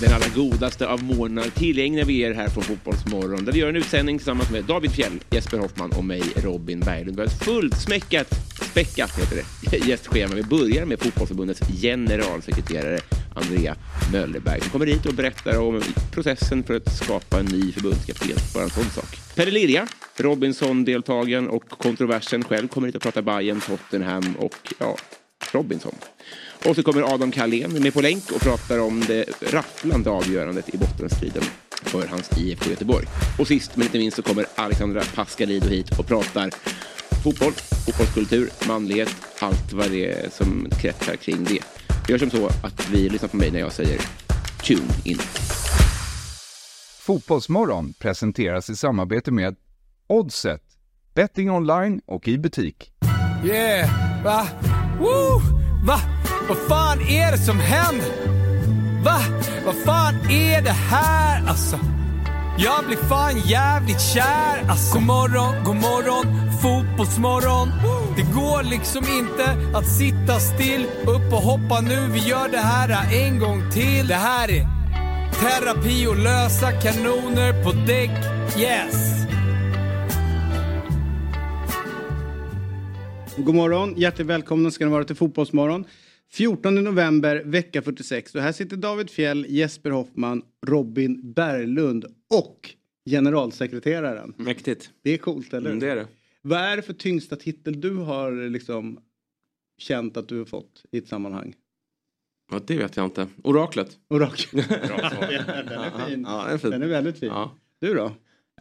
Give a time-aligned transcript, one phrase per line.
[0.00, 3.76] Den allra godaste av morgnar tillägnar vi er här från Fotbollsmorgon där vi gör en
[3.76, 7.16] utsändning tillsammans med David Fjell, Jesper Hoffman och mig, Robin Berglund.
[7.16, 8.34] Vi har ett fullsmäckat,
[8.70, 10.34] späckat heter det, gästschema.
[10.34, 12.98] Vi börjar med Fotbollförbundets generalsekreterare
[13.34, 13.76] Andrea
[14.12, 15.82] Möllerberg som kommer hit och berättar om
[16.12, 18.36] processen för att skapa en ny förbundskapten.
[18.54, 19.18] Bara en sån sak.
[19.34, 19.86] Pelle Lilja,
[20.16, 24.96] Robinson-deltagaren och kontroversen själv kommer hit och pratar Bayern, Tottenham och ja,
[25.52, 25.94] Robinson.
[26.68, 30.78] Och så kommer Adam Carlén med på länk och pratar om det rafflande avgörandet i
[30.78, 33.06] bottenstriden för hans IFK Göteborg.
[33.38, 36.50] Och sist men inte minst så kommer Alexandra Pascalido hit och pratar
[37.24, 37.52] fotboll,
[37.86, 41.62] fotbollskultur, manlighet, allt vad det är som kretsar kring det.
[42.06, 44.00] Vi gör som så att vi lyssnar på mig när jag säger
[44.64, 45.18] tune in.
[47.00, 49.56] Fotbollsmorgon presenteras i samarbete med
[50.06, 50.62] Oddset,
[51.14, 52.92] betting online och i butik.
[53.44, 53.90] Yeah,
[54.24, 54.48] va?
[55.00, 55.40] Woo!
[55.86, 56.15] Va?
[56.48, 58.10] Vad fan är det som händer?
[59.04, 59.20] Va?
[59.64, 61.78] Vad fan är det här alltså?
[62.58, 64.94] Jag blir fan jävligt kär alltså.
[64.94, 66.26] God morgon, god morgon,
[66.62, 67.68] fotbollsmorgon.
[68.16, 70.86] Det går liksom inte att sitta still.
[71.06, 74.06] Upp och hoppa nu, vi gör det här en gång till.
[74.06, 74.66] Det här är
[75.40, 78.10] terapi och lösa kanoner på däck.
[78.58, 79.16] Yes!
[83.36, 85.84] God morgon, hjärtligt välkomna ska ni vara till Fotbollsmorgon.
[86.32, 88.34] 14 november, vecka 46.
[88.34, 92.70] Och här sitter David Fjell, Jesper Hoffman, Robin Berglund och
[93.10, 94.34] generalsekreteraren.
[94.36, 94.90] Mäktigt.
[95.02, 96.06] Det är coolt, eller Mm, det är det.
[96.42, 98.98] Vad är det för tyngsta titel du har liksom
[99.78, 101.54] känt att du har fått i ett sammanhang?
[102.50, 103.26] Ja, det vet jag inte.
[103.44, 103.98] Oraklet.
[104.08, 104.62] Orakel.
[104.68, 106.24] Bra den är fin.
[106.28, 106.70] Ja, den är fin.
[106.70, 107.28] Den är väldigt fin.
[107.28, 107.54] Ja.
[107.80, 108.12] Du då?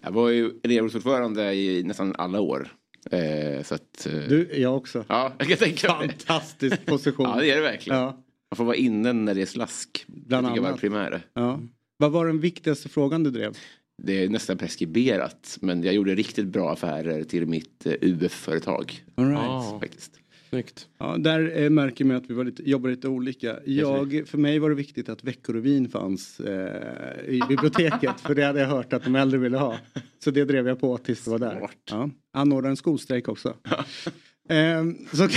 [0.02, 2.68] Jag var ju elevrådsordförande i nästan alla år.
[3.12, 5.06] Eh, så att, eh, Du, jag också.
[5.08, 6.08] Ja, jag kan tänka mig.
[6.10, 7.26] Fantastisk position.
[7.30, 8.00] Ja, det är det verkligen.
[8.00, 8.06] Ja,
[8.52, 10.04] Man får vara inne när det är slask.
[10.08, 10.74] Bland var annat.
[10.76, 11.22] det primära.
[11.34, 11.60] ja.
[11.98, 13.58] Vad var den viktigaste frågan du drev?
[14.04, 15.58] Det är nästan preskriberat.
[15.62, 19.04] Men jag gjorde riktigt bra affärer till mitt eh, UF-företag.
[19.16, 19.42] All right.
[19.44, 20.12] Ja, faktiskt.
[20.56, 20.88] Snyggt.
[20.98, 23.60] Ja, där eh, märker man att vi var lite, jobbar lite olika.
[23.66, 28.22] Jag, för mig var det viktigt att Veckorevyn fanns eh, i biblioteket.
[28.22, 29.78] för det hade jag hört att de äldre ville ha.
[30.24, 31.70] Så det drev jag på tills det var där.
[31.92, 32.10] Ja.
[32.34, 33.54] Anordnade en skolstrejk också.
[34.50, 35.28] Ehm, så,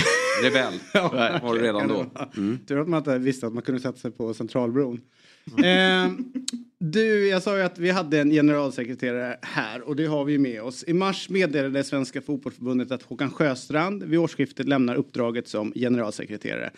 [0.43, 2.05] Rebell Ja, var du redan då.
[2.37, 2.57] Mm.
[2.67, 5.01] Tur att man inte visste att man kunde sätta sig på Centralbron.
[5.65, 6.11] eh,
[6.79, 10.61] du, jag sa ju att vi hade en generalsekreterare här och det har vi med
[10.61, 10.83] oss.
[10.87, 16.71] I mars meddelade Svenska Fotbollförbundet att Håkan Sjöstrand vid årsskiftet lämnar uppdraget som generalsekreterare.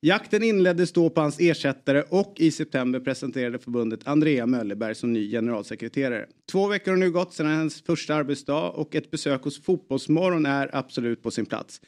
[0.00, 5.30] Jakten inleddes då på hans ersättare och i september presenterade förbundet Andrea Möllerberg som ny
[5.30, 6.26] generalsekreterare.
[6.52, 10.70] Två veckor har nu gått sedan hennes första arbetsdag och ett besök hos Fotbollsmorgon är
[10.72, 11.80] absolut på sin plats.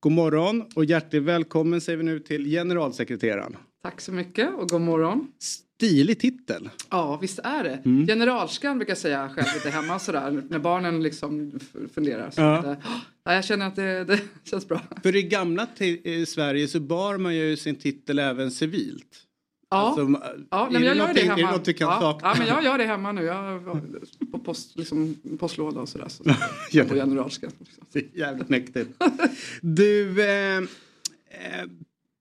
[0.00, 3.56] God morgon och hjärtligt välkommen säger vi nu till generalsekreteraren.
[3.86, 5.28] Tack så mycket och god morgon.
[5.38, 6.70] Stilig titel.
[6.90, 7.82] Ja, visst är det.
[7.84, 8.06] Mm.
[8.06, 11.60] Generalskan brukar jag säga själv lite hemma sådär när barnen liksom
[11.94, 12.30] funderar.
[12.30, 12.56] Så Ja.
[12.58, 12.74] att, eh,
[13.24, 14.20] ja, jag känner att det, det
[14.50, 14.80] känns bra.
[15.02, 15.66] För i gamla
[16.04, 19.22] i Sverige så bar man ju sin titel även civilt.
[19.70, 20.20] Ja, Alltså,
[20.50, 21.48] ja men jag gör det hemma.
[21.48, 22.28] Är det du kan ja, sakna?
[22.28, 23.22] ja, men jag gör det hemma nu.
[23.24, 23.64] Jag
[24.32, 26.08] på post, liksom, postlåda och sådär.
[26.08, 26.24] Så,
[26.70, 27.50] Gör på generalskan.
[28.12, 29.02] Jävligt mäktigt.
[29.60, 30.64] Du, eh, eh,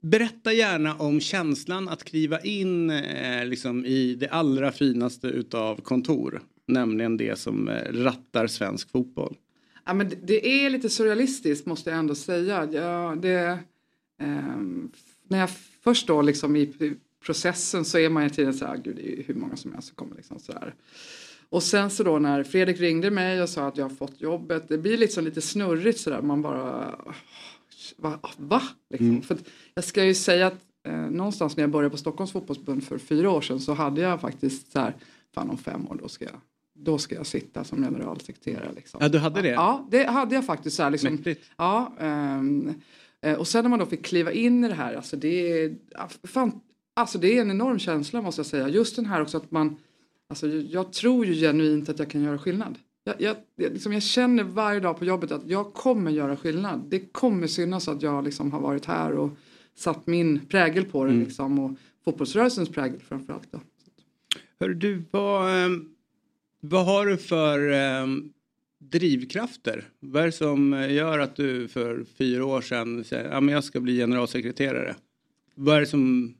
[0.05, 6.41] berätta gärna om känslan att kliva in eh, liksom i det allra finaste utav kontor.
[6.67, 9.35] Nämligen det som eh, rattar svensk fotboll.
[9.85, 12.69] Ja, men det, är lite surrealistiskt måste jag ändå säga.
[12.71, 13.59] Ja, det,
[14.21, 14.57] eh,
[15.27, 15.49] när jag
[15.83, 16.95] först då liksom i
[17.25, 19.73] processen så är man ju tiden så här, gud det är ju hur många som
[19.73, 20.75] helst som kommer liksom så här.
[21.49, 24.67] Och sen så då när Fredrik ringde mig och sa att jag har fått jobbet,
[24.67, 26.95] det blir liksom lite snurrigt sådär, man bara,
[27.97, 28.19] va?
[28.37, 28.61] va?
[28.89, 29.21] Liksom.
[29.21, 32.83] För att jag ska ju säga att eh, någonstans när jag började på Stockholms fotbollsförbund
[32.83, 34.95] för fyra år sedan så hade jag faktiskt så här,
[35.33, 36.41] fan om fem år då ska jag,
[36.73, 38.71] då ska jag sitta som generalsekreterare.
[38.75, 38.99] Liksom.
[39.03, 39.49] Ja, du hade det?
[39.49, 40.75] Ja, det hade jag faktiskt.
[40.75, 41.45] Så här, liksom, Mäktigt.
[41.57, 41.93] ja,
[43.21, 45.75] eh, och sen när man då fick kliva in i det här, alltså det är,
[45.91, 46.61] ja, fan,
[46.93, 48.69] alltså det är en enorm känsla måste jag säga.
[48.69, 49.77] Just den här också att man,
[50.29, 52.75] alltså jag tror ju genuint att jag kan göra skillnad.
[53.07, 53.37] Jag, jag,
[53.71, 56.85] liksom, jag känner varje dag på jobbet att jag kommer göra skillnad.
[56.89, 59.29] Det kommer synas att jag liksom har varit här och
[59.75, 61.23] satt min prägel på det Mm.
[61.25, 61.71] liksom, och
[62.05, 63.51] fotbollsrörelsens prägel framförallt.
[63.51, 63.59] Då.
[64.59, 65.69] Hör du, vad, eh,
[66.59, 68.07] vad har du för eh,
[68.79, 69.83] drivkrafter?
[69.99, 73.63] Vad är det som gör att du för fyra år sedan säger att ja, jag
[73.63, 74.95] ska bli generalsekreterare?
[75.55, 76.35] Vad är, det som,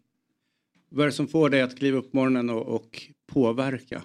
[0.90, 4.02] vad är det som får dig att kliva upp morgonen och, och påverka?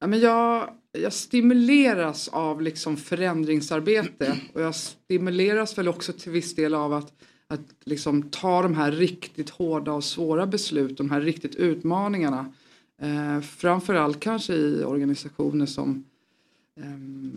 [0.00, 6.54] Ja, men jag, jag stimuleras av liksom förändringsarbete och jag stimuleras väl också till viss
[6.54, 7.12] del av att,
[7.46, 12.52] att liksom ta de här riktigt hårda och svåra beslut, de här riktigt utmaningarna.
[13.02, 16.04] Eh, framförallt kanske i organisationer som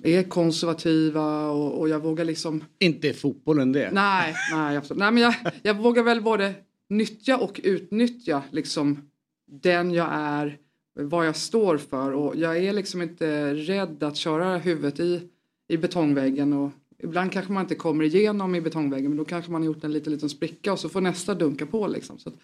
[0.03, 2.63] eh, är konservativa och, och, jag vågar liksom...
[2.79, 3.91] Inte fotbollen det?
[3.91, 4.99] Nej, nej, absolut.
[4.99, 6.53] nej men jag, jag vågar väl både
[6.89, 9.09] nyttja och utnyttja liksom
[9.51, 10.57] den jag är,
[10.93, 15.29] vad jag står för och jag är liksom inte rädd att köra huvudet i,
[15.67, 19.61] i betongväggen och ibland kanske man inte kommer igenom i betongväggen men då kanske man
[19.61, 22.19] har gjort en liten, liten spricka och så får nästa dunka på liksom.
[22.19, 22.35] Så, att,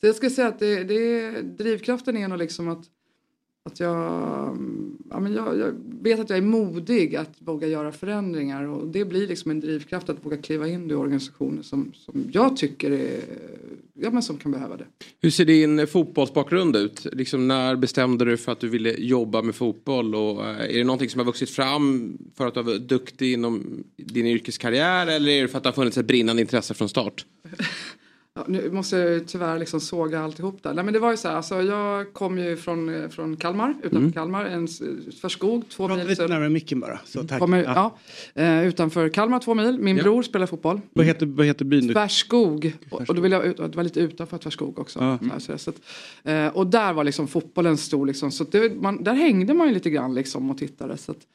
[0.00, 2.84] så jag skulle säga att det, det, är, drivkraften är nog liksom att
[3.62, 3.96] att jag,
[5.10, 9.04] ja, men jag, jag, vet att jag är modig att våga göra förändringar och det
[9.04, 13.20] blir liksom en drivkraft att våga kliva in i organisationer som, som jag tycker är,
[13.94, 14.84] ja men som kan behöva det.
[15.20, 17.06] Hur ser din fotbollsbakgrund ut?
[17.12, 20.84] Liksom när bestämde du för att du ville jobba med fotboll och eh, är det
[20.84, 25.32] någonting som har vuxit fram för att du har varit duktig inom din yrkeskarriär eller
[25.32, 27.26] är det för att det har funnits ett brinnande intresse från start?
[28.34, 30.74] Ja, nu måste jag tyvärr liksom såga alltihop där.
[30.74, 33.74] Nej, men det var ju så här, alltså, jag kom ju från, eh, från Kalmar,
[33.78, 34.12] utanför mm.
[34.12, 34.68] Kalmar, en
[35.30, 36.08] skog, två Prata mil.
[36.08, 37.00] lite närmare micken bara.
[37.04, 37.38] Så, tack.
[37.38, 37.98] Kommer, ja.
[38.34, 39.78] ja uh, utanför Kalmar, två mil.
[39.78, 40.02] Min ja.
[40.02, 40.80] bror spelar fotboll.
[40.92, 41.92] Vad heter, vad heter byn?
[41.92, 42.72] Tvärskog.
[42.90, 44.98] Och, och då vill jag, det var lite utanför Tvärskog också.
[44.98, 45.40] Mm.
[45.40, 45.76] Så, så att,
[46.28, 48.30] uh, och där var liksom fotbollen stor liksom.
[48.30, 50.96] Så det, man, där hängde man ju lite grann liksom och tittade.
[50.96, 51.26] Så att,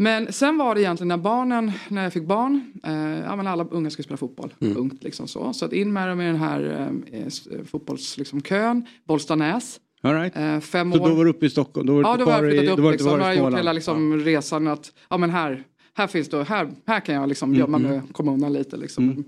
[0.00, 2.92] men sen var det egentligen när barnen, när jag fick barn, eh,
[3.24, 4.74] ja men alla unga ska spela fotboll, mm.
[4.74, 5.52] punkt liksom så.
[5.52, 9.80] Så att in med dem i den här eh, eh fotbollskön, liksom, Bollstanäs.
[10.00, 10.36] All right.
[10.36, 11.08] eh, fem så år.
[11.08, 11.86] då var du uppe i Stockholm?
[11.86, 12.84] Då var ja, då var jag flyttat upp.
[12.84, 14.26] Då liksom, har jag gjort hela liksom, ja.
[14.26, 15.64] resan att, ja men här,
[15.94, 18.28] här finns det, här, här kan jag liksom mm, gömma mig mm.
[18.28, 19.04] undan lite liksom.
[19.04, 19.24] Mm.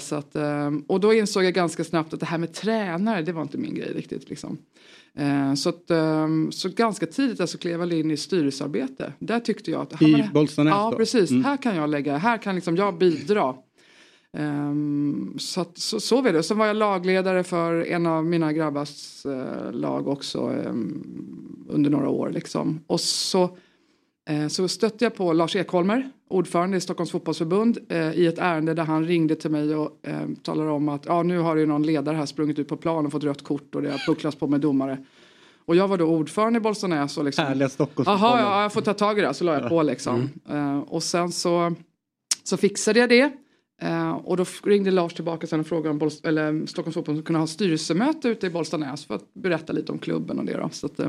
[0.00, 3.32] Så att, eh, och då insåg jag ganska snabbt att det här med tränare, det
[3.32, 4.30] var inte min grej riktigt.
[4.30, 4.58] Liksom.
[5.14, 9.12] Eh, så, att, ehm, så ganska tidigt alltså klev jag in i styrelsearbete.
[9.18, 10.02] Där tyckte jag att...
[10.02, 11.30] I Bollstanäs Ja, precis.
[11.30, 11.44] Mm.
[11.44, 13.54] Här kan jag lägga, här kan liksom jag bidra.
[14.32, 16.42] Um, så, att, så, så var det.
[16.42, 22.08] Sen var jag lagledare för en av mina grabbars uh, lag också um, under några
[22.08, 22.30] år.
[22.30, 22.80] Liksom.
[22.86, 23.54] Och så Eh,
[24.48, 28.84] så stötte jag på Lars Ekholmer, ordförande i Stockholms fotbollsförbund eh, i ett ärende där
[28.84, 32.16] han ringde till mig och eh, talade om att ja, nu har ju någon ledare
[32.16, 34.60] här sprungit ut på plan och fått rött kort och det har pucklats på med
[34.60, 35.04] domare.
[35.64, 37.44] Och jag var då ordförande i Bollstanäs och liksom...
[37.44, 38.38] Härliga Stockholmsfotbollen.
[38.38, 39.34] Jaha, ja, jag får ta tag i det.
[39.34, 40.28] Så la jag på liksom.
[40.48, 40.82] Mm.
[40.82, 41.74] och sen så,
[42.44, 43.32] så fixade jag det.
[44.24, 47.46] och då ringde Lars tillbaka sen och frågade om Boll, eller Stockholms fotboll kunde ha
[47.46, 50.68] styrelsemöte ute i Bollstanäs för att berätta lite om klubben och det då.
[50.72, 51.00] Så att,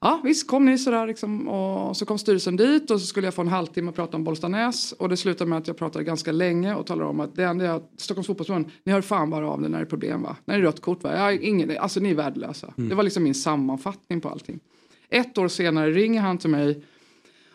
[0.00, 3.34] Ja visst kom ni sådär liksom och så kom styrelsen dit och så skulle jag
[3.34, 6.32] få en halvtimme att prata om Bollstanäs och det slutade med att jag pratade ganska
[6.32, 9.62] länge och talade om att det enda jag, Stockholms fotbollsförbund, ni hör fan bara av
[9.62, 10.36] det när det är problem va?
[10.44, 11.16] När det är rött kort va?
[11.16, 12.74] Jag, ingen, alltså ni är värdelösa.
[12.78, 12.88] Mm.
[12.88, 14.60] Det var liksom min sammanfattning på allting.
[15.08, 16.84] Ett år senare ringer han till mig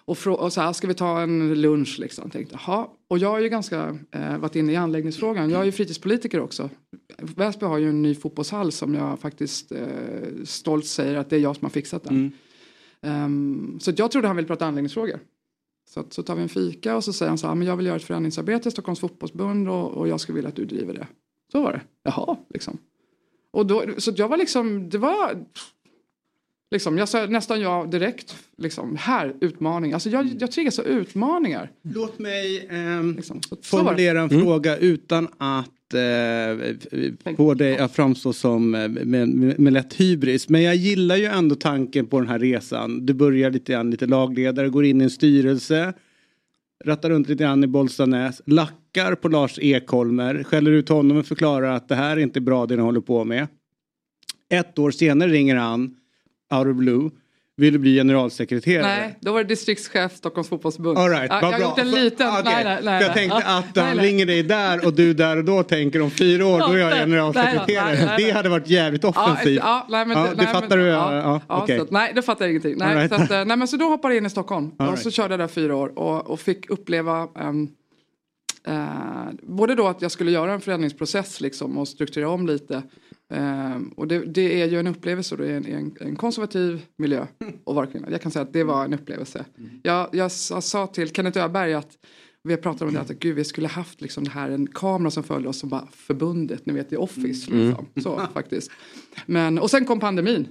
[0.06, 2.30] och, och så här, ska vi ta en lunch liksom?
[2.30, 2.95] Tänkte, Aha.
[3.08, 5.50] Och jag har ju ganska eh, varit inne i anläggningsfrågan.
[5.50, 6.70] Jag är ju fritidspolitiker också.
[7.18, 9.88] Väsby har ju en ny fotbollshall som jag faktiskt eh,
[10.44, 12.32] stolt säger att det är jag som har fixat den.
[13.02, 13.26] Mm.
[13.26, 15.20] Um, så jag trodde han ville prata anläggningsfrågor.
[15.90, 17.78] Så, att, så tar vi en fika och så säger han så här, men jag
[17.78, 20.94] vill göra ett förändringsarbete i Stockholms fotbollsbund och, och jag skulle vilja att du driver
[20.94, 21.08] det.
[21.52, 21.82] Så var det.
[22.04, 22.78] Jaha, liksom.
[23.52, 25.46] Och då, så jag var liksom, det var
[26.76, 28.36] Liksom, jag sa nästan ja direkt.
[28.58, 29.94] Liksom, här, utmaning.
[29.94, 31.72] Alltså jag, jag triggas av utmaningar.
[31.82, 34.42] Låt mig eh, liksom, så, formulera en mm.
[34.44, 40.50] fråga utan att eh, få dig att framstå som eh, med, med, med lätt hybris.
[40.50, 43.06] Men jag gillar ju ändå tanken på den här resan.
[43.06, 45.94] Du börjar lite grann lite lagledare, går in i en styrelse.
[46.86, 48.42] Rattar runt lite grann i Bollstanäs.
[48.46, 50.44] Lackar på Lars Ekholmer.
[50.44, 53.24] Skäller ut honom och förklarar att det här är inte bra det ni håller på
[53.24, 53.48] med.
[54.50, 55.96] Ett år senare ringer han
[56.58, 57.10] out of blue
[57.58, 58.82] ville bli generalsekreterare.
[58.82, 60.98] Nej, då var det distriktschef Stockholms fotbollsförbund.
[60.98, 62.30] All right, ja, jag har gjort en liten...
[62.30, 62.44] Okay.
[62.44, 65.64] Nej, nej, nej, jag tänkte att han ringer dig där och du där och då
[65.64, 68.18] tänker om fyra år då är jag generalsekreterare.
[68.18, 69.60] Det hade varit jävligt offensivt.
[69.64, 70.84] Ja, nej, men, ja, det fattar du?
[70.84, 71.80] Ja, ja, okay.
[71.80, 72.76] så, nej, det fattar jag ingenting.
[72.78, 73.28] Nej, right.
[73.28, 75.04] så, att, nej, men så då hoppade jag in i Stockholm All och right.
[75.04, 77.70] så körde jag där fyra år och, och fick uppleva um,
[78.68, 82.84] uh, både då att jag skulle göra en förändringsprocess liksom och strukturera om lite
[83.30, 87.28] Um, och det, det, är ju en upplevelse då, i en, en, en, konservativ miljö.
[87.64, 89.46] Och vara Jag kan säga att det var en upplevelse.
[89.84, 91.98] Jag, jag, jag sa till Kenneth Öberg att
[92.44, 95.24] vi pratat om det att gud, vi skulle haft liksom det här en kamera som
[95.24, 97.52] följde oss som bara förbundet, ni vet i Office.
[97.52, 97.68] Mm.
[97.68, 97.86] Liksom.
[98.04, 98.72] Så faktiskt.
[99.26, 100.48] Men, och sen kom pandemin.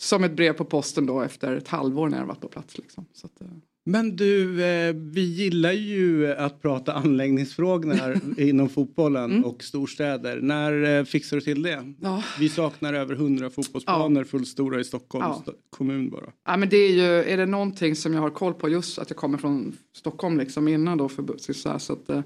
[0.00, 2.78] Som ett brev på posten då efter ett halvår när jag varit på plats.
[2.78, 3.06] Liksom.
[3.12, 3.46] Så att, eh,
[3.84, 9.44] men du, eh, vi gillar ju att prata anläggningsfrågor inom fotbollen mm.
[9.44, 10.40] och storstäder.
[10.40, 11.94] När eh, fixar du till det?
[12.00, 12.22] Ja.
[12.38, 14.24] Vi saknar över hundra fotbollsplaner ja.
[14.24, 15.52] fullstora i Stockholms ja.
[15.70, 16.32] kommun bara.
[16.46, 19.10] Ja men det är ju, är det någonting som jag har koll på just att
[19.10, 22.20] jag kommer från Stockholm liksom innan då för så, här, så att, eh,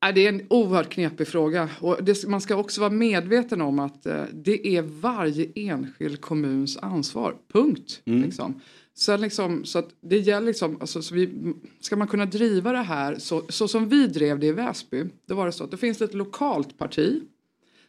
[0.00, 1.68] Ja, Det är en oerhört knepig fråga.
[1.80, 6.76] Och det, man ska också vara medveten om att eh, det är varje enskild kommuns
[6.76, 7.36] ansvar.
[7.52, 8.00] Punkt.
[8.04, 8.60] Liksom.
[8.98, 12.78] Sen liksom, så att det gäller liksom, alltså, så vi, ska man kunna driva det
[12.78, 15.04] här så, så som vi drev det i Väsby.
[15.26, 17.22] Då var det så att det finns ett lokalt parti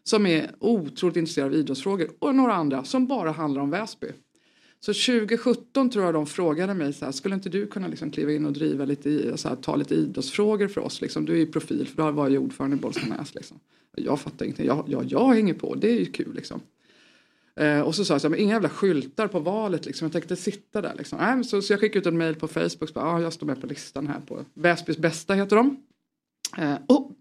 [0.04, 4.08] som är otroligt intresserad av idrottsfrågor och några andra som bara handlar om Väsby.
[4.80, 8.32] Så 2017 tror jag de frågade mig så här, skulle inte du kunna liksom kliva
[8.32, 11.02] in och driva lite, så här, ta lite idrottsfrågor för oss?
[11.02, 13.36] Liksom, du är ju profil, för då var jag ordförande i Bollstanäs.
[13.36, 13.60] Liksom.
[13.96, 16.62] Jag fattar ingenting, jag, jag, jag hänger på, det är ju kul liksom.
[17.58, 20.06] Eh, och så sa jag så här, men inga jävla skyltar på valet liksom.
[20.06, 21.20] Jag tänkte sitta där liksom.
[21.20, 22.92] Men så, så jag skickade ut en mail på Facebook.
[22.96, 25.84] Ja, ah, jag står med på listan här på Väsbys bästa heter de.
[26.58, 27.12] Eh, och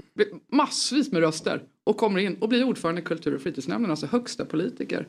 [0.52, 1.62] massvis med röster.
[1.84, 5.06] Och kommer in och blir ordförande i kultur och fritidsnämnden, alltså högsta politiker.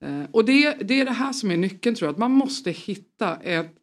[0.00, 2.12] Eh, och det, det är det här som är nyckeln tror jag.
[2.12, 3.74] Att man måste hitta ett,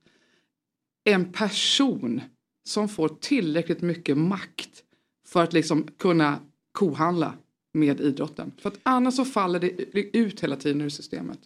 [1.04, 2.22] en person
[2.68, 4.84] som får tillräckligt mycket makt
[5.28, 6.40] för att liksom kunna
[6.72, 7.34] kohandla
[7.78, 8.52] med idrotten.
[8.58, 11.40] För att annars så faller det ut hela tiden ur systemet.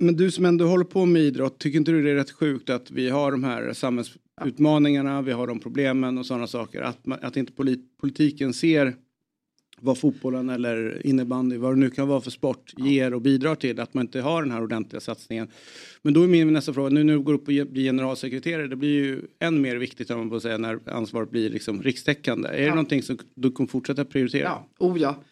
[0.00, 2.70] Men du som ändå håller på med idrott, tycker inte du det är rätt sjukt
[2.70, 7.18] att vi har de här samhällsutmaningarna, vi har de problemen och sådana saker, att, man,
[7.22, 8.96] att inte polit, politiken ser
[9.80, 13.80] vad fotbollen eller innebandy, vad det nu kan vara för sport, ger och bidrar till,
[13.80, 15.48] att man inte har den här ordentliga satsningen.
[16.02, 18.76] Men då är min nästa fråga, nu när du går upp och blir generalsekreterare, det
[18.76, 22.48] blir ju än mer viktigt om man får säga när ansvaret blir liksom rikstäckande.
[22.48, 22.68] Är det Ja.
[22.70, 24.42] någonting som du kommer fortsätta prioritera?
[24.44, 25.22] Ja, oh ja.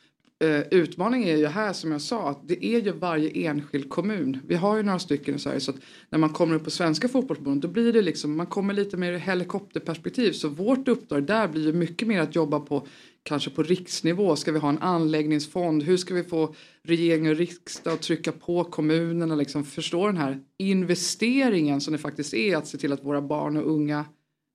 [0.44, 4.40] Eh, utmaningen är ju här som jag sa att det är ju varje enskild kommun.
[4.46, 5.76] Vi har ju några stycken i Sverige så att
[6.10, 9.12] när man kommer upp på svenska fotbollsförbundet då blir det liksom, man kommer lite mer
[9.12, 10.32] i helikopterperspektiv.
[10.32, 12.86] Så vårt uppdrag där blir ju mycket mer att jobba på
[13.22, 14.36] kanske på riksnivå.
[14.36, 15.82] Ska vi ha en anläggningsfond?
[15.82, 20.40] Hur ska vi få regering och riksdag att trycka på kommunerna liksom förstå den här
[20.58, 24.04] investeringen som det faktiskt är att se till att våra barn och unga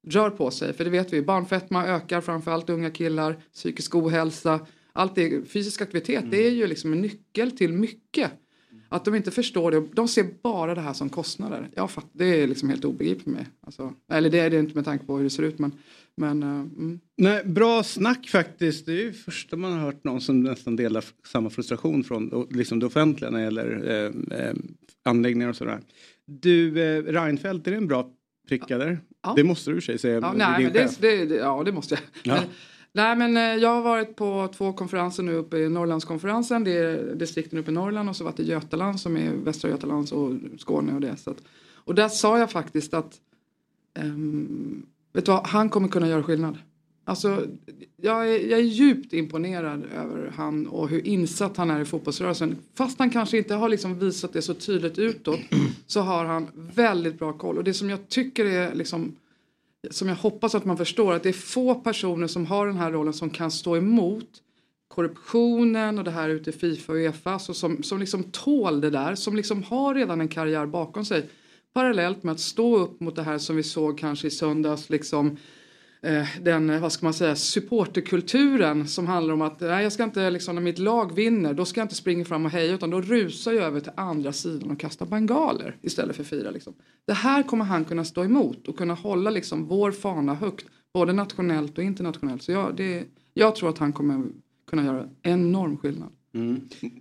[0.07, 0.73] rör på sig.
[0.73, 4.59] För det vet vi, barnfetma ökar framförallt unga killar, psykisk ohälsa.
[4.93, 8.31] Allt det, fysisk aktivitet det är ju liksom en nyckel till mycket.
[8.89, 11.69] Att de inte förstår det, de ser bara det här som kostnader.
[11.75, 13.47] Jag fatt, det är liksom helt obegripligt för mig.
[13.61, 15.71] Alltså, eller det är det inte med tanke på hur det ser ut men,
[16.15, 16.99] men eh, mm.
[17.17, 18.85] Nej, bra snack faktiskt.
[18.85, 22.79] Det är ju första man har hört någon som nästan delar samma frustration från liksom
[22.79, 24.55] det offentliga när det gäller eh, eh,
[25.05, 25.79] anläggningar och sådär.
[26.25, 28.09] Du, eh, Reinfeldt, är det en bra
[28.47, 28.99] prick eller?
[29.23, 29.33] Ja.
[29.35, 30.19] Det måste du i och för sig säga.
[30.21, 32.03] Ja, nej, det, det, det, ja, det måste jag.
[32.23, 32.41] Ja.
[32.41, 32.49] Men,
[32.93, 36.63] nej, men eh, jag har varit på två konferenser nu uppe i Norrlandskonferensen.
[36.63, 40.11] Det är distrikten uppe i Norrland och så varit i Götaland som är Västra Götalands
[40.11, 41.17] och Skåne och det.
[41.17, 41.43] Så att,
[41.73, 43.19] och där sa jag faktiskt att
[43.99, 46.57] um, vet du vad, han kommer kunna göra skillnad.
[47.05, 47.47] Alltså,
[47.97, 52.55] jag är, jag är djupt imponerad över han och hur insatt han är i fotbollsrörelsen.
[52.75, 55.39] Fast han kanske inte har liksom visat det så tydligt utåt
[55.87, 57.57] så har han väldigt bra koll.
[57.57, 59.15] Och det som jag tycker är liksom
[59.89, 62.91] som jag hoppas att man förstår att det är få personer som har den här
[62.91, 64.41] rollen som kan stå emot
[64.87, 68.89] korruptionen och det här ute i Fifa och Uefa så som, som liksom tål det
[68.89, 71.29] där, som liksom har redan en karriär bakom sig.
[71.73, 75.27] Parallellt med att stå upp mot det här som vi såg kanske i söndags, liksom
[75.27, 75.33] eh,
[76.41, 80.29] den, eh, vad ska man säga, supporterkulturen som handlar om att nej, jag ska inte,
[80.29, 83.01] liksom, när mitt lag vinner, då ska jag inte springa fram och heja utan då
[83.01, 86.51] rusar jag över till andra sidan och kastar bengaler istället för fira.
[86.51, 86.73] Liksom.
[87.05, 91.13] Det här kommer han kunna stå emot och kunna hålla liksom, vår fana högt, både
[91.13, 92.43] nationellt och internationellt.
[92.43, 93.03] Så jag, det,
[93.33, 94.23] jag tror att han kommer
[94.69, 96.09] kunna göra enorm skillnad.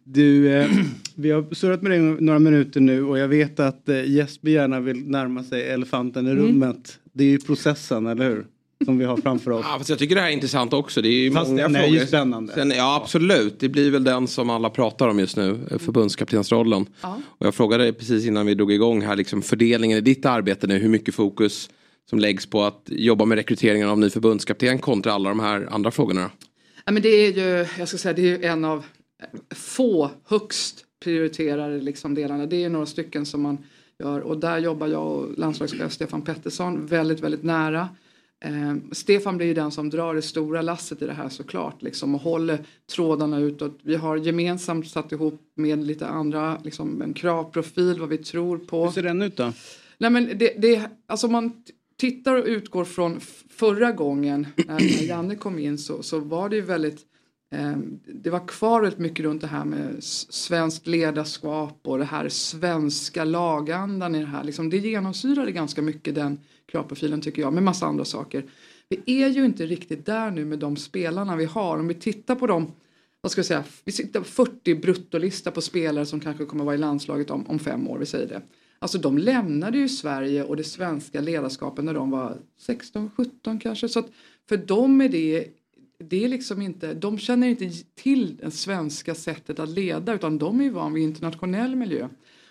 [0.04, 0.71] Du, eh,
[1.14, 4.80] vi har surrat med dig några minuter nu och jag vet att eh, Jesper gärna
[4.80, 6.99] vill närma sig elefanten i rummet.
[7.12, 8.47] Det är ju processen, eller hur?
[8.85, 9.67] Som vi har framför oss.
[9.69, 11.03] Ja, fast jag tycker det här är intressant också.
[11.03, 12.01] Det är ju Fast många den är frågor.
[12.01, 12.53] ju spännande.
[12.53, 16.87] Sen, ja absolut, det blir väl den som alla pratar om just nu, eh, förbundskaptensrollen.
[17.01, 17.21] Ja.
[17.29, 20.67] Och jag frågade dig precis innan vi drog igång här, liksom fördelningen i ditt arbete
[20.67, 21.71] nu, hur mycket fokus
[22.11, 25.91] som läggs på att jobba med rekryteringen av ny förbundskapten kontra alla de här andra
[25.91, 26.31] frågorna.
[26.85, 28.85] Ja, men det är ju, jag ska säga, det är ju en av
[29.55, 32.47] få högst prioriterade liksom delarna.
[32.47, 33.59] Det är några stycken som man
[33.99, 37.89] gör och där jobbar jag och landslagschef Stefan Pettersson väldigt, väldigt nära.
[38.44, 42.14] Eh, Stefan blir ju den som drar det stora lasset i det här såklart liksom,
[42.14, 42.59] och håller
[42.92, 43.78] trådarna utåt.
[43.82, 48.85] Vi har gemensamt satt ihop med lite andra, liksom, en kravprofil, vad vi tror på.
[48.85, 49.52] Hur ser den ut då?
[49.99, 51.52] Nej men det, det, alltså man
[51.97, 53.20] tittar och utgår från
[53.50, 57.00] förra gången när, Janne kom in så, så var det ju väldigt
[57.54, 59.97] eh, det var kvar väldigt mycket runt det här med
[60.30, 64.44] svenskt ledarskap och det här svenska lagandan i det här.
[64.44, 66.38] Liksom, det genomsyrade ganska mycket den
[66.71, 68.45] kravprofilen tycker jag med massa andra saker.
[68.89, 71.79] Vi är ju inte riktigt där nu med de spelarna vi har.
[71.79, 72.73] Om vi tittar på dem
[73.21, 76.75] vad ska jag säga, vi sitter på 40 bruttolista på spelare som kanske kommer vara
[76.75, 78.43] i landslaget om, om fem år, vi säger det.
[78.79, 83.89] Alltså de lämnade ju Sverige och det svenska ledarskapet när de var 16, 17 kanske.
[83.89, 84.11] Så att
[84.49, 85.49] för dem är det
[86.05, 90.61] det är liksom inte, de känner inte till det svenska sättet att leda utan de
[90.61, 92.09] är ju van vid internationell miljö.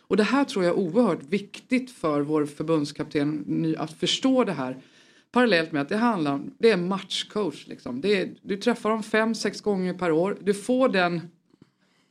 [0.10, 4.78] Och det här tror jag är oerhört viktigt för vår förbundskapten att förstå det här.
[5.32, 8.02] Parallellt med att det handlar om, det är matchcoach liksom.
[8.02, 10.38] Det är, du träffar dem fem, sex gånger per år.
[10.42, 11.22] Du får den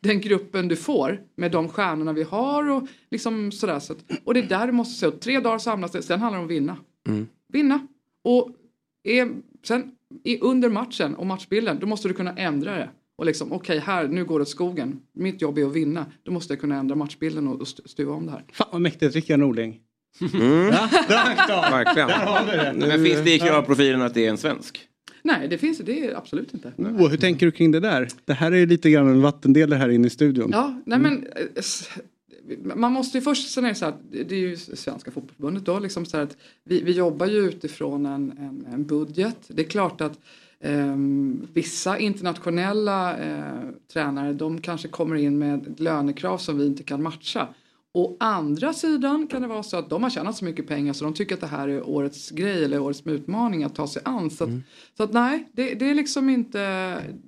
[0.00, 3.78] den gruppen du får med de stjärnorna vi har och liksom sådär.
[3.78, 5.20] Så att, och det är där du måste se upp.
[5.20, 6.76] Tre dagar samlas det, sen handlar det om att vinna.
[7.52, 7.86] Vinna.
[8.22, 8.50] Och
[9.02, 9.92] är, sen
[10.24, 12.90] i, under matchen och matchbilden, då måste du kunna ändra det.
[13.18, 15.00] Och liksom, okej här, nu går det åt skogen.
[15.12, 16.06] Mitt jobb är att vinna.
[16.22, 18.44] Då måste jag kunna ändra matchbilden och, och stu- stuva om det här.
[18.52, 19.80] Fan vad mäktigt, Rickard Norling.
[20.34, 20.66] Mm.
[20.66, 20.88] Ja.
[21.70, 22.08] Verkligen.
[22.08, 22.86] Där har vi det.
[22.88, 24.88] Men finns det i kravprofilen att det är en svensk?
[25.22, 26.72] Nej, det finns det är absolut inte.
[26.76, 28.08] Oh, hur tänker du kring det där?
[28.24, 30.50] Det här är ju lite grann en vattendelare här inne i studion.
[30.52, 34.32] Ja, nej men eh, man måste ju först, sen är det så här, att det
[34.32, 38.30] är ju Svenska fotbollförbundet då, liksom så här att vi, vi jobbar ju utifrån en,
[38.38, 39.36] en, en budget.
[39.48, 40.18] Det är klart att
[41.52, 47.48] vissa internationella eh, tränare de kanske kommer in med lönekrav som vi inte kan matcha.
[47.94, 51.04] Å andra sidan kan det vara så att de har tjänat så mycket pengar så
[51.04, 54.30] de tycker att det här är årets grej eller årets utmaning att ta sig an.
[54.30, 54.50] Så att,
[54.96, 56.58] så att nej, det, det är liksom inte,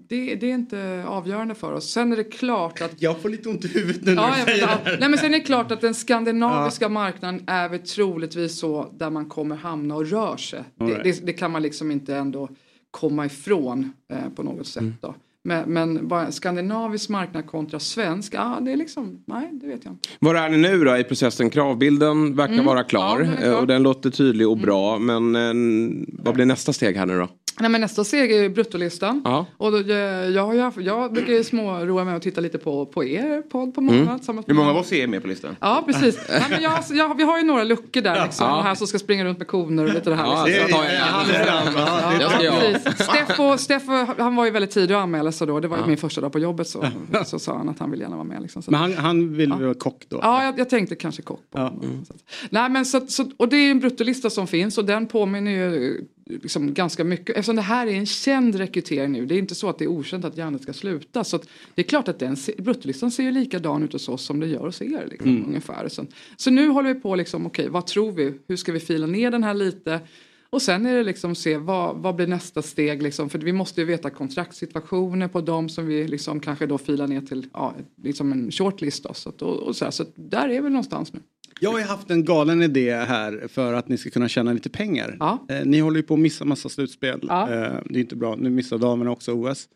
[0.09, 1.91] det, det är inte avgörande för oss.
[1.91, 4.35] Sen är det klart att Jag får lite ont i huvudet nu när Ja, du
[4.45, 4.91] säger vet, det ja.
[4.91, 4.99] här.
[5.01, 9.11] Nej, men sen är det klart att den skandinaviska marknaden är väl troligtvis så där
[9.11, 10.65] man kommer hamna och rör sig.
[10.79, 12.49] Det, det kan man liksom inte ändå
[12.91, 14.85] komma ifrån eh, på något sätt.
[15.01, 15.15] Då.
[15.43, 19.93] Men, men bara skandinavisk marknad kontra svensk, ja det är liksom, nej det vet jag
[19.95, 20.09] inte.
[20.19, 21.51] Var är ni nu då i processen?
[21.51, 22.65] Kravbilden verkar Mm.
[22.67, 23.43] vara klar Ja, den klar.
[23.43, 23.53] Mm.
[23.53, 24.99] eh, och den låter tydlig och bra.
[24.99, 27.29] Men eh, vad blir nästa steg här nu då?
[27.61, 29.23] Nej, men nästa steg är ju bruttolistan.
[29.25, 29.47] Ja.
[29.57, 29.97] Och då, eh,
[30.29, 33.81] jag, haft, jag brukar ju småroa mig och titta lite på, på er podd på
[33.81, 34.19] morgonen.
[34.19, 35.57] tillsammans Hur många av oss är med på listan?
[35.61, 36.19] Ja precis.
[36.29, 38.47] Nej, men jag, jag, vi har ju några luckor där liksom.
[38.47, 38.57] Ja.
[38.57, 40.25] De här som ska springa runt med koner och lite det här.
[40.27, 40.67] Ja, liksom.
[40.67, 42.21] det tar jag gärna.
[42.21, 42.81] Jag jag.
[42.99, 45.61] Steffo, Steffo, han var ju väldigt tidig att anmäla sig då.
[45.61, 46.85] Det var ju min första dag på jobbet så,
[47.27, 48.43] så sa han att han ville gärna vara med.
[48.43, 48.63] Liksom.
[48.63, 50.19] Så, Men han, han vill vara kock då?
[50.23, 51.65] Ja, jag, jag tänkte kanske kock på Ja.
[51.65, 52.05] honom.
[52.09, 55.07] Så att- Nej, men så, så, och det är en bruttolista som finns och den
[55.07, 57.37] påminner ju liksom ganska mycket.
[57.37, 59.27] Eftersom det här är en känd rekrytering nu.
[59.27, 61.25] Det är inte så att det är okänt att Janne ska sluta.
[61.25, 61.39] Så
[61.75, 64.67] det är klart att den bruttolistan ser ju likadan ut hos oss som det gör
[64.67, 65.07] hos er.
[65.11, 65.89] Liksom, ungefär.
[65.89, 68.35] Så, så nu håller vi på liksom, okej, vad tror vi?
[68.49, 70.01] Hur ska vi fila ner den här lite?
[70.51, 73.81] Och sen är det liksom se vad, vad blir nästa steg liksom, för vi måste
[73.81, 78.33] ju veta kontraktssituationer på dem som vi liksom kanske då filar ner till ja, liksom
[78.33, 81.21] en shortlist då, så, att, och, och så, här, så där är vi någonstans nu.
[81.61, 84.71] Jag har ju haft en galen idé här för att ni ska kunna tjäna lite
[84.71, 85.17] pengar.
[85.21, 85.47] Ja.
[85.49, 87.21] Eh, ni håller ju på att missa massa slutspel.
[87.29, 87.43] Ja.
[87.43, 88.37] Eh, det är inte bra.
[88.37, 89.69] Nu missar damerna också OS.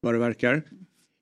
[0.00, 0.62] Vad det verkar.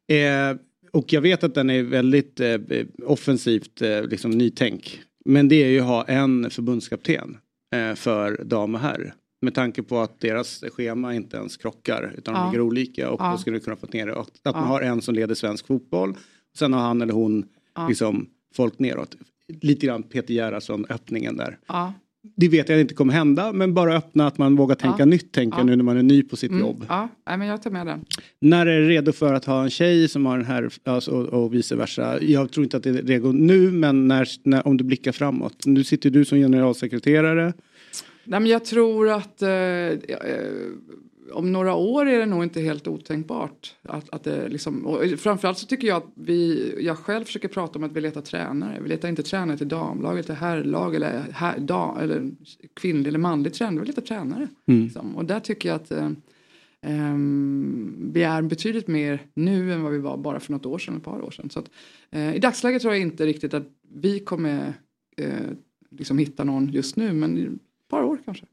[0.09, 0.57] Eh,
[0.91, 2.59] och jag vet att den är väldigt eh,
[3.07, 5.01] offensivt eh, liksom nytänk.
[5.25, 7.37] Men det är ju att ha en förbundskapten
[7.75, 9.15] eh, för dam och herr.
[9.43, 12.47] Med tanke på att deras schema inte ens krockar utan de Ja.
[12.51, 13.31] ligger olika och Ja.
[13.33, 14.13] då skulle du kunna få ner det.
[14.15, 16.15] Och att man har en som leder svensk fotboll.
[16.59, 17.45] Sen har han eller hon
[17.89, 19.17] liksom folk neråt.
[19.63, 21.59] Lite grann Peter Gerhardsson öppningen där.
[21.69, 21.93] Ja,
[22.37, 25.05] Det vet jag inte kommer hända men bara öppna att man vågar tänka Ja.
[25.05, 25.65] nytt tänka Ja.
[25.65, 26.85] nu när man är ny på sitt mm, jobb.
[26.89, 28.05] ja nej, men jag tar med den.
[28.41, 31.45] När är det redo för att ha en tjej som har den här alltså, och,
[31.45, 32.23] och vice versa?
[32.23, 35.67] Jag tror inte att det är redo nu men när, när, om du blickar framåt.
[35.67, 37.53] Nu sitter du som generalsekreterare.
[38.25, 39.97] Nej, men jag tror att eh, eh,
[41.33, 43.75] om några år är det nog inte helt otänkbart.
[43.83, 47.79] Att, att det liksom, och framförallt så tycker jag att vi, jag själv försöker prata
[47.79, 48.79] om att vi letar tränare.
[48.83, 52.31] Vi letar inte tränare till damlag eller till herrlag eller, här, dam, eller
[52.75, 53.81] kvinnlig eller manlig tränare.
[53.81, 54.49] Vi letar tränare.
[54.83, 55.17] Liksom.
[55.17, 56.11] Och där tycker jag att eh,
[56.81, 60.97] ehm, vi är betydligt mer nu än vad vi var bara för något år sedan,
[60.97, 61.51] ett par år sedan.
[61.51, 61.71] Så att,
[62.11, 64.73] eh, I dagsläget tror jag inte riktigt att vi kommer
[65.17, 65.51] eh,
[65.91, 68.47] liksom hitta någon just nu men i ett par år kanske.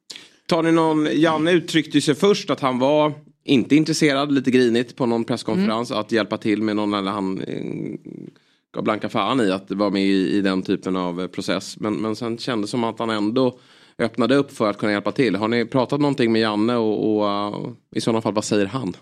[0.49, 5.05] Tar ni någon, Janne uttryckte sig först att han var inte intresserad, lite grinigt på
[5.05, 7.63] någon presskonferens att hjälpa till med någon eller han eh,
[8.73, 11.79] gav blanka fan i att vara med i, i den typen av eh, process.
[11.79, 13.59] Men, men sen kändes det som att han ändå
[13.99, 15.35] öppnade upp för att kunna hjälpa till.
[15.35, 18.93] Har ni pratat någonting med Janne och, och uh, i sådana fall vad säger han?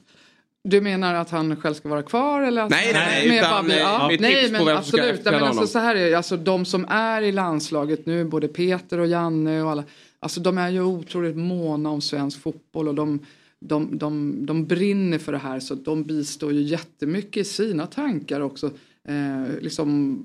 [0.63, 2.61] Du menar att han själv ska vara kvar eller?
[2.61, 5.25] Att Nej, nej, nej, Med utan, eh, ja, nej, på men absolut.
[5.25, 8.99] Nej, men alltså, så här är alltså de som är i landslaget nu, både Peter
[8.99, 9.83] och Janne och alla,
[10.27, 13.19] alltså de är ju otroligt måna om svensk fotboll och de,
[13.59, 18.41] de, de, de brinner för det här så de bistår ju jättemycket i sina tankar
[18.41, 18.71] också.
[19.07, 20.23] Eh, liksom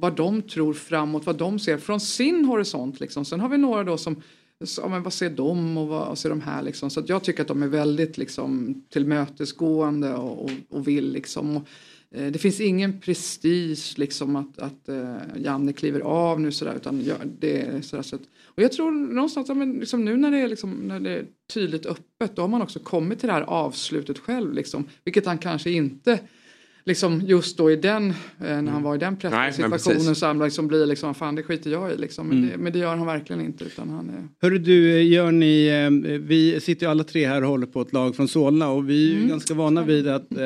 [0.00, 3.00] vad de tror framåt, vad de ser från sin horisont.
[3.00, 3.24] Liksom.
[3.24, 4.22] Sen har vi några då som
[4.64, 6.90] så, ja, men vad ser de och vad ser de här liksom.
[6.90, 11.56] Så att jag tycker att de är väldigt liksom tillmötesgående och, och, och vill liksom.
[11.56, 11.68] Och,
[12.10, 17.04] eh, det finns ingen prestige liksom att, att eh, Janne kliver av nu sådär utan
[17.04, 18.22] ja, det är sådär så att,
[18.58, 21.86] och jag tror någonstans, men liksom nu när det, är liksom, när det är tydligt
[21.86, 25.70] öppet då har man också kommit till det här avslutet själv liksom, vilket han kanske
[25.70, 26.20] inte
[26.88, 28.82] liksom just då i den, eh, när han mm.
[28.82, 32.28] var i den pressituationen så han liksom blir liksom, fan det skiter jag i liksom.
[32.28, 32.50] Men, mm.
[32.50, 34.28] det, men det gör han verkligen inte utan han är...
[34.42, 37.92] Hörru du, gör ni, eh, vi sitter ju alla tre här och håller på ett
[37.92, 39.28] lag från Solna och vi är ju mm.
[39.28, 40.38] ganska vana vid att eh,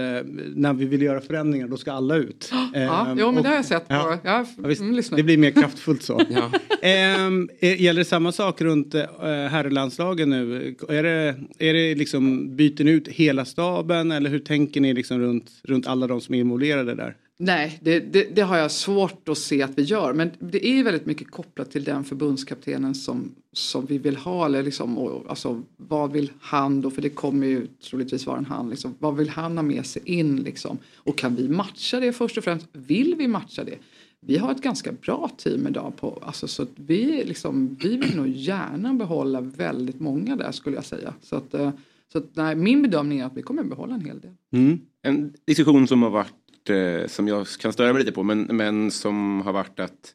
[0.55, 2.53] när vi vill göra förändringar då ska alla ut.
[2.53, 3.89] Ja, eh, jo, men och, det har jag sett.
[3.89, 3.95] På.
[3.95, 6.21] Ja, ja, visst, mm, det blir mer kraftfullt så.
[6.31, 6.51] ja.
[6.81, 9.05] eh, gäller det samma sak runt eh,
[9.51, 10.75] herrlandslagen nu?
[10.89, 15.19] Är det, är det liksom, byter ni ut hela staben eller hur tänker ni liksom
[15.19, 17.17] runt, runt alla de som som är involverade där?
[17.39, 20.13] Nej, det, det, det, har jag svårt att se att vi gör.
[20.13, 24.47] Men det är väldigt mycket kopplat till den förbundskaptenen som, som vi vill ha.
[24.47, 26.91] Eller liksom, och, alltså, vad vill han då?
[26.91, 28.71] För det kommer ju troligtvis vara en han.
[28.71, 30.37] Liksom, vad vill han ha med sig in?
[30.37, 30.79] Liksom?
[30.97, 32.67] Och kan vi matcha det först och främst?
[32.73, 33.79] Vill vi matcha det?
[34.21, 35.93] Vi har ett ganska bra team idag.
[35.97, 40.85] På, alltså, så vi, liksom, vi vill nog gärna behålla väldigt många där skulle jag
[40.85, 41.15] säga.
[41.23, 41.71] Så att, eh,
[42.13, 44.31] så att, nej, min bedömning är att vi kommer behålla en hel del.
[44.53, 44.81] Mm.
[45.03, 48.91] En diskussion som har varit, eh, som jag kan störa mig lite på, men, men
[48.91, 50.15] som har varit att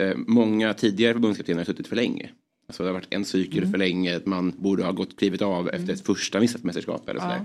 [0.00, 2.30] eh, många tidigare förbundskaptener har suttit för länge.
[2.68, 3.70] Alltså det har varit en cykel mm.
[3.70, 5.80] för länge, man borde ha gått klivit av mm.
[5.80, 7.44] efter ett första missat mästerskap eller sådär.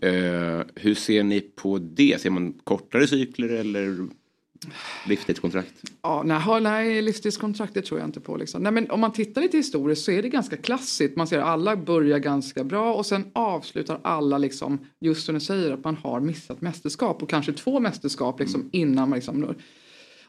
[0.00, 0.08] Ja.
[0.08, 2.20] Eh, hur ser ni på det?
[2.20, 4.08] Ser man kortare cykler eller
[5.06, 5.74] Livstidskontrakt?
[6.02, 8.36] Ja, nej, nej, livstidskontrakt det tror jag inte på.
[8.36, 8.62] Liksom.
[8.62, 11.16] Nej, men om man tittar lite historiskt så är det ganska klassiskt.
[11.16, 15.40] Man ser att alla börjar ganska bra och sen avslutar alla liksom, just som du
[15.40, 18.70] säger, att man har missat mästerskap och kanske två mästerskap liksom, mm.
[18.72, 19.54] innan man liksom.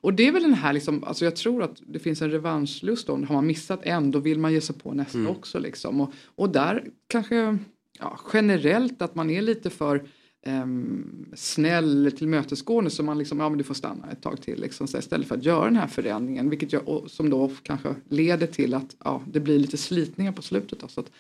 [0.02, 3.08] Och det är väl den här, liksom, alltså jag tror att det finns en revanschlust
[3.08, 3.16] då.
[3.16, 5.32] Har man missat en då vill man ge sig på nästa mm.
[5.32, 5.60] också.
[5.60, 6.02] Liksom.
[6.02, 7.58] Och, och där kanske
[8.00, 10.08] ja, generellt att man är lite för
[10.48, 14.88] um, snäll tillmötesgående så man liksom, ja men du får stanna ett tag till liksom,
[14.88, 18.74] så istället för att göra den här förändringen vilket jag, som då kanske leder till
[18.74, 20.80] att ja, det blir lite slitningar på slutet.
[20.80, 21.12] Då, så att,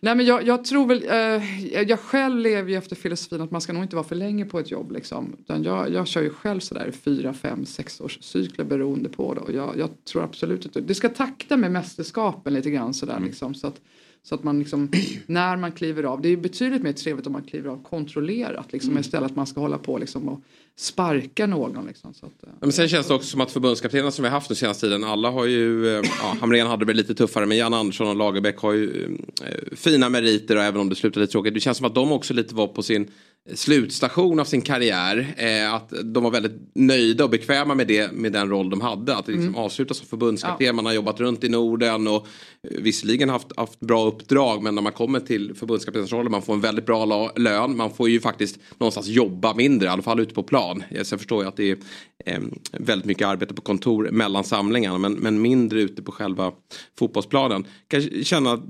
[0.00, 3.60] nej men jag, jag tror väl, eh, jag själv lever ju efter filosofin att man
[3.60, 5.36] ska nog inte vara för länge på ett jobb liksom.
[5.40, 9.40] Utan jag, jag kör ju själv sådär fyra, fem, sex års cykler beroende på det
[9.40, 13.28] och jag, jag tror absolut att det ska takta med mästerskapen lite grann sådär mm.
[13.28, 13.54] liksom.
[13.54, 13.80] Så att,
[14.22, 14.90] så att man liksom,
[15.26, 18.90] när man kliver av, det är betydligt mer trevligt om man kliver av kontrollerat liksom,
[18.90, 19.00] mm.
[19.00, 20.40] istället att man ska hålla på liksom, och
[20.76, 21.86] sparka någon.
[21.86, 22.48] Liksom, så att, eh.
[22.60, 25.04] Men sen känns det också som att förbundskaptenerna som vi har haft den senaste tiden,
[25.04, 28.58] alla har ju, eh, ja, Hamrén hade det lite tuffare men Jan Andersson och Lagerbäck
[28.58, 31.94] har ju eh, fina meriter och även om det slutade tråkigt, det känns som att
[31.94, 33.10] de också lite var på sin
[33.54, 35.34] slutstation av sin karriär.
[35.36, 39.16] Eh, att de var väldigt nöjda och bekväma med, det, med den roll de hade.
[39.16, 39.54] Att liksom mm.
[39.54, 40.66] avsluta som förbundskapten.
[40.66, 40.72] Ja.
[40.72, 42.26] Man har jobbat runt i Norden och
[42.70, 44.62] eh, visserligen haft, haft bra uppdrag.
[44.62, 47.76] Men när man kommer till förbundskaptensrollen man får en väldigt bra lön.
[47.76, 50.82] Man får ju faktiskt någonstans jobba mindre, i alla fall ute på plan.
[51.02, 51.78] Sen förstår jag att det är
[52.26, 52.40] eh,
[52.72, 54.98] väldigt mycket arbete på kontor mellan samlingarna.
[54.98, 56.52] Men, men mindre ute på själva
[56.98, 57.64] fotbollsplanen.
[57.88, 58.62] Kan känna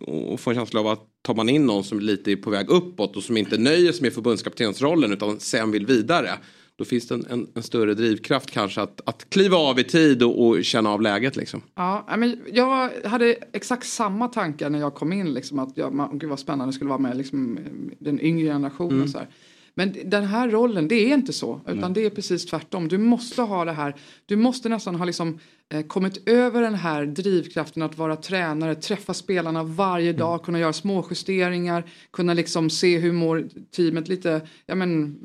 [0.00, 2.68] och få en känsla av att tar man in någon som lite är på väg
[2.68, 6.30] uppåt och som inte nöjer sig med förbundskaptensrollen utan sen vill vidare.
[6.76, 10.22] Då finns det en, en, en, större drivkraft kanske att, att kliva av i tid
[10.22, 11.36] och, och, känna av läget.
[11.36, 11.62] Liksom.
[11.74, 15.34] Ja, men jag hade exakt samma tankar när jag kom in.
[15.34, 17.58] Liksom, att jag, man, gud vad spännande det skulle vara med liksom,
[17.98, 18.96] den yngre generationen.
[18.96, 19.08] Mm.
[19.08, 19.28] Så här.
[19.74, 21.60] Men den här rollen, det är inte så.
[21.66, 21.90] Utan Nej.
[21.94, 22.88] det är precis tvärtom.
[22.88, 23.94] Du måste ha det här.
[24.26, 25.38] Du måste nästan ha liksom,
[25.72, 30.18] eh, kommit över den här drivkraften att vara tränare, träffa spelarna varje mm.
[30.18, 34.40] dag, kunna göra små justeringar, kunna liksom se hur mår teamet lite.
[34.66, 35.18] Ja, men,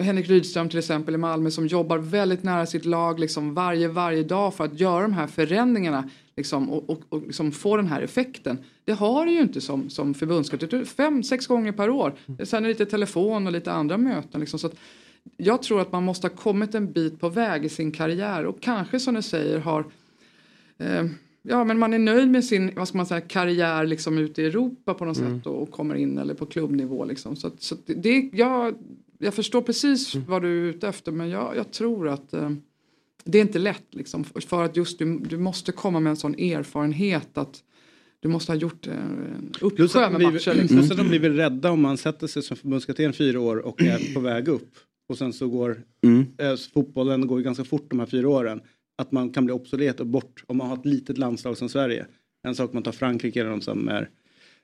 [0.00, 4.22] Henrik Rydström till exempel i Malmö som jobbar väldigt nära sitt lag liksom varje, varje
[4.22, 8.02] dag för att göra de här förändringarna liksom, och, och, och liksom få den här
[8.02, 8.58] effekten.
[8.86, 10.86] Det har du ju inte som, som förbundskapten.
[10.86, 12.14] Fem, sex gånger per år.
[12.44, 14.40] Sen är det lite telefon och lite andra möten.
[14.40, 14.70] Liksom, så
[15.36, 18.60] jag tror att man måste ha kommit en bit på väg i sin karriär och
[18.60, 19.84] kanske som du säger har
[20.78, 21.04] eh,
[21.48, 24.46] Ja men man är nöjd med sin vad ska man säga, karriär liksom ute i
[24.46, 25.38] Europa på något mm.
[25.38, 27.04] sätt och, och, kommer in eller på klubbnivå.
[27.04, 27.36] Liksom.
[27.36, 28.74] Så, så det, jag,
[29.18, 30.26] jag förstår precis mm.
[30.28, 32.50] vad du är ute efter men jag, jag tror att eh,
[33.24, 36.34] det är inte lätt liksom, för att just du, du måste komma med en sån
[36.34, 37.62] erfarenhet att
[38.20, 40.54] du måste ha gjort en eh, uppsjö med matcher.
[40.54, 40.78] Liksom.
[40.78, 43.82] Plus att de blir väl rädda om man sätter sig som förbundskapten fyra år och
[43.82, 44.70] är på väg upp.
[45.08, 46.26] Och sen så går mm.
[46.38, 48.60] eh, fotbollen går ganska fort de här fyra åren.
[48.98, 52.06] Att man kan bli obsolet och bort om man har ett litet landslag som Sverige.
[52.46, 54.10] En sak man tar Frankrike eller de som är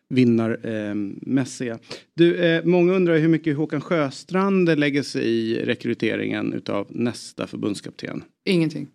[0.09, 1.79] vinnarmässiga.
[2.15, 8.25] Du, eh, många undrar hur mycket Håkan Sjöstrand lägger sig i rekryteringen utav nästa förbundskapten.
[8.45, 8.89] Ingenting.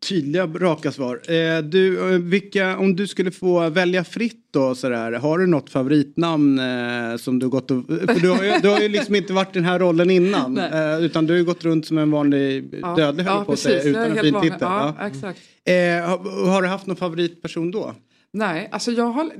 [0.00, 1.20] Tydliga, raka svar.
[1.32, 5.70] Eh, du, eh, vilka, om du skulle få välja fritt då sådär, har du något
[5.70, 9.32] favoritnamn eh, som du gått och, för du har, ju, du har ju liksom inte
[9.32, 10.58] varit i den här rollen innan.
[10.78, 12.94] Eh, utan du har ju gått runt som en vanlig Ja.
[12.94, 14.58] dödlig höll ja, jag på att säga, utan en fin titel.
[14.60, 15.06] Ja, Ja.
[15.06, 15.40] exakt.
[15.64, 15.74] Eh,
[16.08, 17.94] har, har du haft någon favoritperson då?
[18.32, 19.30] Nej, alltså jag har,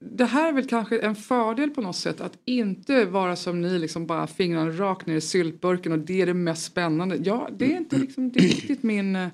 [0.00, 3.78] det här är väl kanske en fördel på något sätt att inte vara som ni,
[3.78, 7.16] liksom bara fingrarna rakt ner i syltburken och det är det mest spännande.
[7.24, 9.28] Ja, det är inte liksom, det är riktigt min...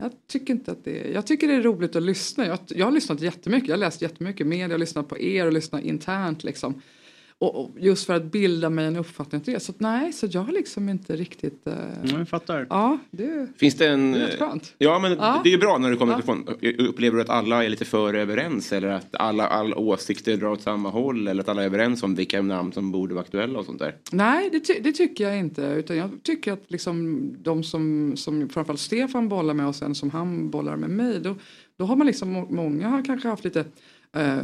[0.00, 2.46] Jag tycker inte att det är, Jag tycker det är roligt att lyssna.
[2.46, 5.46] Jag, jag har lyssnat jättemycket, jag har läst jättemycket media, jag har lyssnat på er
[5.46, 6.82] och lyssnat internt liksom.
[7.40, 9.60] Och, och just för att bilda mig en uppfattning till det.
[9.60, 11.66] Så att, nej, så jag har liksom inte riktigt...
[11.66, 11.72] eh,
[12.04, 12.66] Ja, jag fattar.
[12.70, 14.12] Ja, det, Finns det en...
[14.12, 14.74] det är rätt skönt.
[14.78, 15.40] Ja, men Ja.
[15.44, 16.18] det är ju bra när du kommer Ja.
[16.18, 16.48] ifrån.
[16.88, 20.62] Upplever du att alla är lite för överens eller att alla, alla åsikter drar åt
[20.62, 23.64] samma håll eller att alla är överens om vilka namn som borde vara aktuella och
[23.64, 23.96] sånt där?
[24.12, 25.62] Nej, det, ty- det tycker jag inte.
[25.62, 30.10] Utan jag tycker att liksom de som, som framförallt Stefan bollar med och sen som
[30.10, 31.20] han bollar med mig.
[31.20, 31.34] Då,
[31.76, 33.64] då har man liksom, må- många har kanske haft lite
[34.16, 34.38] eh,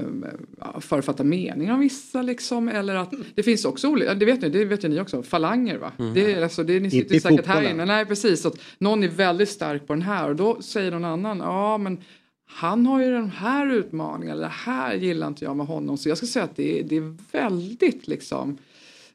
[0.60, 2.68] ja, författad mening om vissa liksom.
[2.68, 5.78] Eller att det finns också olika, det vet ni, det vet ju ni också, falanger
[5.78, 5.92] va.
[6.14, 7.84] Det, är, alltså, det, ni sitter Inte i säkert här inne.
[7.84, 11.04] Nej precis, så att någon är väldigt stark på den här och då säger någon
[11.04, 11.98] annan, ja men
[12.46, 15.98] han har ju den här utmaningen, eller det här gillar inte jag med honom.
[15.98, 18.58] Så jag ska säga att det, är- det är väldigt liksom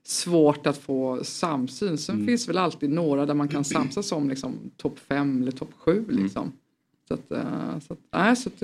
[0.03, 1.97] svårt att få samsyn.
[1.97, 2.27] Sen Mm.
[2.27, 6.05] finns väl alltid några där man kan samsas om liksom, topp fem eller topp sju.
[6.09, 6.23] Mm.
[6.23, 6.51] Liksom.
[7.07, 8.61] Så att, eh, så att, nej, så att,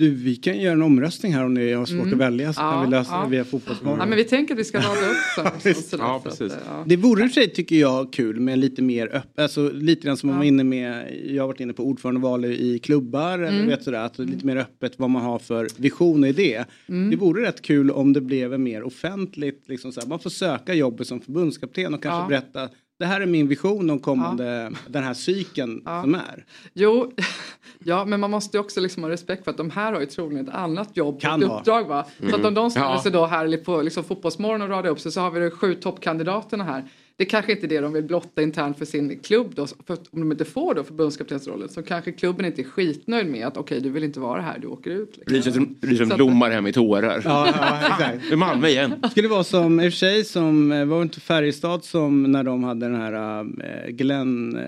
[0.00, 2.12] Du, vi kan göra en omröstning här om ni har svårt Mm.
[2.12, 3.24] att välja så Ja, kan vi lösa ja.
[3.24, 3.98] det via Fotbollsmorgon.
[3.98, 5.46] nej, men vi tänker att vi ska rada upp sen.
[5.64, 6.52] liksom, sådär, Ja, så att, precis.
[6.52, 6.84] eh, ja.
[6.86, 10.26] Det vore i sig tycker jag kul med lite mer öppet, alltså lite grann som
[10.26, 10.38] man Ja.
[10.38, 13.66] var inne med, jag har varit inne på ordförandeval i klubbar eller Mm.
[13.66, 16.64] vet sådär, att lite mer öppet vad man har för vision och idé.
[16.88, 17.10] Mm.
[17.10, 21.06] Det vore rätt kul om det blev mer offentligt, liksom såhär, man får söka jobbet
[21.06, 22.40] som förbundskapten och kanske Ja.
[22.40, 22.68] berätta
[23.00, 26.02] det här är min vision om kommande, den här cykeln Ja.
[26.02, 26.44] som är.
[26.72, 27.12] Jo,
[27.84, 30.06] ja, men man måste ju också liksom ha respekt för att de här har ju
[30.06, 31.58] troligen ett annat jobb, Kan ett ha.
[31.58, 31.84] uppdrag.
[31.88, 32.06] Va?
[32.30, 33.02] Så att om de ställer Ja.
[33.02, 35.74] sig då här på liksom Fotbollsmorgon och radar upp sig så har vi de sju
[35.74, 36.84] toppkandidaterna här.
[37.20, 39.66] Det kanske inte är det de vill blotta internt för sin klubb då.
[39.86, 43.46] För att om de inte får då förbundskaptensrollen så kanske klubben inte är skitnöjd med
[43.46, 45.18] att okej du vill inte vara här, du åker ut.
[45.26, 45.76] Liksom.
[45.80, 47.22] Ryser som, blommar hem i tårar.
[47.24, 48.30] Ja, ja exakt.
[48.30, 48.94] Det Malmö igen.
[49.10, 52.44] skulle vara som, i och för sig som, eh, var det inte Färjestad som när
[52.44, 54.64] de hade den här äh, Glenn, äh,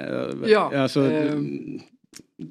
[0.47, 1.81] Ja, alltså ehm.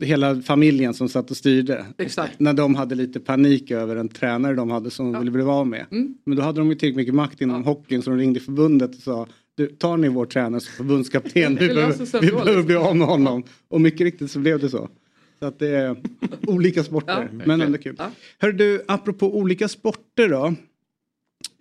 [0.01, 1.85] hela familjen som satt och styrde.
[1.97, 2.39] Exakt.
[2.39, 5.67] När de hade lite panik över en tränare de hade som de ville bli av
[5.67, 5.85] med.
[5.91, 6.15] Mm.
[6.23, 9.01] Men då hade de ju tillräckligt mycket makt inom hockeyn så de ringde förbundet och
[9.01, 9.27] sa
[9.61, 11.55] du, tar ni vår tränare som förbundskapten?
[11.59, 12.65] Vi, behöver, vi behöver liksom.
[12.65, 13.43] bli av med honom.
[13.67, 14.89] Och mycket riktigt så blev det så.
[15.39, 15.95] Så att det är
[16.47, 17.29] olika sporter.
[17.31, 17.95] Ja, men ändå kul.
[17.97, 18.11] Ja.
[18.39, 20.53] Hör du, apropå olika sporter då.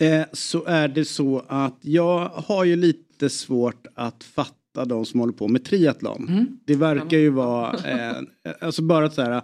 [0.07, 5.21] Eh, så är det så att jag har ju lite svårt att fatta de som
[5.21, 6.29] håller på med triathlon.
[6.29, 6.59] Mm.
[6.65, 8.17] Det verkar ju vara, eh,
[8.61, 9.43] alltså bara så här,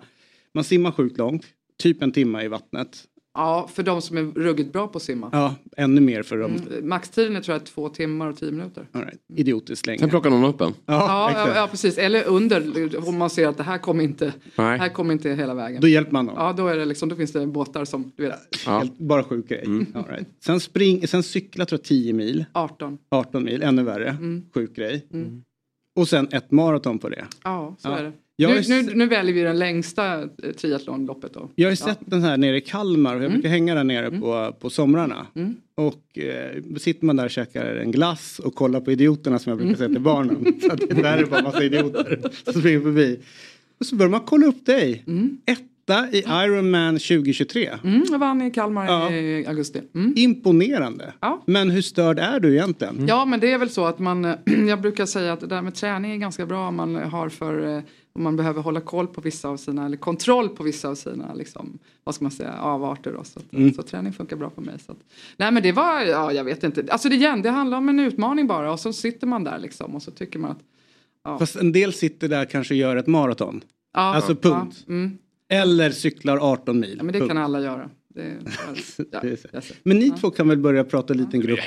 [0.55, 1.47] man simmar sjukt långt,
[1.79, 3.05] typ en timme i vattnet.
[3.37, 5.29] Ja, för de som är ruggigt bra på att simma.
[5.33, 6.53] Ja, ännu mer för dem.
[6.71, 8.87] Mm, Maxtiden är tror jag två timmar och tio minuter.
[8.93, 9.21] All right.
[9.37, 9.99] Idiotiskt länge.
[9.99, 10.75] Sen plockar någon upp en.
[10.87, 11.99] Ja, Ja, ja, ja, precis.
[11.99, 14.79] Eller under, om man ser att det här kommer inte, Nej.
[14.79, 15.81] här kommer inte hela vägen.
[15.81, 16.35] Då hjälper man dem.
[16.39, 18.79] Ja, då, är det liksom, då finns det båtar som, du vet, Ja.
[18.79, 19.63] Helt, bara sjuk grej.
[19.67, 19.87] Mm.
[19.95, 20.29] All right.
[20.45, 22.99] Sen, spring, sen cykla tror jag 10 mil, 18.
[23.11, 24.09] 18 mil, ännu värre.
[24.11, 24.45] Mm.
[24.55, 25.07] Sjuk grej.
[25.97, 27.25] Och sen ett maraton på det.
[27.45, 27.99] Ja, så Ja.
[27.99, 28.13] är det.
[28.39, 30.29] Nu, nu, nu väljer vi den längsta eh,
[30.61, 31.51] triathlonloppet då.
[31.55, 31.85] Jag har ju Ja.
[31.85, 31.95] Mm.
[31.97, 35.27] sett den här nere i Kalmar och jag brukar hänga där nere på, på somrarna.
[35.75, 39.59] Och eh, sitter man där och käkar en glass och kollar på idioterna som jag
[39.59, 40.55] brukar säga till barnen.
[40.61, 43.21] Så att det där är bara massa idioter som springer förbi.
[43.81, 45.05] Och så börjar man kolla upp dig.
[45.47, 47.71] Etta i Ironman 2023.
[47.85, 49.11] Mm, jag vann i Kalmar Ja.
[49.13, 49.81] i augusti.
[49.95, 50.13] Mm.
[50.17, 51.13] Imponerande.
[51.21, 51.43] Ja.
[51.47, 53.07] Men hur störd är du egentligen?
[53.09, 54.35] Ja, men det är väl så att man, eh,
[54.69, 57.83] jag brukar säga att det där med träning är ganska bra om man har för,
[58.17, 61.35] om man behöver hålla koll på vissa av sina, eller kontroll på vissa av sina,
[61.35, 63.25] liksom, vad ska man säga, avarter då.
[63.25, 63.75] Så, att, Mm.
[63.75, 64.75] så träning funkar bra för mig.
[64.87, 64.99] Så att,
[65.37, 68.01] nej men det var, ja jag vet inte, alltså det igen, det handlar om en
[68.01, 71.73] utmaning bara och så sitter man där liksom och så tycker man att, Fast en
[71.73, 73.61] del sitter där kanske och gör ett maraton.
[73.95, 74.01] ja.
[74.01, 74.85] Alltså, punkt.
[74.87, 76.95] Ja, mm, Eller cyklar 18 mil.
[76.99, 77.29] ja men det punkt.
[77.29, 77.91] kan alla göra.
[78.09, 78.23] Det,
[79.13, 79.49] ja, Det är så.
[79.53, 79.77] jag ser.
[79.83, 81.59] Men ni två kan väl börja prata liten Det grupp?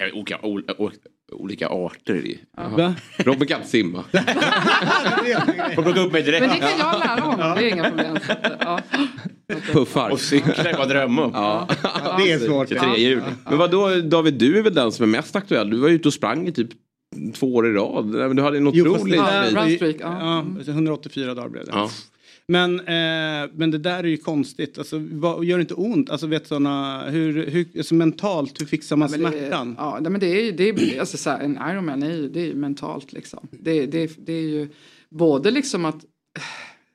[1.32, 2.16] Olika, arter.
[2.16, 2.40] i.
[2.78, 2.96] Va?
[3.18, 4.04] Robin kan inte simma.
[5.76, 6.42] Får plocka upp mig direkt.
[6.42, 8.18] Men det kan jag lära honom, det är inga problem.
[8.60, 8.80] Ja.
[9.74, 10.10] Puffar.
[10.10, 11.32] Och cykla är bara drömma om.
[11.34, 11.68] Ja.
[12.18, 12.68] Det är svårt.
[12.68, 13.22] Till trehjul.
[13.50, 15.70] Men vad då David, du är väl den som är mest aktuell.
[15.70, 16.70] Du var ute och sprang i typ
[17.36, 18.36] två år i rad.
[18.36, 20.44] Du hade en Jo, fast otrolig var ju- Runstreak, ja.
[20.66, 20.72] ja.
[20.72, 21.72] 184 dagar blev det.
[22.50, 22.68] Ja.
[22.68, 24.78] Men, eh, men det där är ju konstigt.
[24.78, 26.10] Alltså, vad, gör det inte ont?
[26.10, 29.76] Alltså, vet såna, hur, hur, alltså, mentalt, hur fixar man det är- smärtan?
[29.78, 32.30] Ja, nej, men det är ju, det är, alltså, så här, en Ironman är ju,
[32.30, 33.48] det är ju mentalt liksom.
[33.52, 34.70] Det, det, det är ju
[35.10, 36.06] både liksom att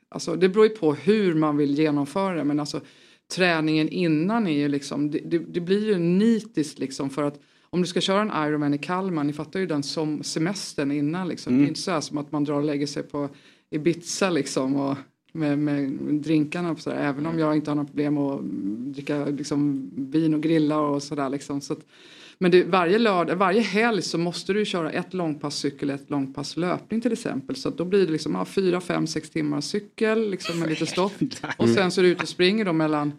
[0.08, 2.80] Alltså, det beror ju på hur man vill genomföra det men alltså
[3.34, 7.40] träningen innan är ju liksom, det, det, det blir ju nitiskt liksom för att
[7.70, 11.28] om du ska köra en Ironman i Kalmar, ni fattar ju den som semestern innan
[11.28, 11.58] liksom.
[11.58, 13.28] Det är inte så här som att man drar och lägger sig på
[13.70, 14.96] Ibiza liksom och
[15.34, 16.96] med, med drinkarna och sådär.
[16.96, 18.40] Även om jag inte har några problem att
[18.94, 21.60] dricka liksom, vin och grilla och sådär liksom.
[21.60, 21.78] Så att,
[22.38, 26.56] men det, varje, lördag, varje helg så måste du köra ett långpass cykel ett långpass
[26.56, 27.56] löpning till exempel.
[27.56, 31.12] Så då blir det liksom ja, fyra, fem, sex timmar cykel liksom med lite stopp.
[31.56, 33.12] Och sen så är du ute och springer då mellan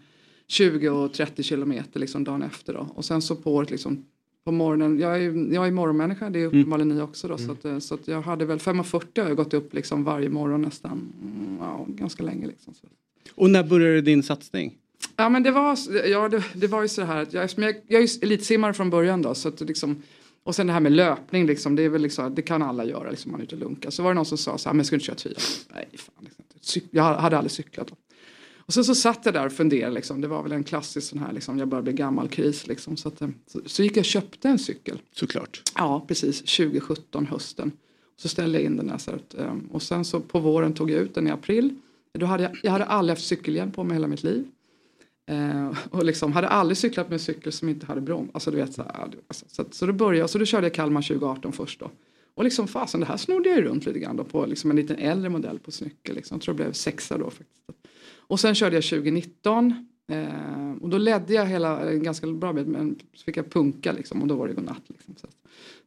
[0.48, 2.88] 20 och 30 kilometer liksom dagen efter då.
[2.96, 4.06] Och sen så på året liksom
[4.46, 7.38] på morgonen, jag är, jag är morgonmänniska, det är uppenbarligen ni också då.
[7.38, 10.30] Så, att, eh, så att jag hade väl 5.40 har jag gått upp liksom varje
[10.30, 12.74] morgon nästan, mm, ja, ganska länge liksom.
[12.74, 12.88] Så.
[13.36, 14.74] Och när började din satsning?
[15.16, 18.02] Ja men det var, ja, det, det var ju så här att jag, jag, jag
[18.02, 20.02] är ju eltsimmare från början då så att liksom
[20.44, 23.10] och sen det här med löpning liksom, det är väl liksom, det kan alla göra
[23.10, 23.90] liksom man är ute och lunkar.
[23.90, 25.76] Så var det någon som sa så här, men ska du inte köra triathlon?
[25.76, 26.90] Nej fan, liksom.
[26.92, 27.96] jag hade aldrig cyklat då.
[28.66, 30.22] Och sen så satt jag där och funderade, liksom.
[30.22, 32.68] det var väl en klassisk sån här, liksom, jag började bli gammal kris.
[32.68, 32.98] Liksom.
[32.98, 35.02] Så, att, eh, så, så gick jag och köpte en cykel.
[35.12, 35.62] Såklart.
[35.76, 37.72] Ja, precis, 2017 hösten.
[38.18, 38.98] Så ställde jag in den här.
[38.98, 41.76] Så att, eh, och sen så på våren tog jag ut den i april.
[42.12, 44.48] Då hade jag, jag hade aldrig haft cykelhjälm på mig hela mitt liv.
[45.28, 48.30] Eh, och liksom hade aldrig cyklat med en cykel som inte hade broms.
[48.34, 50.74] Alltså, du vet, så, här, alltså, så, så, då började jag, så då körde jag
[50.74, 51.92] Kalmar 2018 först då.
[52.36, 54.98] Och liksom fasen det här snodde jag runt lite grann då på liksom en liten
[54.98, 56.16] äldre modell på cykel.
[56.16, 56.36] Liksom.
[56.36, 57.62] Jag tror det blev sexa då faktiskt.
[58.28, 62.68] Och sen körde jag 2019 eh, och då ledde jag hela en ganska bra bit
[62.68, 64.84] men så fick jag punka liksom och då var det godnatt.
[64.88, 65.28] Liksom, så,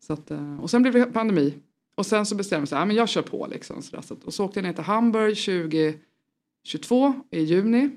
[0.00, 1.54] så att, eh, och sen blev det pandemi
[1.94, 3.82] och sen så bestämde jag mig att jag kör på liksom.
[3.82, 7.90] Så, så, och så åkte jag ner till Hamburg 2022 i juni.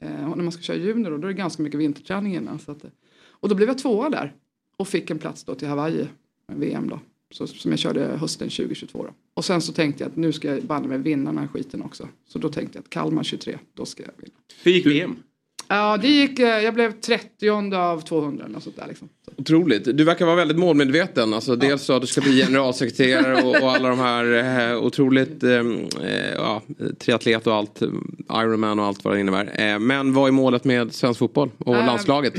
[0.00, 2.34] Eh, och när man ska köra i juni då, då är det ganska mycket vinterträning
[2.34, 2.58] innan.
[2.58, 2.84] Så att,
[3.30, 4.34] och då blev jag tvåa där
[4.76, 6.06] och fick en plats då till Hawaii, eh,
[6.46, 7.00] VM då.
[7.30, 9.10] Så, som jag körde hösten 2022 då.
[9.34, 11.82] Och sen så tänkte jag att nu ska jag banne mig vinna den här skiten
[11.82, 12.08] också.
[12.28, 14.34] Så då tänkte jag att Kalmar 23, då ska jag vinna.
[14.62, 15.16] Hur gick VM?
[15.68, 19.08] Ja, det gick, eh, jag blev 30 av 200 eller sånt där liksom.
[19.36, 19.84] Otroligt.
[19.96, 21.34] Du verkar vara väldigt målmedveten.
[21.34, 21.56] Alltså, ja.
[21.56, 24.24] Dels så att du ska bli generalsekreterare och, och alla de här
[24.70, 26.62] eh, otroligt eh, eh ja,
[26.98, 27.82] triatlet och allt,
[28.32, 29.72] Ironman och allt vad det innebär.
[29.72, 32.34] Eh, men vad är målet med svensk fotboll och äh, landslaget?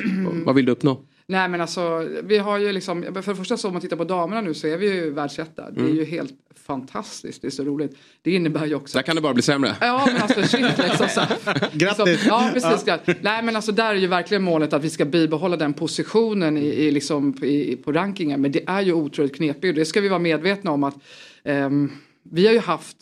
[0.46, 1.02] vad vill du uppnå?
[1.30, 4.04] Nej men alltså vi har ju liksom, för det första så om man tittar på
[4.04, 5.62] damerna nu så är vi ju världsetta.
[5.62, 5.76] Mm.
[5.76, 5.98] Det är mm.
[5.98, 7.98] ju helt fantastiskt, det är så roligt.
[8.22, 8.98] Det innebär ju också...
[8.98, 9.76] Där kan det bara bli sämre.
[9.82, 11.08] Ja men alltså shit liksom.
[11.10, 11.22] Så,
[11.74, 12.22] Grattis!
[12.22, 12.84] Så, ja precis.
[12.86, 12.98] Ja.
[13.22, 16.66] Nej men alltså där är ju verkligen målet att vi ska bibehålla den positionen i,
[16.66, 18.42] i liksom, i, på rankingen.
[18.42, 20.96] Men det är ju otroligt knepigt och det ska vi vara medvetna om att
[21.44, 21.92] um,
[22.24, 22.98] vi har ju haft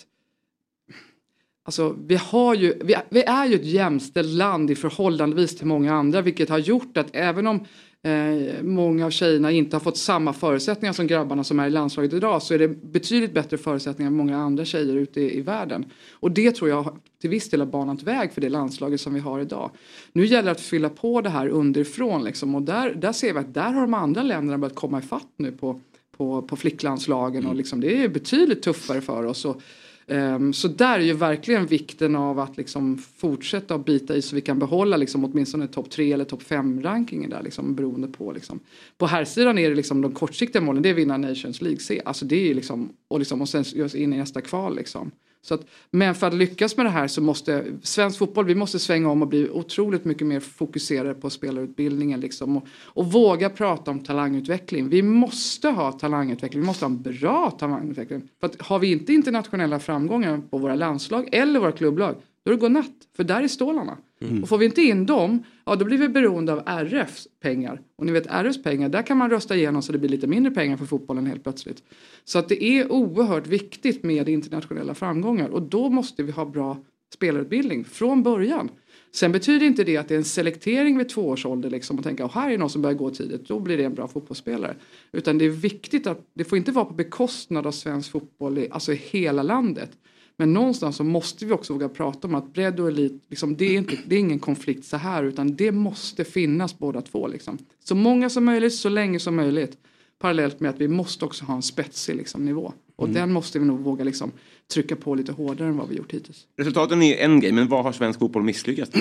[1.67, 5.93] Alltså, vi, har ju, vi, vi, är ju ett jämställt land i förhållandevis till många
[5.93, 7.65] andra vilket har gjort att även om
[8.03, 12.13] eh, många av tjejerna inte har fått samma förutsättningar som grabbarna som är i landslaget
[12.13, 15.85] idag så är det betydligt bättre förutsättningar än många andra tjejer ute i, i världen.
[16.11, 19.19] Och det tror jag till viss del har banat väg för det landslaget som vi
[19.19, 19.71] har idag.
[20.11, 23.39] Nu gäller det att fylla på det här underifrån liksom, och där, där ser vi
[23.39, 25.81] att där har de andra länderna börjat komma ifatt nu på,
[26.17, 29.45] på, på flicklandslagen och liksom, det är betydligt tuffare för oss.
[29.45, 29.61] Och,
[30.07, 34.35] Ehm, så där är ju verkligen vikten av att liksom fortsätta att bita i så
[34.35, 38.31] vi kan behålla liksom åtminstone topp 3 eller topp 5 rankingen där liksom beroende på
[38.31, 38.59] liksom.
[38.97, 42.01] På här sidan är det liksom de kortsiktiga målen det är vinna Nations League C.
[42.05, 45.11] Alltså det är liksom och liksom och sen göra in i nästa kval liksom.
[45.41, 48.79] Så att, men för att lyckas med det här så måste svensk fotboll, vi måste
[48.79, 53.91] svänga om och bli otroligt mycket mer fokuserade på spelarutbildningen liksom och, och våga prata
[53.91, 54.89] om talangutveckling.
[54.89, 58.29] Vi måste ha talangutveckling, vi måste ha en bra talangutveckling.
[58.39, 62.15] För att har vi inte internationella framgångar på våra landslag eller våra klubblag,
[62.47, 63.07] då är det godnatt.
[63.15, 63.97] För där är stålarna.
[64.21, 64.43] Mm.
[64.43, 67.81] Och får vi inte in dem, ja då blir vi beroende av RFs pengar.
[67.95, 70.51] Och ni vet RFs pengar, där kan man rösta igenom så det blir lite mindre
[70.51, 71.83] pengar för fotbollen helt plötsligt.
[72.23, 76.77] Så att det är oerhört viktigt med internationella framgångar och då måste vi ha bra
[77.13, 78.69] spelarutbildning från början.
[79.11, 82.03] Sen betyder inte det att det är en selektering vid två års ålder liksom och
[82.03, 84.75] tänka att här är någon som börjar gå tidigt, då blir det en bra fotbollsspelare.
[85.11, 88.67] Utan det är viktigt att det får inte vara på bekostnad av svensk fotboll i,
[88.71, 89.89] alltså i hela landet.
[90.37, 93.65] Men någonstans så måste vi också våga prata om att bredd och elit, liksom, det,
[93.65, 97.27] är inte, det är ingen konflikt så här utan det måste finnas båda två.
[97.27, 97.57] Liksom.
[97.83, 99.77] Så många som möjligt, så länge som möjligt.
[100.19, 102.73] Parallellt med att vi måste också ha en spetsig liksom, nivå.
[102.95, 103.15] Och mm.
[103.15, 104.31] den måste vi nog våga liksom,
[104.73, 106.47] trycka på lite hårdare än vad vi gjort hittills.
[106.57, 108.91] Resultaten är en grej, men vad har svensk fotboll misslyckats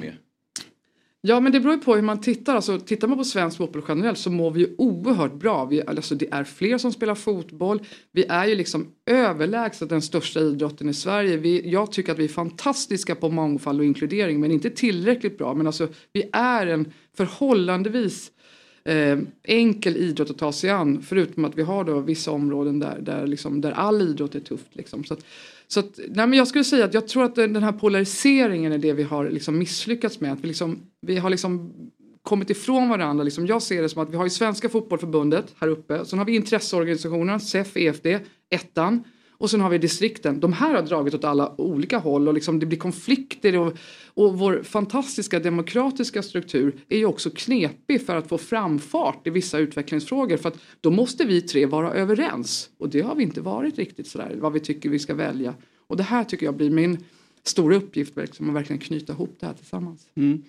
[0.00, 0.12] med?
[1.22, 2.54] Ja men det beror ju på hur man tittar.
[2.54, 5.64] Alltså, tittar man på svensk fotboll generellt så mår vi ju oerhört bra.
[5.64, 7.82] Vi, alltså, det är fler som spelar fotboll.
[8.12, 11.36] Vi är ju liksom överlägset den största idrotten i Sverige.
[11.36, 15.54] Vi, jag tycker att vi är fantastiska på mångfald och inkludering men inte tillräckligt bra.
[15.54, 18.30] Men alltså vi är en förhållandevis
[18.84, 21.02] eh, enkel idrott att ta sig an.
[21.02, 24.76] Förutom att vi har då vissa områden där, där, liksom, där all idrott är tufft.
[24.76, 25.04] Liksom.
[25.04, 25.24] Så att,
[25.72, 28.78] så att, nej men jag skulle säga att jag tror att den här polariseringen är
[28.78, 30.32] det vi har liksom misslyckats med.
[30.32, 31.72] Att vi, liksom, vi har liksom
[32.22, 33.24] kommit ifrån varandra.
[33.24, 36.04] Liksom, jag ser det som att vi har ju Svenska fotbollförbundet här uppe.
[36.04, 38.06] Sen har vi intresseorganisationerna, SEF, EFD,
[38.50, 39.04] ettan.
[39.40, 40.40] Och sen har vi distrikten.
[40.40, 43.58] De här har dragit åt alla olika håll och liksom det blir konflikter.
[43.58, 43.76] Och,
[44.14, 49.58] och vår fantastiska demokratiska struktur är ju också knepig för att få framfart i vissa
[49.58, 50.36] utvecklingsfrågor.
[50.36, 52.70] För att då måste vi tre vara överens.
[52.78, 55.54] Och det har vi inte varit riktigt sådär, vad vi tycker vi ska välja.
[55.86, 57.04] Och det här tycker jag blir min
[57.42, 60.06] stora uppgift, liksom, att verkligen knyta ihop det här tillsammans.
[60.14, 60.42] Mm.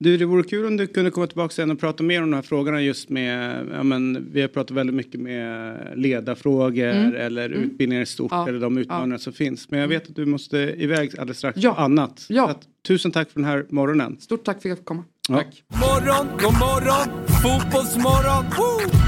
[0.00, 2.34] Du, det vore kul om du kunde komma tillbaka sen och prata mer om de
[2.36, 7.14] här frågorna just med, ja men vi har pratat väldigt mycket med ledarfrågor Mm.
[7.14, 7.62] eller Mm.
[7.62, 8.48] utbildningar i stort Ja.
[8.48, 9.70] eller de utmaningar som finns.
[9.70, 11.74] Men jag vet att du måste iväg alldeles strax Ja.
[11.74, 12.26] på annat.
[12.28, 12.44] Ja.
[12.44, 14.16] Så att, tusen tack för den här morgonen.
[14.20, 15.04] Stort tack för att jag fick komma.
[15.28, 15.62] Tack.
[15.68, 18.44] Morgon, god morgon, fotbollsmorgon.
[18.44, 19.07] Woo!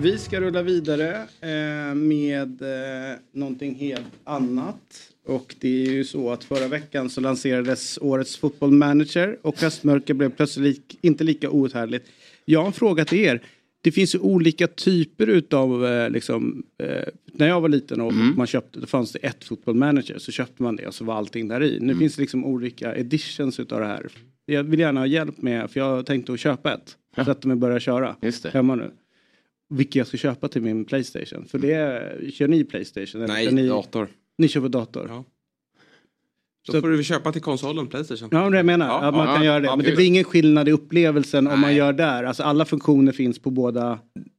[0.00, 5.12] Vi ska rulla vidare eh, med eh, någonting helt annat.
[5.26, 10.30] Och det är ju så att förra veckan så lanserades årets fotbollmanager och höstmörker blev
[10.30, 12.08] plötsligt inte lika outhärdligt.
[12.44, 13.42] Jag har en fråga till er.
[13.80, 16.62] Det finns ju olika typer utav, eh, liksom,
[17.32, 20.76] när jag var liten och man köpte, då fanns det ett fotbollmanager så köpte man
[20.76, 21.80] det och så var allting där i.
[21.80, 24.06] Nu finns det liksom olika editions utav det här.
[24.46, 26.96] Jag vill gärna ha hjälp med, för jag tänkte att köpa ett.
[27.24, 28.50] Så att de börjar köra Just det.
[28.50, 28.90] hemma nu.
[29.68, 31.44] Vilket jag ska köpa till min Playstation.
[31.46, 33.22] För det, kör ni Playstation?
[33.22, 34.08] Eller Nej, ni, dator.
[34.38, 35.06] ni kör på dator?
[35.08, 35.24] Ja.
[36.66, 38.28] Så- Då får du köpa till konsolen Playstation.
[38.32, 38.86] Ja, det jag menar.
[38.86, 39.66] Ja, att man ja, kan göra det.
[39.66, 41.76] ja, Men det blir ingen skillnad i upplevelsen om man Nej.
[41.78, 42.24] gör där.
[42.24, 43.98] Alltså alla funktioner finns på båda.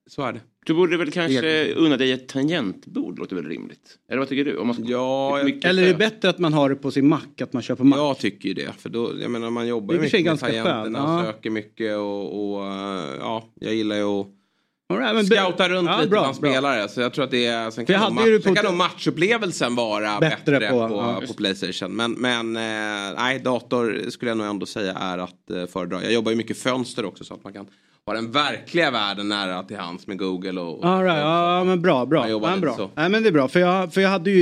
[0.09, 0.39] Så är det.
[0.65, 3.97] Du borde väl kanske unna dig ett tangentbord, låter väl rimligt?
[4.09, 4.57] Eller vad tycker du?
[4.57, 4.84] Om man ska...
[4.88, 7.21] Ja, Eller är det så- bättre att man har det på sin Mac?
[7.41, 7.97] Att man kör på Mac?
[7.97, 8.71] Jag tycker ju det.
[8.78, 11.23] För då, jag menar man jobbar Det ju mycket med tangenterna ja.
[11.25, 14.28] söker mycket och, och eh, ja, jag gillar ju att
[14.93, 16.49] right, men scouta runt Ja, lite bra, bland bra.
[16.51, 16.89] spelare.
[16.89, 18.73] Så jag tror att det är, sen jag kan, nog hade match, sen kan nog
[18.73, 21.33] matchupplevelsen vara Bättre bättre, på- på, ja, på.
[21.33, 21.95] Playstation.
[21.95, 26.03] Men, men eh, nej, dator skulle jag nog ändå säga är att eh, föredra.
[26.03, 27.65] Jag jobbar ju mycket fönster också så att man kan
[28.05, 30.85] ha den verkliga världen nära till hands med Google och...
[30.85, 32.29] All right, ja men bra, bra.
[32.29, 32.75] Ja, lite bra.
[32.75, 32.89] så.
[32.95, 33.47] Nej, men det är bra.
[33.47, 34.41] För jag, för jag hade ju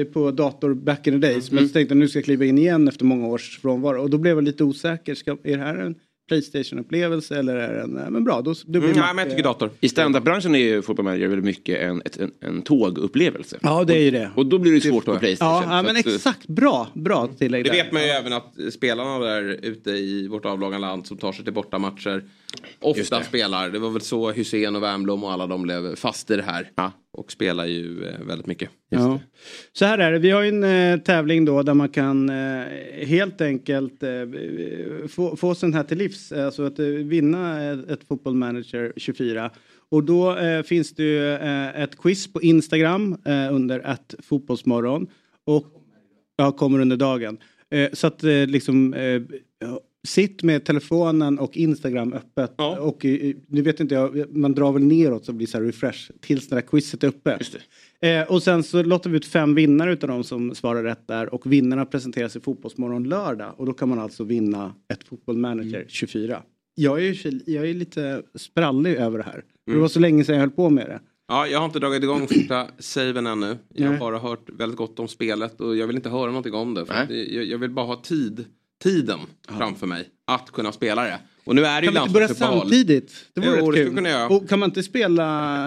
[0.00, 1.50] eh, på dator back in the days.
[1.50, 4.02] Men så tänkte jag nu ska jag kliva in igen efter många års frånvaro.
[4.02, 5.14] Och då blev jag lite osäker.
[5.14, 5.94] Ska, är det här en
[6.28, 7.90] Playstation-upplevelse eller är det en...
[7.90, 9.70] Nej, men bra, då, då blir Mm, nej, men jag tycker eh, dator.
[9.80, 13.58] I standupbranschen är ju Football Manager väldigt mycket en, ett, en, en tågupplevelse.
[13.62, 14.30] Ja, det är ju det.
[14.34, 15.18] Och då blir det svårt förstår på.
[15.18, 15.62] Playstation.
[15.70, 16.46] Ja, ja men att, eh, exakt.
[16.46, 17.76] Bra, bra tillägg Det där.
[17.84, 21.44] vet man ju även att spelarna där ute i vårt avlånga land som tar sig
[21.44, 22.22] till bortamatcher
[22.80, 23.70] ofta spelar.
[23.70, 26.70] Det var väl så Hussein och Wernbloom och alla de blev fast i det här.
[26.74, 26.92] Ja.
[27.12, 28.70] Och spelar ju eh, väldigt mycket.
[28.88, 29.20] Ja.
[29.72, 32.64] Så här är det, vi har ju en eh, tävling då där man kan eh,
[33.06, 34.10] helt enkelt eh,
[35.08, 39.50] få, få sån här till livs, alltså att eh, vinna ett, ett Football Manager 24.
[39.90, 41.34] Och då finns det ju
[41.84, 43.16] ett quiz på Instagram
[43.50, 45.06] under ett fotbollsmorgon.
[45.44, 45.66] Och
[46.36, 47.38] ja, kommer under dagen.
[47.92, 48.94] Så att liksom
[50.06, 52.54] Sitt med telefonen och Instagram öppet.
[52.58, 52.78] Ja.
[52.78, 55.64] Och eh, nu vet inte jag, man drar väl neråt så blir det så här
[55.64, 57.36] refresh tills det där quizet är uppe.
[57.40, 57.56] Just
[58.00, 58.18] det.
[58.18, 61.34] Eh, och sen så låter vi ut fem vinnare utav de som svarar rätt där
[61.34, 65.84] och vinnarna presenteras i Fotbollsmorgon lördag och då kan man alltså vinna ett Fotboll Manager
[65.88, 66.42] 24.
[66.74, 69.44] Jag är, ju, jag är lite sprallig över det här.
[69.66, 71.00] Det var så länge sedan jag höll på med det.
[71.28, 73.56] Ja, jag har inte dragit igång första saven ännu.
[73.74, 76.74] Jag har bara hört väldigt gott om spelet och jag vill inte höra någonting om
[76.74, 78.44] det- jag, jag vill bara ha tid,
[78.82, 79.18] tiden
[79.48, 81.18] framför mig att kunna spela det.
[81.44, 83.12] Och nu är det ju Kan vi inte börja samtidigt?
[83.34, 83.84] Det vore Jo, rätt kul.
[83.84, 84.28] skulle kunna göra.
[84.28, 85.24] Och kan man inte spela...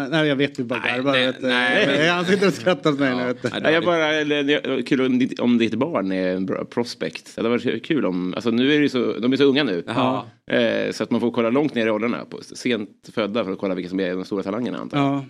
[0.08, 1.14] Nej jag vet vi bara garvar.
[1.14, 3.36] nej, nej, Han sitter och skrattar åt mig nu.
[3.42, 7.36] Ja, nej, jag bara, eller, kul om ditt, om ditt barn är en bra prospect.
[7.36, 9.64] Det hade varit kul om, alltså nu är det ju så, de är så unga
[9.64, 9.84] nu.
[9.88, 10.24] Jaha.
[10.52, 13.60] Eh, så att man får kolla långt ner i åldrarna, på, sent födda för att
[13.60, 15.08] kolla vilka som är de stora talangerna antar jag.
[15.08, 15.26] Ja.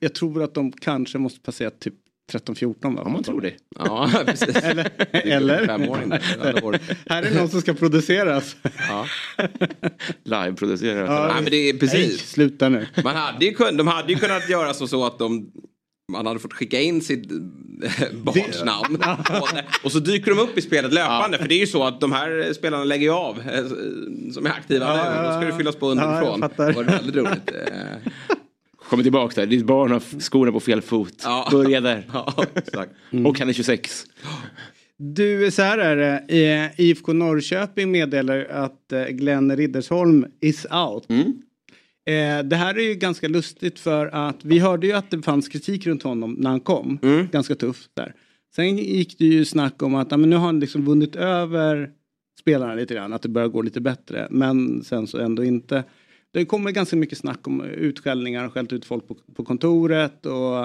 [0.00, 1.94] Jag tror att de kanske måste passera typ
[2.32, 3.02] 13-14 va?
[3.02, 3.52] Om man tror det.
[3.78, 4.56] Ja, precis.
[4.56, 4.90] Eller?
[5.12, 5.66] Eller?
[7.10, 8.56] Här är någon som ska produceras.
[8.88, 9.06] Ja.
[10.24, 11.10] Live-producerat.
[11.10, 11.26] Ja.
[11.26, 12.30] Nej, men det är Nej, precis.
[12.30, 12.86] sluta nu.
[13.04, 15.50] Man hade ju kun, de hade ju kunnat göra så, så att de
[16.12, 17.38] man hade fått skicka in sitt eh,
[18.12, 19.02] barns namn.
[19.84, 21.38] och så dyker de upp i spelet löpande.
[21.38, 23.38] För det är ju så att de här spelarna lägger ju av.
[23.40, 23.64] eh,
[24.32, 25.16] Som är aktiva Ja, nu.
[25.16, 26.40] ja, Då ska det fyllas på ja, underifrån.
[26.40, 26.66] fattar.
[26.66, 27.50] det var väldigt roligt.
[28.92, 29.46] Kommer tillbaka där.
[29.46, 31.20] Ditt barn har skorna på fel fot.
[31.24, 31.48] Ja.
[31.50, 32.06] Börja där.
[32.12, 32.92] Ja, exakt.
[33.26, 34.04] Och han är 26.
[34.96, 36.44] Du, så här är det.
[36.76, 41.10] Eh, IFK Norrköping meddelar att eh, Glenn Riddersholm is out.
[41.10, 45.48] Eh, det här är ju ganska lustigt för att vi hörde ju att det fanns
[45.48, 46.98] kritik runt honom när han kom.
[47.32, 48.14] Ganska tufft där.
[48.54, 51.90] Sen gick det ju snack om att men nu har han liksom vunnit över
[52.40, 53.12] spelarna lite grann.
[53.12, 54.28] Att det börjar gå lite bättre.
[54.30, 55.84] Men sen så ändå inte.
[56.32, 60.26] Det kommer ganska mycket snack om utskällningar och skällt ut folk på, på kontoret.
[60.26, 60.64] Och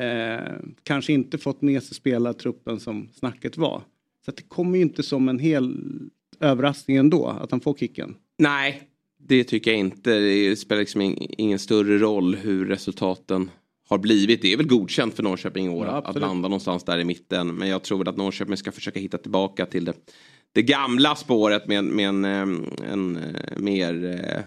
[0.00, 0.52] eh,
[0.82, 3.82] kanske inte fått med sig spelartruppen som snacket var.
[4.24, 5.76] Så det kommer ju inte som en hel
[6.40, 8.14] överraskning ändå att han får kicken.
[8.38, 8.82] Nej,
[9.28, 10.18] det tycker jag inte.
[10.18, 13.50] Det spelar liksom ing- ingen större roll hur resultaten
[13.88, 14.42] har blivit.
[14.42, 17.54] Det är väl godkänt för Norrköping i år Ja, att, landa någonstans där i mitten.
[17.54, 19.92] Men jag tror att Norrköping ska försöka hitta tillbaka till det,
[20.52, 24.42] det gamla spåret med, med en, em, en, eh, mer eh,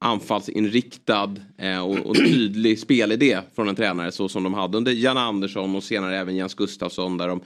[0.00, 5.16] anfallsinriktad eh, och, och tydlig spelidé från en tränare så som de hade under Jan
[5.16, 7.40] Andersson och senare även Jens Gustafsson där de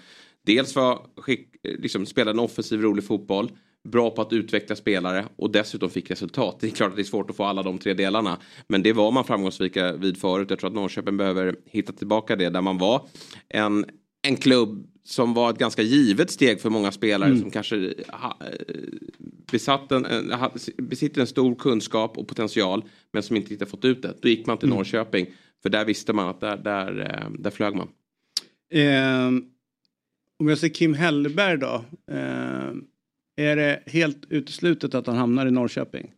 [0.46, 3.50] dels var skick, eh, liksom spelade en offensiv rolig fotboll
[3.88, 6.56] bra på att utveckla spelare och dessutom fick resultat.
[6.60, 8.38] Det är klart att det är svårt att få alla de tre delarna.
[8.68, 10.50] Men det var man framgångsrika vid förut.
[10.50, 13.06] Jag tror att Norrköping behöver hitta tillbaka det där man var
[13.48, 13.84] en,
[14.22, 18.74] en klubb som var ett ganska givet steg för många spelare som kanske ha, eh,
[19.52, 23.84] besatt en, en, ha, besitter en stor kunskap och potential men som inte riktigt fått
[23.84, 24.14] ut det.
[24.20, 25.26] Då gick man till Norrköping
[25.62, 27.88] för där visste man att där, där, eh, där flög man.
[28.70, 29.44] Ehm,
[30.38, 31.84] om jag ser Kim Hellberg då.
[32.12, 32.84] ehm,
[33.36, 36.12] är det helt uteslutet att han hamnar i Norrköping?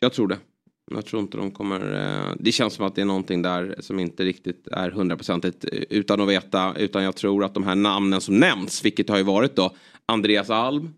[0.00, 0.38] Jag tror det.
[0.94, 1.94] Jag tror inte de kommer...
[1.94, 5.82] Eh, det känns som att det är någonting där som inte riktigt är hundraprocentigt eh,
[5.90, 6.74] utan att veta.
[6.78, 9.74] Utan jag tror att de här namnen som nämns, vilket har ju varit då
[10.06, 10.94] Andreas Alm,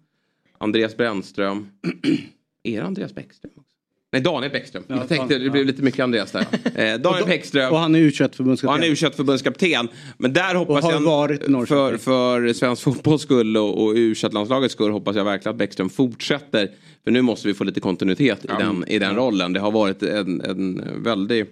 [0.59, 1.69] Andreas Brännström.
[2.63, 3.53] är det Andreas Bäckström?
[3.57, 3.74] också?
[4.15, 4.83] Nej, Daniel Bäckström.
[4.87, 6.47] jag tänkte det blev lite mycket Andreas där.
[6.75, 7.73] Eh, Daniel Bäckström.
[7.73, 8.83] Och han är u Och han förbundskapten.
[8.83, 9.89] är u förbundskapten.
[10.19, 14.75] Men där hoppas har jag, varit för, för svensk fotbolls skull och, och u landslagets
[14.75, 16.71] skull hoppas jag verkligen att Bäckström fortsätter.
[17.05, 19.53] För nu måste vi få lite kontinuitet i, den, i den rollen.
[19.53, 21.49] Det har varit en, en väldigt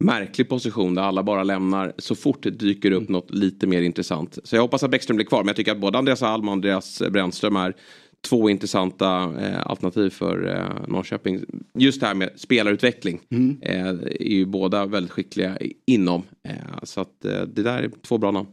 [0.00, 4.38] märklig position där alla bara lämnar så fort det dyker upp något lite mer intressant.
[4.44, 5.40] Så jag hoppas att Bäckström blir kvar.
[5.40, 7.74] Men jag tycker att både Andreas Alm och Andreas Brännström är
[8.20, 11.40] två intressanta eh, alternativ för eh, Norrköping.
[11.74, 13.20] Just det här med spelarutveckling
[13.60, 16.22] eh, är ju båda väldigt skickliga inom.
[16.48, 18.48] Eh, så att eh, det där är två bra namn.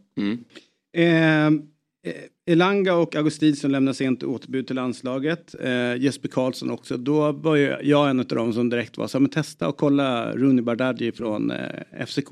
[0.98, 1.62] Ehm,
[2.08, 2.14] eh,
[2.52, 5.56] Elanga och Augustinsson lämnar sent återbud till landslaget.
[5.62, 6.98] Eh, Jesper Karlsson också.
[6.98, 9.78] Då var ju jag en av dem som direkt var så här, men testa och
[9.78, 12.30] kolla Rooney Bardghji från eh, FCK.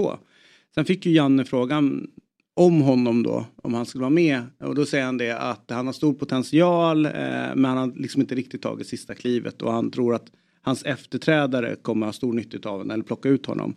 [0.75, 2.07] Sen fick ju Janne frågan
[2.56, 4.41] om honom då, om han skulle vara med.
[4.60, 7.12] Och då säger han det att han har stor potential eh,
[7.56, 10.32] men han har liksom inte riktigt tagit sista klivet och han tror att
[10.62, 13.76] hans efterträdare kommer ha stor nytta av honom eller plocka ut honom.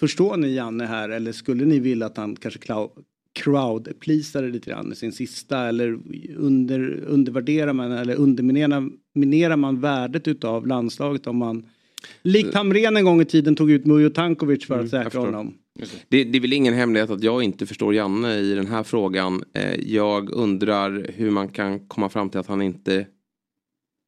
[0.00, 2.60] Förstår ni Janne här eller skulle ni vilja att han kanske
[3.40, 5.98] crowd-pleasade lite grann i sin sista eller
[6.36, 11.66] under, undervärderar man eller underminerar minerar man värdet utav landslaget om man
[12.22, 15.26] likt Hamrén en gång i tiden tog ut Mujo Tankovic för att säkra förstår.
[15.26, 15.54] honom.
[16.08, 19.44] Det, det är väl ingen hemlighet att jag inte förstår Janne i den här frågan.
[19.54, 23.06] Eh, jag undrar hur man kan komma fram till att han inte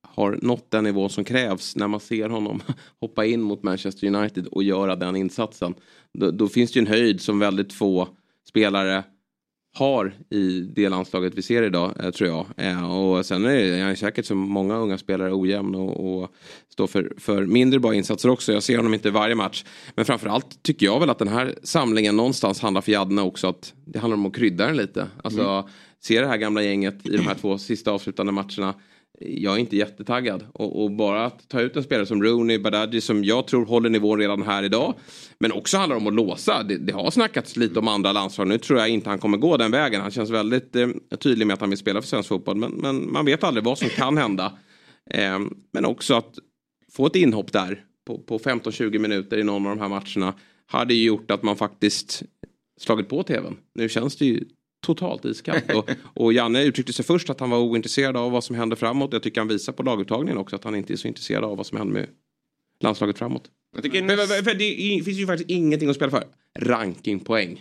[0.06, 2.62] har nått den nivå som krävs när man ser honom
[3.00, 5.74] hoppa in mot Manchester United och göra den insatsen.
[6.12, 8.08] Då, då finns det ju en höjd som väldigt få
[8.48, 9.04] spelare
[9.74, 12.46] har i det landslaget vi ser idag, eh, tror jag.
[12.56, 16.34] Eh, och sen är det, säkert som många unga spelare ojämn och, och
[16.74, 18.52] står för, för mindre bra insatser också.
[18.52, 19.64] Jag ser honom inte varje match.
[19.94, 23.74] Men framförallt tycker jag väl att den här samlingen någonstans handlar för Jadne också att
[23.84, 25.06] det handlar om att krydda den lite.
[25.24, 25.68] Alltså,
[26.00, 28.74] se det här gamla gänget i de här två sista avslutande matcherna.
[29.20, 30.46] Jag är inte jättetaggad.
[30.52, 33.90] Och, och bara att ta ut en spelare som Rooney, Badaji som jag tror håller
[33.90, 34.94] nivån redan här idag.
[35.38, 36.62] Men också handlar om att låsa.
[36.62, 38.48] Det, det har snackats lite om andra landslag.
[38.48, 40.00] Nu tror jag inte han kommer gå den vägen.
[40.00, 42.56] Han känns väldigt eh, tydlig med att han vill spela för svensk fotboll.
[42.56, 44.52] Men, men man vet aldrig vad som kan hända.
[45.10, 45.38] Eh,
[45.72, 46.34] men också att
[46.94, 50.34] få ett inhopp där på, på 15-20 minuter i någon av de här matcherna.
[50.66, 52.22] Hade ju gjort att man faktiskt
[52.80, 53.56] slagit på tvn.
[53.74, 54.44] Nu känns det ju
[54.86, 55.74] totalt iskallt.
[55.74, 59.12] Och, och Janne uttryckte sig först att han var ointresserad av vad som händer framåt.
[59.12, 61.66] Jag tycker han visar på laguttagningen också att han inte är så intresserad av vad
[61.66, 62.06] som händer med
[62.80, 63.50] landslaget framåt.
[63.74, 66.24] Jag tycker Men, men, men, för det finns ju faktiskt ingenting att spela för.
[66.58, 67.60] Rankingpoäng.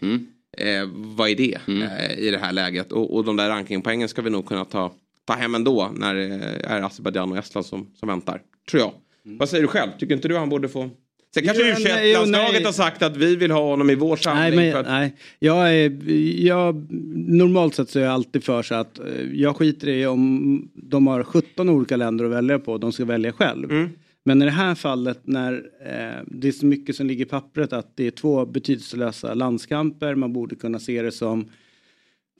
[0.57, 2.91] Eh, vad är det eh, i det här läget?
[2.91, 4.93] Och, och de där rankingpoängen ska vi nog kunna ta,
[5.25, 6.25] ta hem ändå när det
[6.63, 8.41] är Azerbajdzjan och Estland som, som väntar.
[8.71, 8.93] Tror jag.
[9.23, 9.91] Vad säger du själv?
[9.99, 10.89] Tycker inte du han borde få
[11.33, 12.63] Sen kanske Jo, u nej, jo, landslaget nej.
[12.63, 14.59] har sagt att vi vill ha honom i vår Nej, samling.
[14.59, 15.15] men, för att, nej.
[15.39, 16.11] Jag är,
[16.45, 16.91] jag,
[17.27, 21.07] normalt sett så är jag alltid för så att eh, jag skiter i om de
[21.07, 23.71] har 17 olika länder att välja på, de ska välja själv.
[23.71, 23.89] Mm.
[24.25, 25.53] Men i det här fallet när
[25.85, 30.15] eh, det är så mycket som ligger i pappret att det är två betydelselösa landskamper,
[30.15, 31.49] man borde kunna se det som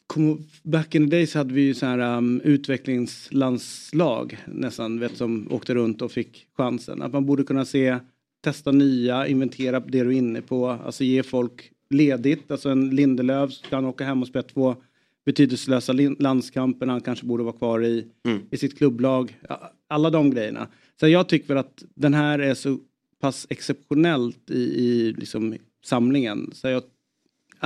[0.08, 5.48] Kom- Back in the days hade vi ju så här um, utvecklingslandslag nästan, vet, som
[5.52, 7.02] åkte runt och fick chansen.
[7.02, 7.98] Att man borde kunna se,
[8.44, 12.52] testa nya, inventera det du är inne på, alltså ge folk ledigt.
[12.52, 14.76] Alltså en Lindelöf kan åka hem och spela två
[15.26, 18.06] betydelselösa landskamper han kanske borde vara kvar i,
[18.52, 19.38] i sitt klubblag.
[19.88, 20.68] Alla de grejerna.
[21.00, 22.78] Så jag tycker väl att den här är så
[23.22, 26.52] pass exceptionellt i, i liksom samlingen.
[26.54, 26.88] Så jag, ja,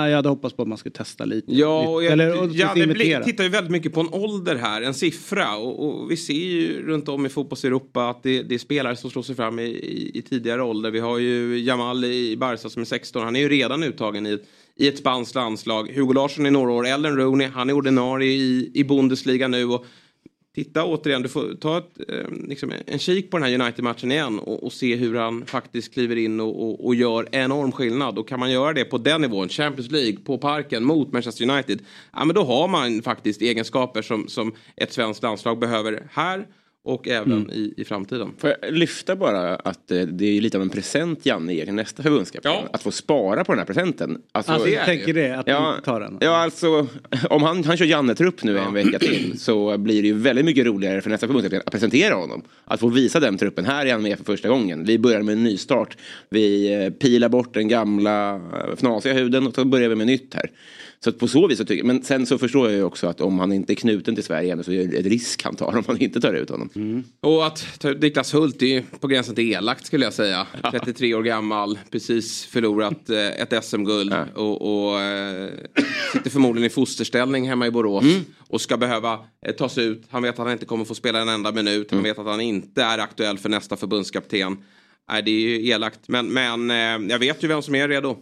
[0.05, 1.55] jag hade hoppats på att man skulle testa lite.
[1.55, 2.85] Ja, och jag, Eller, och inventera.
[2.85, 5.57] Blick tittar ju väldigt mycket på en ålder här, en siffra.
[5.57, 9.09] Och, och vi ser ju runt om i fotbolls-Europa att det, det är spelare som
[9.09, 10.91] slår sig fram i, i, i tidigare ålder.
[10.91, 14.39] Vi har ju Jamal i Barca som är 16, han är ju redan uttagen i,
[14.75, 15.91] i ett spanskt landslag.
[15.95, 19.65] Hugo Larsson är några år äldre än Rooney, han är ordinarie i, i Bundesliga nu.
[19.65, 19.85] Och
[20.57, 24.39] titta återigen, du får ta ett, eh, liksom en kik på den här United-matchen igen
[24.39, 28.17] och, och se hur han faktiskt kliver in och, och, och gör enorm skillnad.
[28.17, 31.79] Och kan man göra det på den nivån, Champions League, på parken mot Manchester United,
[32.13, 36.47] ja men då har man faktiskt egenskaper som, som ett svenskt landslag behöver här
[36.87, 38.31] och även i, i framtiden.
[38.37, 41.73] Får jag lyfta bara att eh, det är lite av en present Janne ger till
[41.73, 42.51] nästa förbundskapten.
[42.51, 42.69] Ja.
[42.73, 44.21] Att få spara på den här presenten.
[44.31, 46.17] Alltså, Alltså, jag tänker det, att Ja, tar den.
[46.21, 46.87] ja, alltså
[47.29, 50.65] om han, han kör Janne-trupp nu en vecka till så blir det ju väldigt mycket
[50.65, 52.41] roligare för nästa förbundskapten att presentera honom.
[52.65, 53.65] Att få visa den truppen.
[53.65, 54.85] Här är han med för första gången.
[54.85, 55.97] Vi börjar med en nystart.
[56.29, 60.33] Vi eh, pilar bort den gamla eh, fnasiga huden och så börjar vi med nytt
[60.33, 60.51] här.
[60.99, 63.39] Så på så vis så tycker Men sen så förstår jag ju också att om
[63.39, 65.83] han inte är knuten till Sverige ännu så är det ett risk han tar om
[65.87, 67.03] man inte tar ut honom.
[67.21, 70.47] Och att ta ut Niklas Hult är ju på gränsen till elakt skulle jag säga.
[70.71, 75.49] 33 år gammal, precis förlorat eh, ett SM-guld och, och eh,
[76.13, 78.05] sitter förmodligen i fosterställning hemma i Borås.
[78.39, 80.03] Och ska behöva eh, ta sig ut.
[80.09, 81.91] Han vet att han inte kommer få spela en enda minut.
[81.91, 84.57] Han vet att han inte är aktuell för nästa förbundskapten.
[85.09, 85.99] Nej, det är ju elakt.
[86.07, 86.69] Men, men
[87.09, 88.17] jag vet ju vem som är redo.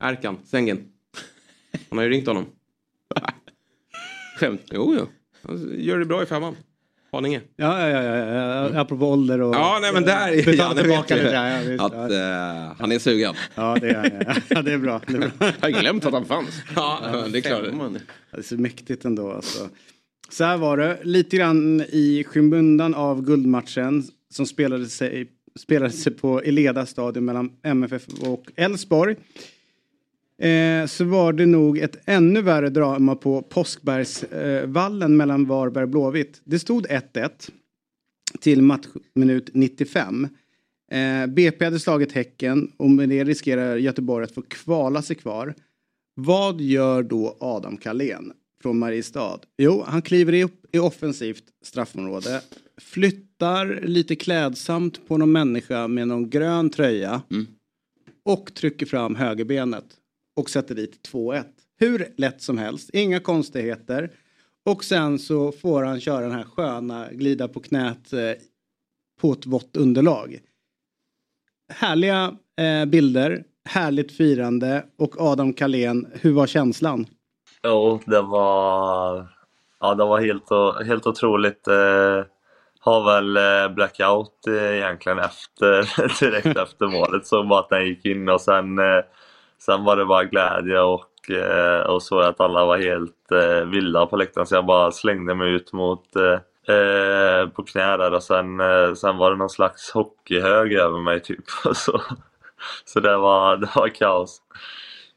[0.00, 0.97] Erkan Sengin.
[1.88, 2.46] Han har ju ringt honom.
[4.38, 4.62] Skämt.
[4.70, 5.06] Jo, jo.
[5.42, 6.56] Han gör det bra i femman.
[7.12, 7.40] Haninge.
[7.56, 8.80] Ja, ja, ja, ja, ja.
[8.80, 9.54] apropå ålder och...
[9.54, 12.68] Ja, nej men där är Janne tillbaka vet ju ja, ja, visst, att ja.
[12.68, 13.34] eh, han är sugen.
[13.54, 15.00] Ja, det är, ja, ja, det är bra.
[15.06, 15.30] Det är, bra.
[15.60, 16.62] Jag har glömt att han fanns.
[16.76, 17.00] Ja,
[17.32, 17.62] det är klart.
[18.30, 19.68] Det är så mäktigt ändå alltså.
[20.30, 26.12] Så här var det, lite grann i skymundan av guldmatchen som spelade sig, spelade sig
[26.12, 29.16] på Eleda stadion mellan MFF och Elfsborg.
[30.42, 35.88] Eh, så var det nog ett ännu värre drama på Påskbergsvallen eh, mellan Varberg och
[35.88, 36.40] Blåvitt.
[36.44, 37.50] Det stod 1-1
[38.40, 40.28] till matchminut 95.
[40.90, 45.54] Eh, BP hade slagit Häcken och med det riskerar Göteborg att få kvala sig kvar.
[46.14, 48.32] Vad gör då Adam Kalén
[48.62, 49.40] från Mariestad?
[49.58, 52.42] Jo, han kliver upp i offensivt straffområde.
[52.80, 57.22] Flyttar lite klädsamt på någon människa med någon grön tröja.
[58.24, 59.84] Och trycker fram högerbenet.
[60.38, 61.44] Och sätter dit 2-1.
[61.78, 64.10] Hur lätt som helst, inga konstigheter.
[64.66, 68.32] Och sen så får han köra den här sköna glida på knät eh,
[69.20, 70.38] på ett vått underlag.
[71.72, 77.06] Härliga eh, bilder, härligt firande och Adam Kalén, hur var känslan?
[77.62, 79.28] Jo, det var,
[79.80, 81.68] ja, det var helt, helt otroligt.
[81.68, 82.24] Eh,
[82.80, 87.26] har väl eh, blackout eh, egentligen efter, direkt efter målet.
[87.26, 89.00] Så bara att den gick in och sen, eh,
[89.58, 94.06] sen var det bara glädje och, eh, och så att alla var helt eh, vilda
[94.06, 94.46] på läktaren.
[94.46, 98.94] Så jag bara slängde mig ut mot eh, eh, på knä där och sen, eh,
[98.94, 101.44] sen var det någon slags hockeyhög över mig typ.
[101.74, 102.00] så
[102.84, 104.42] så det, var, det var kaos.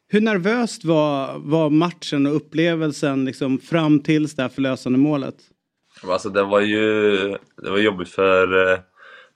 [0.07, 5.35] Hur nervöst var, var matchen och upplevelsen liksom fram tills det här förlösande målet?
[6.03, 8.79] Alltså det var ju det var jobbigt för eh,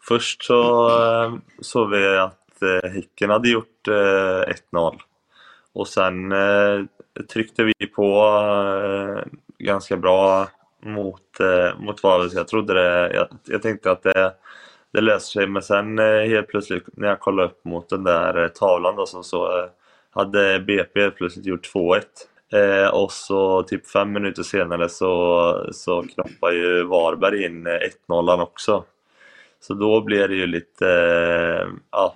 [0.07, 4.99] först så eh, såg vi att eh, Häcken hade gjort eh, 1-0
[5.73, 6.83] och sen eh,
[7.33, 8.27] tryckte vi på
[8.77, 9.23] eh,
[9.57, 10.47] ganska bra
[10.83, 12.29] mot, eh, mot Varberg.
[12.33, 14.33] Jag trodde det, jag, jag tänkte att det,
[14.93, 18.43] det löser sig men sen eh, helt plötsligt när jag kollade upp mot den där
[18.43, 19.65] eh, tavlan då så, så eh,
[20.11, 22.01] hade BP helt plötsligt gjort 2-1.
[22.53, 28.41] Eh, och så typ fem minuter senare så, så knoppar ju Varberg in eh, 1-0
[28.41, 28.83] också.
[29.59, 32.15] Så då blir det ju lite, eh, ja,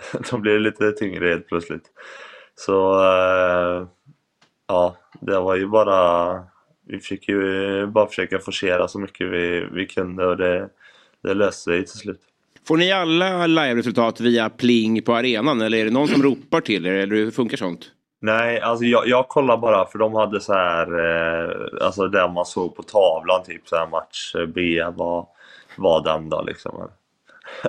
[0.30, 1.90] då blir det lite tyngre helt plötsligt.
[2.54, 3.86] Så eh,
[4.66, 6.42] ja, det var ju bara,
[6.86, 10.68] vi fick ju bara försöka forcera så mycket vi, vi kunde och det,
[11.22, 12.20] det löste sig till slut.
[12.68, 16.86] Får ni alla live-resultat via pling på arenan eller är det någon som ropar till
[16.86, 17.90] er eller hur funkar sånt?
[18.20, 22.46] Nej, alltså jag, jag kollar bara för de hade så här, eh, alltså det man
[22.46, 25.26] såg på tavlan, typ så här match B var,
[25.76, 26.88] var den då liksom.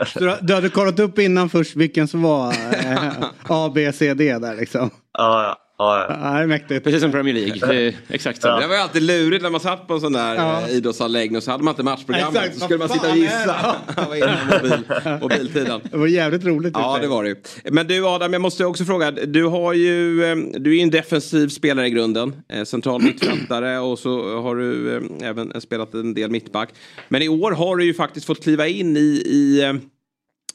[0.05, 3.13] Så du, du hade kollat upp innan först vilken som var eh,
[3.49, 4.89] A, B, C, D där liksom?
[5.17, 5.57] Ja, ja.
[5.79, 6.39] Ja, ja.
[6.39, 6.83] Ja, mäktigt.
[6.83, 7.93] Precis som Premier League.
[8.09, 8.59] Exakt så.
[8.59, 10.61] Det var ju alltid lurigt när man satt på en sån där Ja.
[10.61, 10.67] ja.
[10.69, 12.35] idrottsanläggning och så hade man inte matchprogrammet.
[12.35, 13.75] Exakt, så skulle man sitta och gissa.
[13.87, 13.95] det?
[14.07, 14.83] Vad mobil,
[15.21, 15.81] mobiltiden.
[15.91, 16.73] Det var jävligt roligt.
[16.77, 17.35] Ja, det var det ju.
[17.71, 19.11] Men du Adam, jag måste också fråga.
[19.11, 22.33] Du, har ju, eh, du är ju en defensiv spelare i grunden.
[22.53, 26.69] Eh, Central mittfältare och så har du eh, även spelat en del mittback.
[27.09, 29.73] Men i år har du ju faktiskt fått kliva in i, i eh,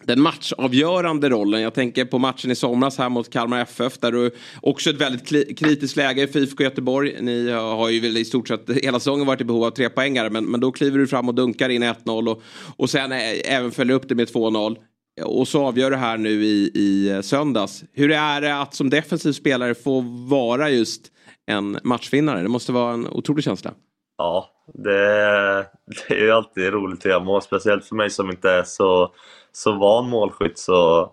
[0.05, 1.61] den matchavgörande rollen.
[1.61, 4.31] Jag tänker på matchen i somras här mot Kalmar FF där du
[4.61, 7.17] också ett väldigt kritiskt läge för IFK Göteborg.
[7.21, 10.31] Ni har ju väl i stort sett hela säsongen varit i behov av trepoängare.
[10.31, 12.43] men, men då kliver du fram och dunkar in 1-0 och,
[12.77, 14.77] och sen eh, även följer upp det med 2-0.
[15.25, 17.85] Och så avgör du här nu i, i eh, söndags.
[17.93, 21.03] Hur är det att som defensiv spelare få vara just
[21.47, 22.43] en matchvinnare?
[22.43, 23.75] Det måste vara en otrolig känsla.
[24.19, 25.67] Ja, det,
[26.09, 29.15] det är ju alltid roligt att göra mål, speciellt för mig som inte är så,
[29.53, 30.59] så van målskytt.
[30.59, 31.11] Så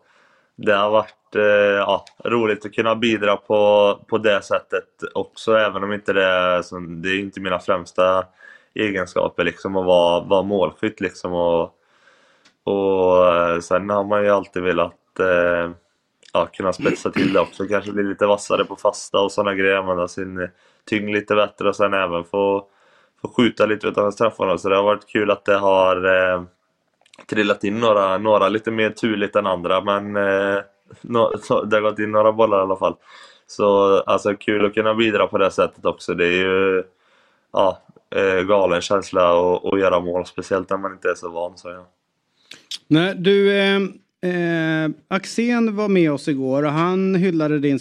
[0.55, 1.43] det har varit eh,
[1.77, 6.61] ja, roligt att kunna bidra på, på det sättet också, även om inte det är,
[6.61, 8.25] så, det är inte mina främsta
[8.73, 11.01] egenskaper liksom, att vara, vara målskytt.
[11.01, 11.73] Liksom, och,
[12.63, 15.71] och eh, sen har man ju alltid velat eh,
[16.33, 17.67] ja, kunna spetsa till det också.
[17.67, 19.75] Kanske bli lite vassare på fasta och sådana grejer.
[19.75, 20.49] Använda sin
[20.89, 22.65] tyngd lite bättre och sen även få,
[23.21, 24.57] få skjuta lite utanför straffarna.
[24.57, 26.43] Så det har varit kul att det har eh,
[27.27, 29.81] trillat in några, några lite mer turligt än andra.
[29.81, 30.61] Men eh,
[31.01, 31.31] no,
[31.65, 32.95] det har gått in några bollar i alla fall.
[33.47, 36.13] Så alltså kul att kunna bidra på det sättet också.
[36.13, 36.83] Det är ju
[37.53, 37.81] ja,
[38.15, 40.25] eh, galen känsla att, att göra mål.
[40.25, 41.57] Speciellt när man inte är så van.
[41.57, 41.87] Så ja.
[42.87, 43.81] Nej, du, eh,
[44.21, 47.79] eh, Axén var med oss igår och han hyllade din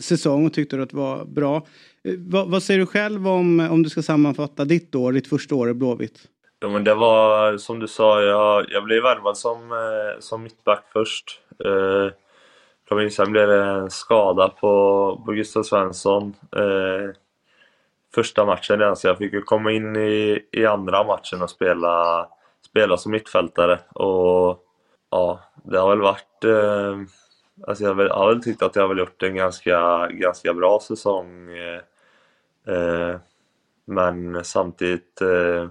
[0.00, 1.66] säsong och tyckte att det var bra.
[2.04, 5.54] Eh, vad, vad säger du själv om, om du ska sammanfatta ditt år, ditt första
[5.54, 6.18] år i Blåvitt?
[6.62, 10.84] Ja, men det var som du sa, jag, jag blev värvad som, eh, som mittback
[10.92, 11.40] först.
[11.64, 16.34] Eh, sen blev det en skada på, på Gustav Svensson.
[16.56, 17.14] Eh,
[18.14, 22.28] första matchen redan, så jag fick ju komma in i, i andra matchen och spela,
[22.66, 23.78] spela som mittfältare.
[23.94, 24.64] Och
[25.10, 26.44] ja, det har väl varit...
[26.44, 26.98] Eh,
[27.66, 30.08] alltså jag, har väl, jag har väl tyckt att jag har väl gjort en ganska,
[30.08, 31.50] ganska bra säsong.
[31.50, 31.82] Eh,
[32.74, 33.16] eh,
[33.84, 35.68] men samtidigt eh,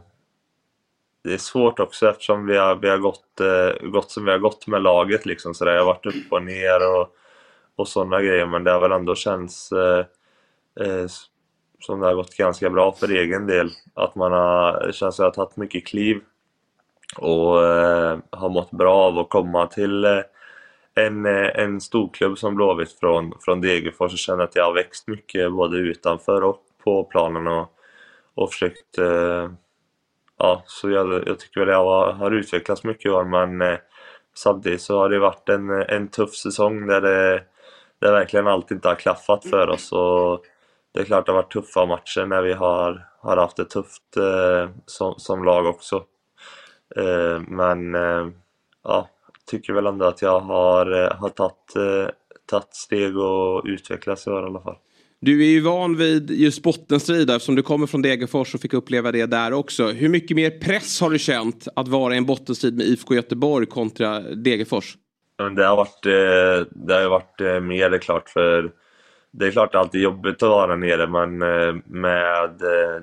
[1.24, 4.38] det är svårt också eftersom vi har, vi har gått, eh, gått som vi har
[4.38, 5.26] gått med laget.
[5.26, 7.16] Liksom, så Jag har varit upp och ner och,
[7.76, 8.46] och sådana grejer.
[8.46, 10.06] Men det har väl ändå känts eh,
[10.80, 11.06] eh,
[11.80, 13.70] som det har gått ganska bra för egen del.
[13.94, 16.22] Att man har, det känns som att jag har tagit mycket kliv
[17.18, 20.22] och eh, har mått bra av att komma till eh,
[20.96, 25.08] en, eh, en storklubb som Blåvitt från, från Degerfors och känner att jag har växt
[25.08, 27.74] mycket både utanför och på planen och,
[28.36, 29.50] och försökt eh,
[30.40, 33.80] ja, så jag, jag tycker väl jag har, har utvecklats mycket i år men eh,
[34.36, 37.44] samtidigt så har det varit en, en tuff säsong där det,
[38.00, 40.46] där verkligen allt inte har klaffat för oss och
[40.94, 44.18] det är klart det har varit tuffa matcher när vi har, har haft det tufft
[44.18, 46.04] eh, som, som lag också.
[46.96, 48.28] Eh, men eh,
[48.84, 49.10] ja,
[49.46, 52.10] tycker väl ändå att jag har, eh, har tagit, eh,
[52.46, 54.78] tagit steg och utvecklats i år i alla fall.
[55.22, 59.12] Du är ju van vid just bottenstrid eftersom du kommer från Degerfors och fick uppleva
[59.12, 59.88] det där också.
[59.88, 63.66] Hur mycket mer press har du känt att vara i en bottenstrid med IFK Göteborg
[63.66, 64.98] kontra Degerfors?
[65.56, 68.72] Det har varit, eh, det har varit eh, mer det är klart för
[69.32, 72.50] det är klart alltid jobbigt att vara nere men eh, med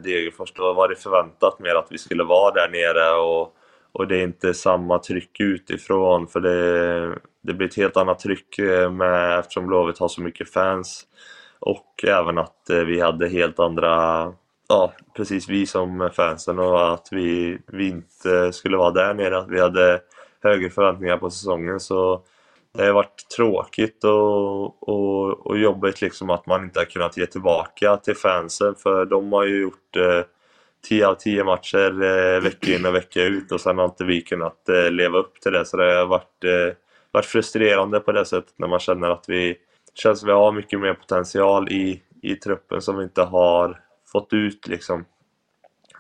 [0.05, 3.55] Degerfors då var det förväntat mer att vi skulle vara där nere och,
[3.93, 8.59] och det är inte samma tryck utifrån för det, det blir ett helt annat tryck
[8.91, 11.07] med, eftersom Blåvitt har så mycket fans
[11.59, 14.33] och även att eh, vi hade helt andra,
[14.69, 19.39] ja precis vi som fansen och att vi, vi inte skulle vara där nere.
[19.39, 20.01] Att vi hade
[20.43, 22.23] högre förväntningar på säsongen så
[22.77, 27.27] det har varit tråkigt och, och, och jobbigt liksom att man inte har kunnat ge
[27.27, 30.23] tillbaka till fansen för de har ju gjort eh,
[30.89, 34.21] 10 av 10 matcher eh, vecka in och vecka ut och sen har inte vi
[34.21, 36.77] kunnat eh, leva upp till det så det har varit, eh,
[37.13, 39.57] varit frustrerande på det sättet när man känner att vi
[39.97, 43.81] känns som vi har mycket mer potential i, i truppen som vi inte har
[44.13, 45.05] fått ut liksom.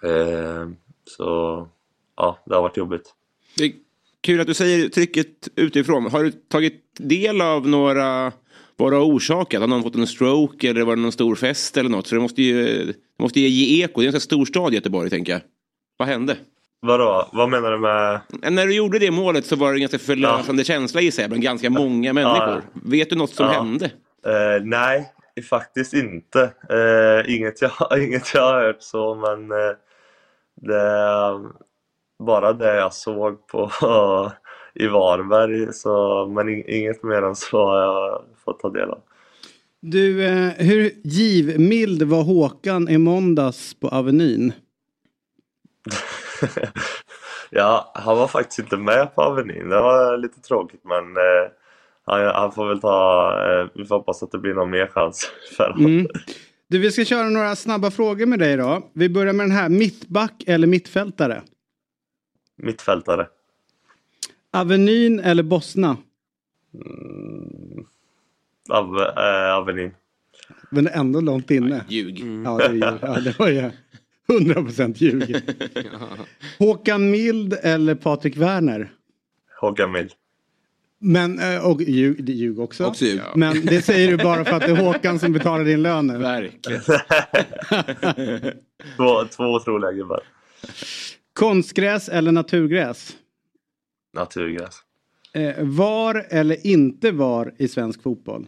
[0.02, 0.68] Eh,
[1.04, 1.68] så
[2.16, 3.14] ja, det har varit jobbigt.
[3.56, 3.72] Det är
[4.20, 6.10] kul att du säger trycket utifrån.
[6.10, 8.32] Har du tagit del av några
[8.76, 9.60] vad det har orsakat?
[9.60, 12.08] Har någon fått en stroke eller var det någon stor fest eller något?
[12.08, 14.00] För det måste ju, det måste ju ge eko.
[14.00, 15.40] Det är en sån här stor stad Göteborg tänker jag.
[15.96, 16.36] Vad hände?
[16.80, 17.28] Vadå?
[17.32, 18.20] Vad menar du med...
[18.52, 21.42] När du gjorde det målet så var det en ganska förlösande känsla gissar jag bland
[21.42, 22.62] ganska många människor.
[22.72, 23.52] Vet du något som Ja.
[23.52, 23.84] hände?
[24.26, 25.12] Eh, nej,
[25.50, 26.42] faktiskt inte.
[26.70, 27.72] Eh, inget, jag,
[28.02, 29.76] inget jag har hört så, men eh,
[30.60, 31.50] det,
[32.18, 33.70] bara det jag såg på
[34.74, 39.00] i Varberg, så, men in, inget mer än så har jag fått ta del av.
[39.80, 40.22] Du,
[40.58, 44.52] hur givmild var Håkan i måndags på Avenyn?
[47.50, 49.68] ja, han var faktiskt inte med på Avenyn.
[49.68, 51.50] Det var lite tråkigt, men eh,
[52.06, 53.30] han, han får väl ta...
[53.44, 55.86] Eh, vi får hoppas att det blir någon mer chans för honom.
[55.86, 56.06] Mm.
[56.68, 58.90] Du, vi ska köra några snabba frågor med dig då.
[58.92, 59.68] Vi börjar med den här.
[59.68, 61.42] Mittback eller mittfältare?
[62.56, 63.26] Mittfältare.
[64.50, 65.96] Avenyn eller Bosna?
[68.70, 69.94] Av, eh, Avenyn.
[70.70, 71.84] Men ändå långt inne.
[71.88, 72.42] Ljug.
[72.44, 73.70] Ja, det, ja, det var ju
[74.28, 75.36] 100% ljug.
[76.58, 78.92] Håkan Mild eller Patrik Werner?
[79.60, 80.10] Håkan Mild.
[80.98, 82.84] Men, eh, och ljug, ljug också.
[82.84, 83.20] Också ljug.
[83.34, 86.18] Men det säger du bara för att det är Håkan som betalar din lön nu.
[86.18, 86.82] Verkligen.
[88.96, 90.22] två, två otroliga gubbar.
[91.32, 93.16] Konstgräs eller naturgräs?
[94.12, 94.82] Naturgräs.
[95.32, 98.46] Eh, var eller inte var i svensk fotboll?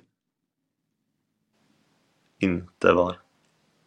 [2.41, 3.19] Inte var.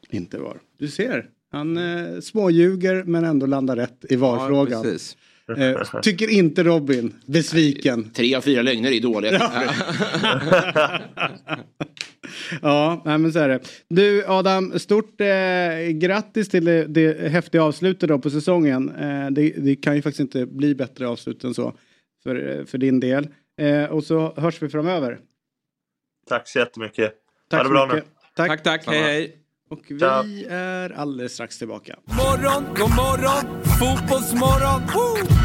[0.09, 0.59] Inte var.
[0.77, 1.29] Du ser.
[1.51, 4.83] Han eh, småljuger men ändå landar rätt i varfrågan.
[4.83, 5.17] precis.
[5.57, 7.13] eh, tycker inte Robin.
[7.25, 8.09] Besviken.
[8.09, 9.51] Tre av fyra lögner är dåliga.
[12.61, 13.59] Ja, nej, men så är det.
[13.87, 15.27] Du Adam, stort eh,
[15.93, 18.89] grattis till det, det häftiga avslutet då på säsongen.
[18.89, 21.73] Eh, det, det kan ju faktiskt inte bli bättre avslut än så
[22.23, 23.27] för, för din del.
[23.57, 25.19] Eh, och så hörs vi framöver.
[26.29, 27.13] Tack så jättemycket.
[27.49, 28.05] Tack ha det så bra mycket.
[28.09, 28.15] nu.
[28.35, 28.47] Tack.
[28.49, 28.87] Tack, tack.
[28.87, 29.35] Hej, hej.
[29.71, 30.23] Och vi Ciao.
[30.49, 31.95] är alldeles strax tillbaka.
[32.05, 34.81] Morgon, god morgon, fotbollsmorgon.
[34.81, 35.35] Woo!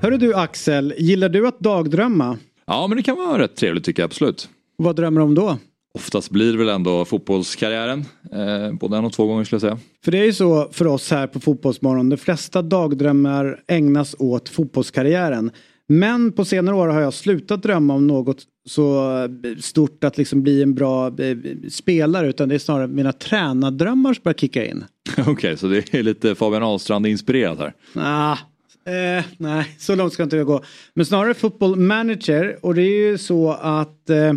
[0.00, 2.38] Hörru du Axel, gillar du att dagdrömma?
[2.66, 4.48] Ja, men det kan vara rätt trevligt tycker jag absolut.
[4.76, 5.58] Vad drömmer du om då?
[5.94, 8.04] Oftast blir det väl ändå fotbollskarriären.
[8.32, 9.78] Eh, både en och två gånger skulle jag säga.
[10.04, 14.48] För det är ju så för oss här på Fotbollsmorgon, de flesta dagdrömmar ägnas åt
[14.48, 15.50] fotbollskarriären.
[15.92, 20.42] Men på senare år har jag slutat drömma om något så eh, stort att liksom
[20.42, 21.36] bli en bra eh,
[21.68, 24.84] spelare utan det är snarare mina tränardrömmar som börjar kicka in.
[25.26, 27.72] Okej, så det är lite Fabian Ahlstrand-inspirerat här.
[27.94, 28.38] Ah,
[28.92, 30.62] eh, nej, så långt ska inte jag gå.
[30.94, 34.32] Men snarare football manager och det är ju så att eh,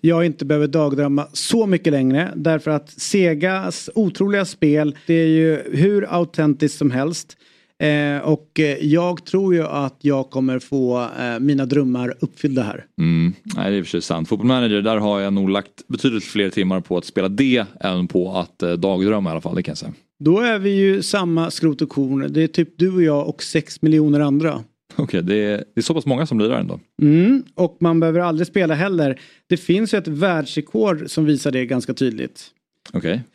[0.00, 5.62] jag inte behöver dagdrömma så mycket längre därför att Segas otroliga spel det är ju
[5.72, 7.36] hur autentiskt som helst.
[7.82, 12.84] Eh, och eh, jag tror ju att jag kommer få eh, mina drömmar uppfyllda här.
[13.00, 13.32] Mm.
[13.56, 14.28] Nej, det är i och för sig sant.
[14.28, 18.08] Football manager, där har jag nog lagt betydligt fler timmar på att spela det än
[18.08, 19.92] på att eh, dagdrömma i alla fall, det kan jag säga.
[20.24, 22.26] Då är vi ju samma skrot och korn.
[22.32, 24.64] Det är typ du och jag och sex miljoner andra.
[24.96, 26.80] Okej, det, är, det är så pass många som blir där ändå.
[27.02, 29.20] Mm, och man behöver aldrig spela heller.
[29.46, 32.50] Det finns ju ett världsrekord som visar det ganska tydligt.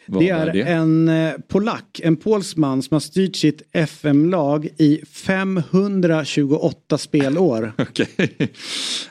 [0.06, 0.62] Vad Det är är det?
[0.62, 7.74] en eh, polack, en polsman som har styrt sitt FM-lag i 528 spelår.
[7.78, 8.08] Okej.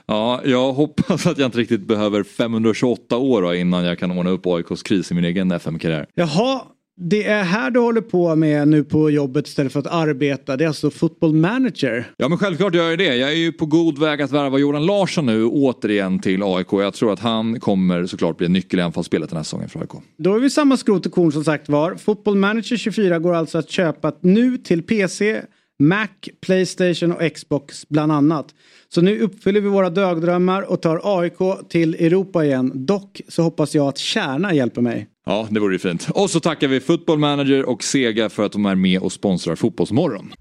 [0.07, 4.47] Ja, jag hoppas att jag inte riktigt behöver 528 år innan jag kan ordna upp
[4.47, 6.07] AIKs kris i min egen FM-karriär.
[6.15, 6.61] Jaha,
[6.97, 10.57] det är här du håller på med nu på jobbet istället för att arbeta.
[10.57, 12.11] Det är alltså football manager.
[12.17, 13.17] Ja men självklart gör jag det.
[13.17, 16.73] Jag är ju på god väg att värva Jordan Larsson nu återigen till AIK.
[16.73, 19.81] Jag tror att han kommer såklart bli en nyckel i anfallsspelet den här säsongen för
[19.81, 19.91] AIK.
[20.19, 21.95] Då är vi samma skrot och korn som sagt var.
[21.95, 25.43] Football manager 24 går alltså att köpa nu till PC,
[25.83, 26.09] Mac,
[26.41, 28.47] Playstation och Xbox bland annat.
[28.89, 32.73] Så nu uppfyller vi våra dagdrömmar och tar AIK till Europa igen.
[32.75, 35.09] Dock så hoppas jag att Kärna hjälper mig.
[35.27, 36.09] Ja, det vore ju fint.
[36.15, 39.57] Och så tackar vi Football Manager och Sega för att de är med och sponsrar
[39.57, 40.33] Fotbollsmorgon.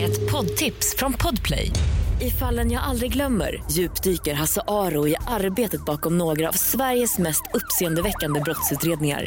[0.00, 1.70] Ett poddtips från Podplay.
[2.20, 7.42] I fallen jag aldrig glömmer djupdyker Hasse Aro i arbetet bakom några av Sveriges mest
[7.54, 9.26] uppseendeväckande brottsutredningar.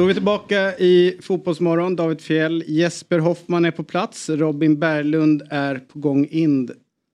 [0.00, 1.96] Då är vi tillbaka i Fotbollsmorgon.
[1.96, 4.30] David Fjell, Jesper Hoffman är på plats.
[4.30, 6.70] Robin Berglund är på gång in.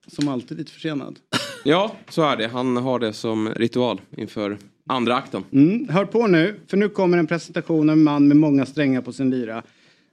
[0.07, 1.19] Som alltid lite försenad.
[1.63, 2.47] Ja, så är det.
[2.47, 4.57] Han har det som ritual inför
[4.89, 5.43] andra akten.
[5.51, 9.01] Mm, hör på nu, för nu kommer en presentation av en man med många strängar
[9.01, 9.63] på sin lyra.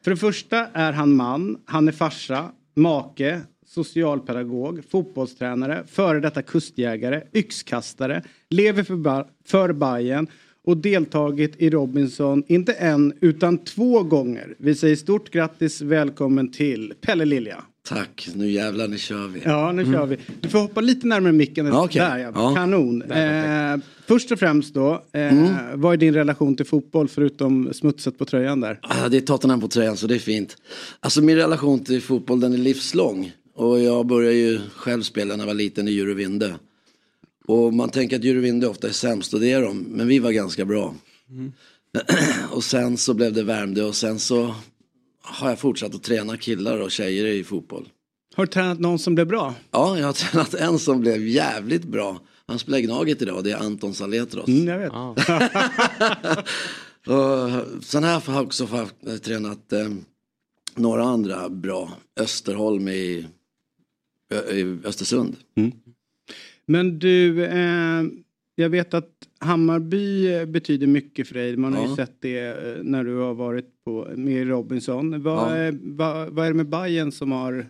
[0.04, 7.22] För det första är han man, han är farsa, make, socialpedagog, fotbollstränare, före detta kustjägare,
[7.32, 10.26] yxkastare, lever för, ba- för Bayern
[10.64, 14.54] och deltagit i Robinson inte en utan två gånger.
[14.58, 17.64] Vi säger stort grattis, välkommen till Pelle Lilja.
[17.88, 19.40] Tack, nu jävlar nu kör vi.
[19.44, 20.16] Ja, nu kör vi.
[20.40, 21.66] Du får hoppa lite närmare micken.
[21.66, 22.00] Ja, okej.
[22.00, 22.54] Där ja, Ja.
[22.54, 23.02] kanon.
[23.02, 25.34] Eh, först och främst då, eh,
[25.74, 28.78] vad är din relation till fotboll förutom smutset på tröjan där?
[28.82, 30.56] Ah, det är Tottenham på tröjan så det är fint.
[31.00, 33.32] Alltså min relation till fotboll den är livslång.
[33.54, 36.54] Och jag började ju själv spela när jag var liten i Djurövinde.
[37.46, 39.78] Och man tänker att Djurövinde ofta är sämst och det är de.
[39.78, 40.94] Men vi var ganska bra.
[42.50, 44.54] och sen så blev det Värmdö och sen så
[45.22, 47.88] har jag fortsatt att träna killar och tjejer i fotboll.
[48.34, 49.54] Har du tränat någon som blev bra?
[49.70, 52.20] Ja, jag har tränat en som blev jävligt bra.
[52.46, 54.48] Han spelar Gnaget idag, det är Anton Saletros.
[54.48, 54.92] Mm, jag vet.
[57.06, 58.88] och sen har jag också
[59.22, 59.88] tränat eh,
[60.74, 61.92] några andra bra.
[62.20, 63.26] Österholm i,
[64.52, 65.36] i Östersund.
[66.66, 68.02] Men du, eh,
[68.54, 71.56] jag vet att Hammarby betyder mycket för dig.
[71.56, 71.96] Man har ju Ja.
[71.96, 75.22] sett det eh, när du har varit på, med Robinson.
[75.22, 75.64] Vad, Ja.
[75.64, 77.66] eh, vad, vad är det med Bayern som har,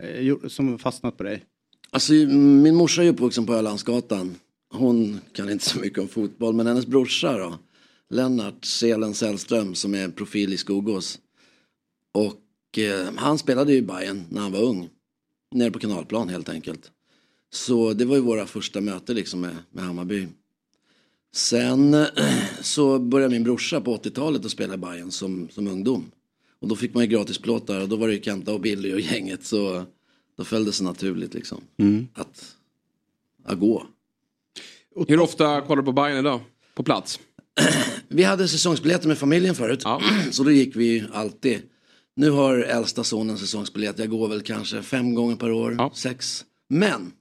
[0.00, 1.44] eh, som har fastnat på dig?
[1.90, 4.34] Alltså min morsa är uppvuxen på Ölandsgatan.
[4.74, 7.58] Hon kan inte så mycket om fotboll men hennes brorsa då.
[8.10, 11.18] Lennart Selen Sällström som är profil i Skogås.
[12.14, 14.88] Och eh, han spelade ju i Bayern när han var ung.
[15.54, 16.90] Nere på kanalplan helt enkelt.
[17.54, 20.28] Så det var ju våra första möte liksom med, med Hammarby.
[21.34, 22.06] Sen
[22.60, 26.10] så började min brorsa på 80-talet att spela i Bayern som, som ungdom.
[26.60, 28.94] Och då fick man ju gratis plåtar och då var det ju Kenta och Billy
[28.94, 29.84] och gänget så
[30.36, 31.60] då föll det sig naturligt liksom.
[32.14, 32.56] Att,
[33.44, 33.86] att gå.
[35.08, 36.40] Hur ofta kollar du på Bayern idag?
[36.74, 37.20] På plats?
[38.08, 39.84] Vi hade säsongsbiljetter med familjen förut.
[40.30, 41.62] Så då gick vi alltid.
[42.16, 43.98] Nu har äldsta sonen säsongsbiljett.
[43.98, 45.90] Jag går väl kanske fem gånger per år.
[45.94, 46.44] Sex.
[46.68, 47.12] Men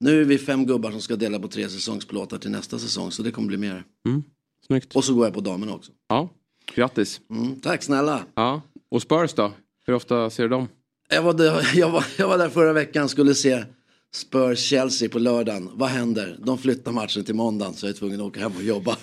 [0.00, 3.12] nu är vi fem gubbar som ska dela på tre säsongsplåtar till nästa säsong.
[3.12, 3.84] Så det kommer bli mer.
[4.06, 4.22] Mm.
[4.66, 4.96] Snyggt.
[4.96, 5.92] Och så går jag på damerna också.
[6.08, 6.28] Ja,
[6.74, 7.20] grattis.
[7.30, 8.24] Mm, tack snälla.
[8.34, 8.62] Ja.
[8.90, 9.52] Och Spurs då?
[9.86, 10.68] Hur ofta ser du dem?
[11.08, 13.64] Jag var, där, jag, var, jag var där förra veckan skulle se
[14.14, 15.70] Spurs-Chelsea på lördagen.
[15.74, 16.38] Vad händer?
[16.44, 18.96] De flyttar matchen till måndagen så jag är tvungen att åka hem och jobba.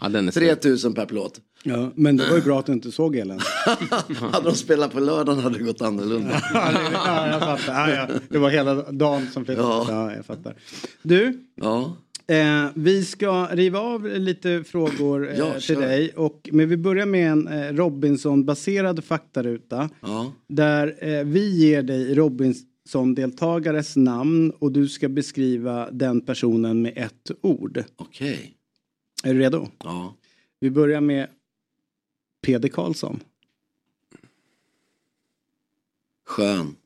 [0.00, 1.40] Ja, den är 3000 per plåt.
[1.64, 3.40] Ja, men det var ju bra att du inte såg Ellen.
[4.32, 6.30] hade de spelat på lördagen hade det gått annorlunda.
[6.54, 7.88] ja, det, ja, jag fattar.
[7.90, 8.08] Ja, ja.
[8.28, 9.68] Det var hela dagen som flyttade.
[9.68, 9.86] Ja.
[9.88, 10.14] Ja.
[10.16, 10.54] jag fattar.
[11.02, 11.96] Du, Ja.
[12.26, 16.10] eh, vi ska riva av lite frågor eh, Ja, till dig.
[16.16, 19.90] Och, men vi börjar med en eh, Robinson-baserad faktaruta.
[20.48, 27.30] Där eh, vi ger dig Robinson-deltagares namn och du ska beskriva den personen med ett
[27.40, 27.84] ord.
[27.96, 28.52] Okej.
[29.24, 29.68] Är du redo?
[29.84, 30.14] Ja.
[30.60, 31.26] Vi börjar med
[32.42, 33.22] Peder Karlsson.
[36.24, 36.76] Skön.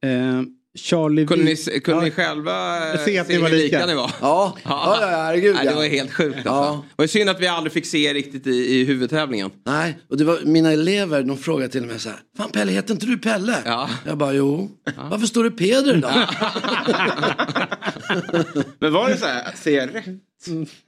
[0.00, 0.42] Eh,
[0.78, 2.04] Charlie Kunde ni, kunde Ja.
[2.04, 3.86] ni själva ser att se ni var hur lika.
[3.86, 4.10] ni var?
[4.20, 6.48] Ja, ja, ja, herregud Nej, det var helt sjukt alltså.
[6.50, 6.84] Ja.
[6.96, 9.50] Det var synd att vi aldrig fick se riktigt i, i huvudtävlingen.
[9.66, 12.18] Nej, och det var mina elever, de frågade till med så här.
[12.36, 13.56] Fan Pelle, heter inte du Pelle?
[13.64, 13.90] Ja.
[14.06, 14.70] Jag bara, jo.
[15.10, 16.08] Varför står det Peder då?
[18.78, 20.04] Men var det så här, ser jag rätt?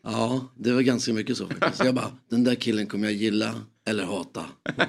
[0.05, 1.85] Ja, det var ganska mycket så faktiskt.
[1.85, 3.55] Jag bara, den där killen kommer jag gilla
[3.91, 4.45] eller hata.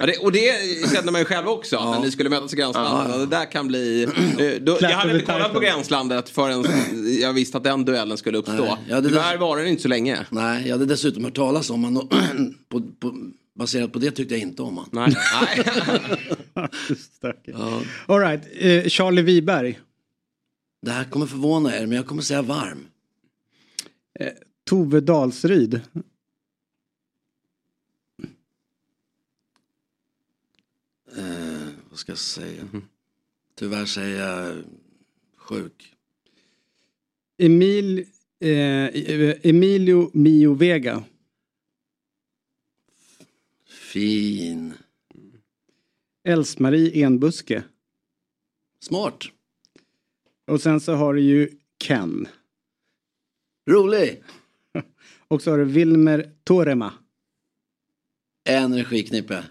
[0.00, 0.52] Ja, det, och det
[0.94, 2.92] kände man ju själv också när ni skulle mötas i Gränslandet.
[3.08, 3.18] Ja, ja.
[3.18, 4.02] Det där kan bli...
[4.38, 6.64] eh, Då, jag hade inte kollat på Gränslandet förrän
[7.20, 8.78] jag visste att den duellen skulle uppstå.
[8.88, 10.18] Ja, Tyvärr där- var den inte så länge.
[10.30, 12.06] Nej, jag hade dessutom hört talas om honom.
[12.08, 12.12] och
[12.68, 13.14] på, på,
[13.58, 14.88] baserat på det tyckte jag inte om honom.
[14.92, 15.14] Nej.
[17.16, 17.58] Stökigt.
[18.06, 18.42] All right.
[18.52, 19.78] eh, Charlie Wiberg.
[20.82, 22.86] Det här kommer förvåna er, men jag kommer säga varm.
[24.20, 24.28] Eh,
[24.70, 25.80] Tove Dalsryd.
[31.16, 32.68] Eh, vad ska jag säga?
[33.54, 34.64] Tyvärr säger jag
[35.36, 35.94] sjuk.
[37.38, 37.98] Emil,
[38.40, 38.88] eh,
[39.42, 41.04] Emilio Mio Vega.
[43.68, 44.74] Fin.
[46.24, 47.64] Else-Marie Enbuske.
[48.80, 49.24] Smart.
[50.46, 52.28] Och sen så har du ju Ken.
[53.70, 54.22] Rolig.
[55.28, 56.92] Och så har du Wilmer Torema.
[58.48, 59.44] Energiknippe.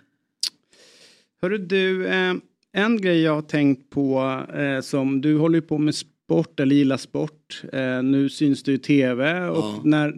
[1.43, 2.33] Hörru du, eh,
[2.73, 6.97] en grej jag har tänkt på eh, som du håller på med sport eller gillar
[6.97, 7.61] sport.
[7.73, 9.81] Eh, nu syns du i tv och Ja.
[9.83, 10.13] när,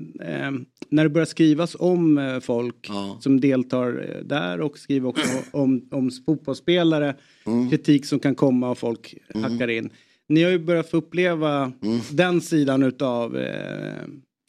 [0.90, 2.88] när det börjar skrivas om folk
[3.20, 7.16] som deltar där och skriver också om, om fotbollsspelare,
[7.48, 7.70] Mm.
[7.70, 9.90] kritik som kan komma och folk hackar in.
[10.30, 11.72] Ni har ju börjat få uppleva
[12.12, 13.38] den sidan utav,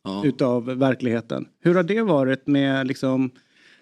[0.05, 0.23] Ja.
[0.25, 1.47] utav verkligheten.
[1.63, 3.31] Hur har det varit med liksom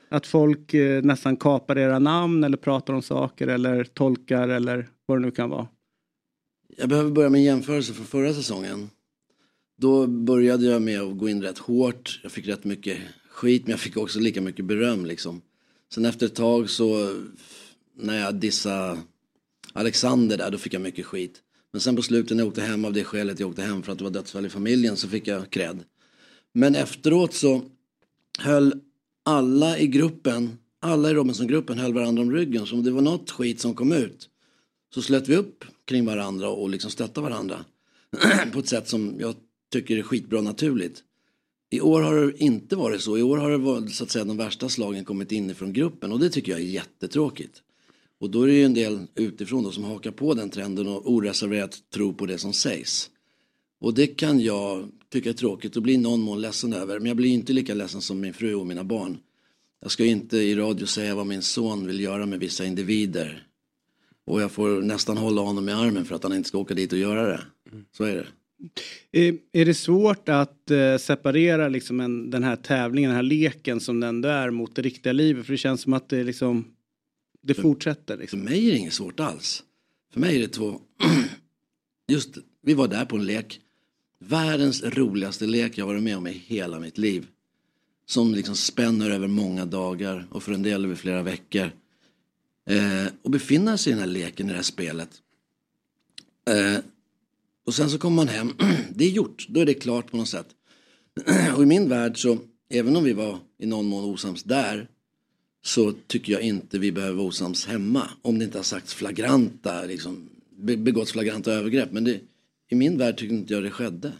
[0.09, 5.19] att folk eh, nästan kapar era namn eller pratar om saker eller tolkar eller vad
[5.19, 5.69] det nu kan vara.
[6.77, 8.91] Jag behöver börja med en jämförelse från förra säsongen.
[9.77, 12.21] Då började jag med att gå in rätt hårt.
[12.23, 12.99] Jag fick rätt mycket
[13.31, 15.43] skit men jag fick också lika mycket beröm liksom.
[15.95, 17.17] Sen efter ett tag så
[17.97, 18.99] när jag dissade
[19.73, 21.41] Alexander där då fick jag mycket skit.
[21.73, 23.93] Men sen på slutet när jag åkte hem av det skälet jag åkte hem för
[23.93, 25.85] att det var dödsfall i familjen så fick jag cred.
[26.53, 27.63] Men efteråt så
[28.39, 28.81] höll
[29.25, 32.67] alla i gruppen, alla i Robinson-gruppen höll varandra om ryggen.
[32.67, 34.29] Så om det var något skit som kom ut
[34.95, 37.65] så slöt vi upp kring varandra och liksom stöttade varandra.
[38.53, 39.35] på ett sätt som jag
[39.73, 41.03] tycker är skitbra naturligt.
[41.71, 43.19] I år har det inte varit så.
[43.19, 46.21] I år har det varit, så att säga, de värsta slagen kommit inifrån gruppen och
[46.21, 47.63] det tycker jag är jättetråkigt.
[48.21, 51.11] Och då är det ju en del utifrån då som hakar på den trenden och
[51.11, 53.11] oreserverat tror på det som sägs.
[53.85, 56.99] Och det kan jag tycka är tråkigt och bli någon mån ledsen över.
[56.99, 59.19] Men jag blir inte lika ledsen som min fru och mina barn.
[59.83, 63.47] Jag ska inte i radio säga vad min son vill göra med vissa individer.
[64.27, 66.93] Och jag får nästan hålla honom i armen för att han inte ska åka dit
[66.93, 67.41] och göra det.
[67.97, 68.27] Så är det.
[69.13, 73.81] Är, är det svårt att eh, separera liksom en, den här tävlingen, den här leken
[73.81, 75.47] som den ändå är mot det riktiga livet?
[75.47, 76.65] För det känns som att det liksom,
[77.43, 78.17] det fortsätter.
[78.17, 78.39] Liksom.
[78.39, 79.63] För mig är det inget svårt alls.
[80.13, 80.81] För mig är det två,
[82.09, 83.61] just vi var där på en lek.
[84.29, 87.27] Världens roligaste lek jag varit med om i hela mitt liv.
[88.07, 91.71] Som liksom spänner över många dagar och för en del över flera veckor.
[92.67, 95.11] Eh, och befinna sig i den här leken, i det här spelet.
[96.51, 96.79] Eh,
[97.67, 98.53] och sen så kommer man hem,
[98.95, 100.49] det är gjort, då är det klart på något sätt.
[101.57, 104.89] och i min värld så, även om vi var i någon mån osams där,
[105.65, 108.09] så tycker jag inte vi behöver vara osams hemma.
[108.23, 111.93] Om det inte har sagts flagranta, liksom, begåtts flagranta övergrepp.
[111.93, 112.21] Men det,
[112.75, 114.13] i min värld tycker inte jag det skedde.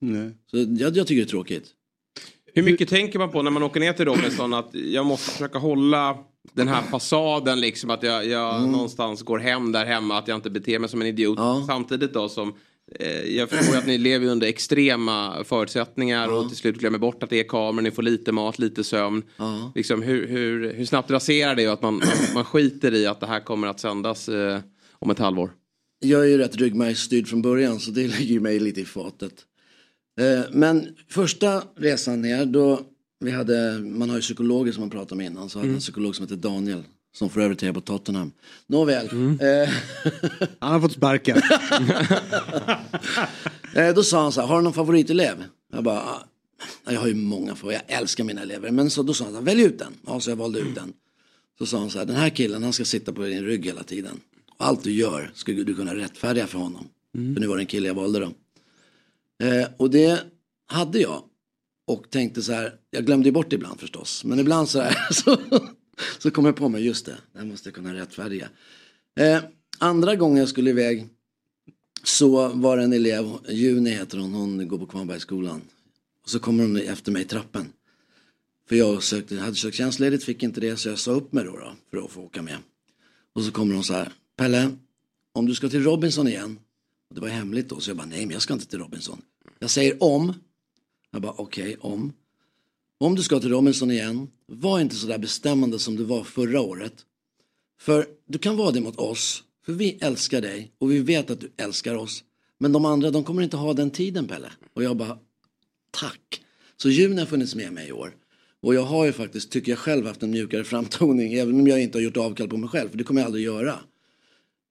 [0.00, 0.30] Nej.
[0.50, 1.68] Så jag, jag tycker det är tråkigt.
[2.54, 5.58] Hur mycket tänker man på när man åker ner till Robinson att jag måste försöka
[5.58, 6.18] hålla
[6.52, 8.72] den här fasaden liksom att jag, jag Mm.
[8.72, 11.38] någonstans går hem där hemma att jag inte beter mig som en idiot.
[11.66, 12.54] Samtidigt då som
[13.00, 17.30] eh, jag förstår att ni lever under extrema förutsättningar och till slut glömmer bort att
[17.30, 19.22] det är kameror, ni får lite mat, lite sömn.
[19.74, 23.26] Liksom, hur, hur, hur snabbt raserar det att man, man, man skiter i att det
[23.26, 24.60] här kommer att sändas eh,
[24.98, 25.50] om ett halvår?
[26.00, 29.32] Jag är ju rätt ryggmärgsstyrd från början så det ligger mig lite i fatet.
[30.20, 32.80] Eh, Men första resan ner då
[33.24, 35.80] vi hade, man har ju psykologer som man pratade med innan, så hade jag en
[35.80, 36.82] psykolog som heter Daniel.
[37.16, 38.32] Som för övrigt är på Tottenham.
[38.66, 39.06] Nåväl.
[39.40, 39.74] Eh,
[40.58, 41.40] Han har fått sparken.
[43.74, 45.44] Eh, Då sa han så här, har du någon favoritelev?
[45.72, 46.22] Jag bara, "Ah,
[46.92, 48.70] jag har ju många för jag älskar mina elever.
[48.70, 49.92] Men så, då sa han, så här, välj ut den.
[50.06, 50.92] Ja, så jag valde ut den.
[51.58, 53.82] Så sa han så här, den här killen han ska sitta på din rygg hela
[53.82, 54.20] tiden.
[54.60, 56.88] Allt du gör ska du kunna rättfärdiga för honom.
[57.12, 58.32] För nu var det en kille jag valde då.
[59.46, 60.20] Eh, och det
[60.66, 61.22] hade jag.
[61.86, 64.24] Och tänkte så här, jag glömde ju bort det ibland förstås.
[64.24, 65.38] Men ibland så här så,
[66.18, 68.48] så kom jag på mig, just det, det måste jag kunna rättfärdiga.
[69.20, 69.42] Eh,
[69.78, 71.08] andra gången jag skulle iväg
[72.04, 75.60] så var det en elev, Juni heter hon, hon går på Kvarnbergsskolan.
[76.22, 77.72] Och så kommer hon efter mig i trappen.
[78.68, 81.50] För jag sökte, hade sökt tjänstledigt, fick inte det så jag sa upp mig då,
[81.50, 82.58] då för att få åka med.
[83.32, 84.76] Och så kommer hon så här, Pelle,
[85.32, 86.58] om du ska till Robinson igen.
[87.08, 89.22] Och det var hemligt då, så jag bara, nej men jag ska inte till Robinson.
[89.58, 90.34] Jag säger om.
[91.10, 92.12] Jag bara, okej, om.
[92.98, 96.60] Om du ska till Robinson igen, var inte så där bestämmande som du var förra
[96.60, 96.94] året.
[97.80, 101.40] För du kan vara det mot oss, för vi älskar dig och vi vet att
[101.40, 102.24] du älskar oss.
[102.58, 104.52] Men de andra, de kommer inte ha den tiden Pelle.
[104.74, 105.18] Och jag bara,
[105.90, 106.42] tack.
[106.76, 108.16] Så juni har funnits med mig i år.
[108.60, 111.32] Och jag har ju faktiskt, tycker jag själv, haft en mjukare framtoning.
[111.32, 113.44] Även om jag inte har gjort avkall på mig själv, för det kommer jag aldrig
[113.44, 113.78] göra.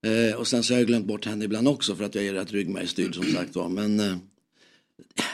[0.01, 2.33] Eh, och sen så har jag glömt bort henne ibland också för att jag är
[2.33, 3.69] rätt ryggmärgsstyrd som sagt var.
[3.69, 4.15] Men eh,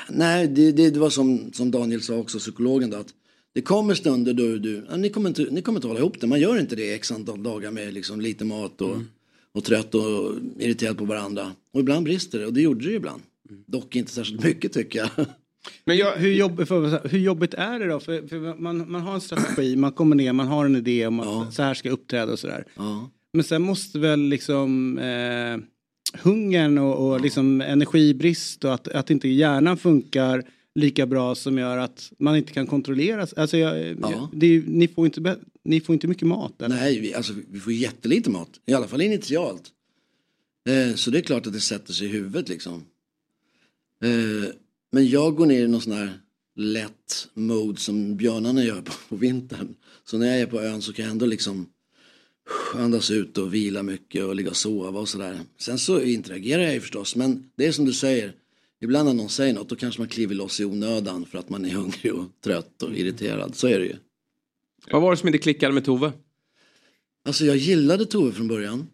[0.10, 3.14] nej, det, det, det var som, som Daniel sa också, psykologen då, att
[3.54, 6.28] det kommer stunder då du, ja, ni, kommer inte, ni kommer inte hålla ihop det.
[6.28, 8.98] Man gör inte det x antal dagar med liksom lite mat och,
[9.52, 11.52] och trött och irriterad på varandra.
[11.72, 13.22] Och ibland brister det och det gjorde det ibland.
[13.66, 15.10] Dock inte särskilt mycket tycker jag.
[15.86, 18.00] Men jag, hur, jobb, för, hur jobbigt är det då?
[18.00, 21.20] För, för man, man har en strategi, man kommer ner, man har en idé om
[21.20, 22.66] att så här ska jag uppträda och sådär.
[23.36, 25.58] Men sen måste väl liksom eh,
[26.22, 30.44] hungern och, och liksom energibrist och att, att inte hjärnan funkar
[30.76, 33.28] lika bra som gör att man inte kan kontrollera.
[33.38, 36.62] Alltså jag, jag, det ni, får inte, ni får inte mycket mat.
[36.62, 36.76] Eller?
[36.76, 38.50] Nej, vi, alltså, vi får jättelite mat.
[38.66, 39.64] I alla fall initialt.
[40.70, 42.86] Eh, så det är klart att det sätter sig i huvudet liksom.
[44.04, 44.50] Eh,
[44.92, 46.20] men jag går ner i någon sån här
[46.56, 49.76] lätt mode som björnarna gör på, på vintern.
[50.04, 51.68] Så när jag är på ön så kan jag ändå liksom
[52.74, 55.40] andas ut och vila mycket och ligga och sova och sådär.
[55.58, 57.16] Sen så interagerar jag ju förstås.
[57.16, 58.34] Men det är som du säger.
[58.82, 61.66] Ibland när någon säger något då kanske man kliver loss i onödan för att man
[61.66, 63.56] är hungrig och trött och irriterad.
[63.56, 63.96] Så är det ju.
[64.92, 66.12] Vad var det som inte klickade med Tove?
[67.26, 68.88] Alltså jag gillade Tove från början.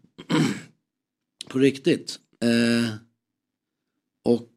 [1.48, 2.20] På riktigt.
[2.44, 2.94] Eh,
[4.24, 4.52] och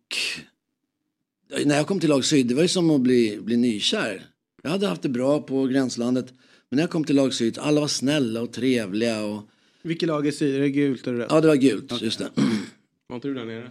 [1.64, 4.26] när jag kom till lag syd, det var ju som att bli, bli nykär.
[4.62, 6.32] Jag hade haft det bra på gränslandet.
[6.74, 9.24] Men när jag kom till lag syd, alla var snälla och trevliga.
[9.24, 9.42] Och...
[9.82, 10.54] Vilket lag är syd?
[10.54, 11.26] Är det gult eller rött?
[11.30, 12.30] Ja, det var gult, just det.
[13.08, 13.70] Var inte du där nere?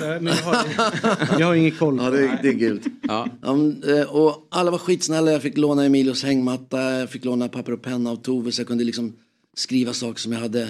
[0.00, 1.96] Nej, men jag, har, jag har ingen koll.
[2.00, 2.82] Ja, det, är- det är gult.
[3.02, 3.28] Ja.
[3.42, 5.32] men, eh, och alla var skitsnälla.
[5.32, 8.68] Jag fick låna Emilios hängmatta, jag fick låna papper och penna av Tove så jag
[8.68, 9.12] kunde liksom
[9.56, 10.68] skriva saker som jag hade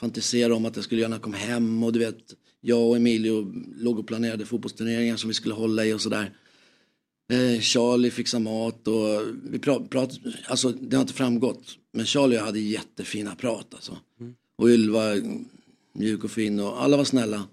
[0.00, 1.82] fantiserat om att jag skulle göra när jag kom hem.
[1.82, 2.18] Och du vet,
[2.60, 6.32] jag och Emilio låg och planerade fotbollsturneringar som vi skulle hålla i och sådär.
[7.28, 9.20] Eh, Charlie fixade mat och
[9.50, 11.78] vi pra- pratade, alltså det har inte framgått.
[11.92, 13.98] Men Charlie och jag hade jättefina prat alltså.
[14.56, 15.02] Och Ylva
[15.92, 17.48] mjuk och fin och alla var snälla.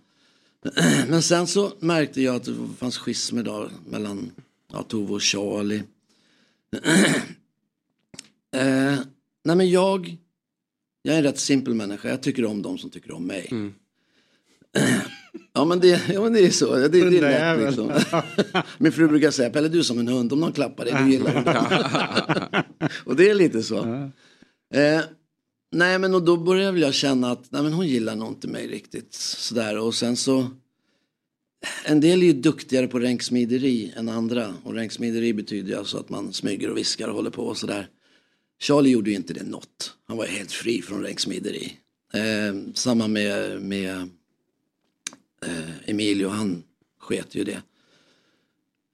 [1.08, 4.32] Men sen så märkte jag att det fanns schismer då mellan
[4.72, 5.84] ja, Tove och Charlie.
[8.56, 9.00] eh,
[9.44, 10.18] nej men jag,
[11.02, 12.10] jag är en rätt simpel människa.
[12.10, 13.50] Jag tycker om de som tycker om mig.
[15.54, 16.76] ja, men det, ja men det är så.
[16.76, 17.92] Det, det, är lätt liksom.
[18.78, 20.34] Min fru brukar säga, Pelle du är som en hund.
[20.34, 22.64] Om någon klappar dig, du gillar det.
[23.06, 23.78] och det är lite så.
[24.74, 25.02] Eh,
[25.72, 28.48] nej men och då började väl jag känna att nej, men hon gillar nog inte
[28.48, 29.78] mig riktigt sådär.
[29.78, 30.48] Och sen så
[31.86, 34.54] en del är ju duktigare på ränksmideri än andra.
[34.64, 37.88] Och ränksmideri betyder ju alltså att man smyger och viskar och håller på och sådär.
[38.62, 39.94] Charlie gjorde ju inte det något.
[40.08, 41.74] Han var helt fri från ränksmideri.
[42.14, 44.10] Eh, samma med, med
[45.46, 46.64] eh, Emilio, han
[47.00, 47.62] sket ju det.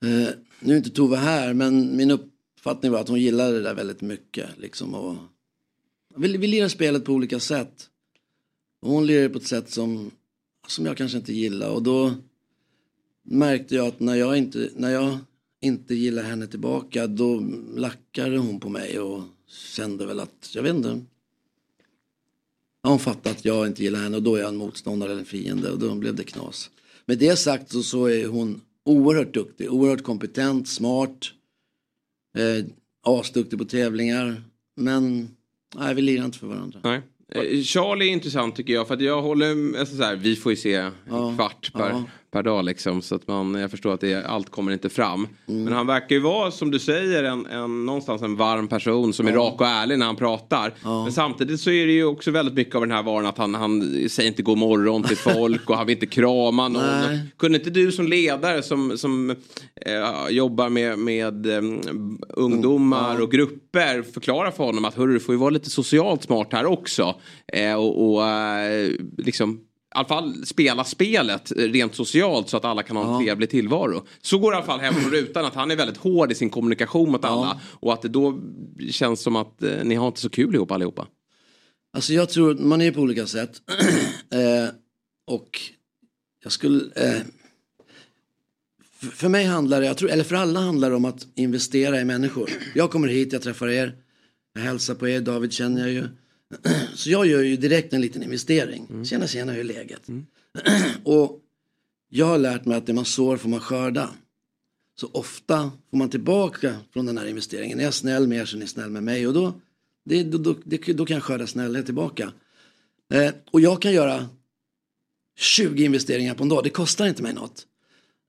[0.05, 3.73] Eh, nu är inte Tove här, men min uppfattning var att hon gillade det där
[3.73, 4.49] väldigt mycket.
[4.57, 5.15] Liksom, och
[6.15, 7.89] vi, vi lirar spelet på olika sätt.
[8.81, 10.11] Och hon lirar på ett sätt som,
[10.67, 11.69] som jag kanske inte gillar.
[11.69, 12.13] Och då
[13.23, 15.17] märkte jag att när jag inte, när jag
[15.61, 17.39] inte gillar henne tillbaka då
[17.75, 21.01] lackade hon på mig och kände väl att, jag vet inte.
[22.83, 25.25] Hon fattade att jag inte gillar henne och då är jag en motståndare eller en
[25.25, 26.69] fiende och då blev det knas.
[27.05, 31.31] Med det sagt så, så är hon oerhört duktig, oerhört kompetent, smart,
[32.37, 32.65] eh,
[33.05, 34.43] asduktig på tävlingar.
[34.77, 35.29] Men
[35.75, 36.79] nej, vi lirar inte för varandra.
[36.83, 37.01] Nej.
[37.31, 40.51] Eh, Charlie är intressant tycker jag för att jag håller, alltså så här, vi får
[40.51, 42.03] ju se en Ja, kvart per, ja.
[42.31, 45.27] Per dag liksom så att man, jag förstår att det, allt kommer inte fram.
[45.47, 45.63] Mm.
[45.63, 49.27] Men han verkar ju vara som du säger en, en, någonstans en varm person som
[49.27, 49.37] är Ja.
[49.39, 50.73] rak och ärlig när han pratar.
[51.03, 53.55] Men samtidigt så är det ju också väldigt mycket av den här varan att han,
[53.55, 56.83] han säger inte god morgon till folk och han vill inte krama någon.
[56.83, 57.19] Nej.
[57.37, 59.29] Kunde inte du som ledare som, som
[59.85, 61.61] eh, jobbar med, med eh,
[62.29, 66.47] ungdomar och grupper förklara för honom att hörru, du får ju vara lite socialt smart
[66.51, 67.15] här också.
[67.53, 69.59] Eh, och och eh, liksom
[69.89, 74.05] i alla fall spela spelet rent socialt så att alla kan ha en trevlig tillvaro.
[74.21, 76.35] Så går det i alla fall hem från rutan att han är väldigt hård i
[76.35, 77.61] sin kommunikation mot alla.
[77.65, 78.39] Och att det då
[78.89, 81.07] känns som att eh, ni har inte så kul ihop allihopa.
[81.93, 83.61] Alltså jag tror att man är på olika sätt.
[84.31, 84.69] eh,
[85.27, 85.59] och
[86.43, 86.83] jag skulle...
[86.95, 87.21] Eh,
[88.99, 92.01] för, för mig handlar det, jag tror, eller för alla handlar det om att investera
[92.01, 92.49] i människor.
[92.75, 93.95] Jag kommer hit, jag träffar er,
[94.53, 96.07] jag hälsar på er, David känner jag ju.
[96.95, 99.05] Så jag gör ju direkt en liten investering.
[99.05, 100.01] Tjena tjena, hur är läget?
[101.03, 101.39] och
[102.09, 104.09] jag har lärt mig att det man sår får man skörda.
[104.99, 107.79] Så ofta får man tillbaka från den här investeringen.
[107.79, 109.27] Är jag snäll med er så är ni snäll med mig.
[109.27, 109.61] Och då,
[110.05, 112.31] det, då, då, det, då kan jag skörda snällhet tillbaka.
[113.13, 114.29] Eh, och jag kan göra
[115.39, 116.63] 20 investeringar på en dag.
[116.63, 117.65] Det kostar inte mig något.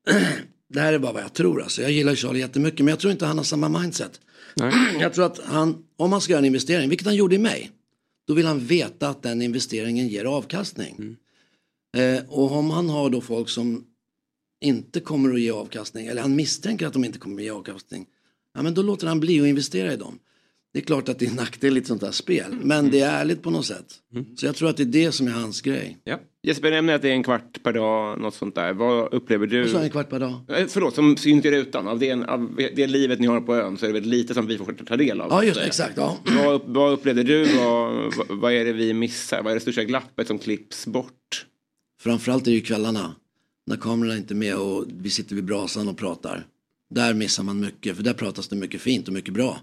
[0.68, 1.62] det här är bara vad jag tror.
[1.62, 1.82] Alltså.
[1.82, 4.20] Jag gillar Charlie jättemycket men jag tror inte han har samma mindset.
[5.01, 7.70] jag tror att han, om han ska göra en investering, vilket han gjorde i mig,
[8.31, 11.16] då vill han veta att den investeringen ger avkastning.
[11.97, 13.85] Eh, och om han har då folk som
[14.61, 18.07] inte kommer att ge avkastning, eller han misstänker att de inte kommer att ge avkastning,
[18.55, 20.19] ja, men då låter han bli att investera i dem.
[20.73, 23.01] Det är klart att det är en nackdel i ett sånt här spel, men det
[23.01, 23.94] är ärligt på något sätt.
[24.36, 25.98] Så jag tror att det är det som är hans grej.
[26.05, 26.20] Ja.
[26.42, 28.72] Jesper nämner att det är en kvart per dag, något sånt där.
[28.72, 29.62] Vad upplever du?
[29.64, 30.32] Och så en kvart per dag.
[30.48, 31.88] Eh, Förlåt, som syns i rutan.
[31.88, 34.46] Av det, av det livet ni har på ön så är det väldigt lite som
[34.46, 35.28] vi får ta del av.
[35.30, 35.92] Ja, just exakt.
[35.96, 36.18] Ja.
[36.44, 37.44] Vad, vad upplevde du?
[37.56, 39.42] Vad, vad- vad är det vi missar?
[39.42, 41.46] Vad är det största glappet som klipps bort?
[42.00, 43.14] Framförallt är det ju kvällarna.
[43.66, 46.46] När kamerorna inte är med och vi sitter vid brasan och pratar.
[46.90, 49.60] Där missar man mycket, för där pratas det mycket fint och mycket bra.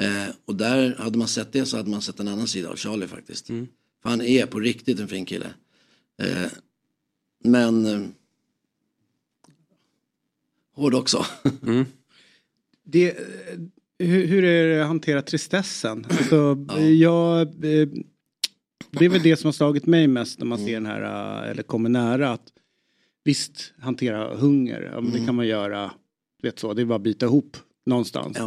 [0.00, 2.76] Eh, och där, hade man sett det så hade man sett en annan sida av
[2.76, 3.46] Charlie faktiskt.
[3.46, 5.46] För han är på riktigt en fin kille.
[6.22, 6.50] Eh,
[7.44, 8.00] men eh,
[10.74, 11.24] hård också.
[12.90, 13.16] Det, eh,
[13.98, 16.06] hur, hur är det att hantera tristessen?
[16.10, 17.88] Alltså, jag, eh,
[18.90, 21.02] det är väl det som har slagit mig mest när man ser den här,
[21.44, 22.30] eh, eller kommer nära.
[22.30, 22.52] Att,
[23.24, 25.90] visst, hantera hunger, ja, men det kan man göra,
[26.42, 28.38] vet så, det är bara att bita ihop någonstans.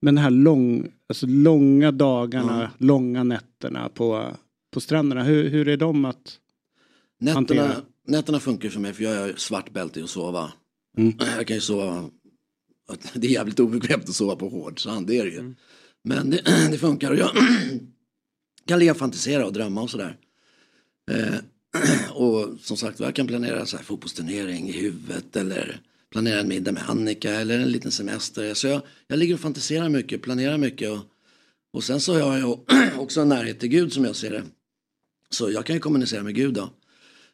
[0.00, 4.26] Men de här lång, alltså långa dagarna, långa nätterna på,
[4.70, 5.22] på stränderna.
[5.22, 6.38] Hur, hur är de att
[7.20, 10.52] Nätterna, nätterna funkar för mig för jag är svart bälte i att sova.
[10.98, 11.14] Mm.
[11.18, 12.10] Jag kan ju sova,
[13.14, 15.54] det är jävligt obekvämt att sova på hård sand, det är det ju.
[16.04, 17.30] Men det, det funkar och jag
[18.66, 20.16] kan ligga och fantisera och drömma och sådär.
[21.10, 21.34] Eh,
[22.12, 25.80] och som sagt jag kan planera så här fotbollsturnering i huvudet eller
[26.10, 28.54] planera en middag med Annika eller en liten semester.
[28.54, 31.00] Så jag, jag ligger och fantiserar mycket, planerar mycket och,
[31.72, 32.60] och sen så har jag
[32.98, 34.42] också en närhet till Gud som jag ser det.
[35.30, 36.70] Så jag kan ju kommunicera med Gud då.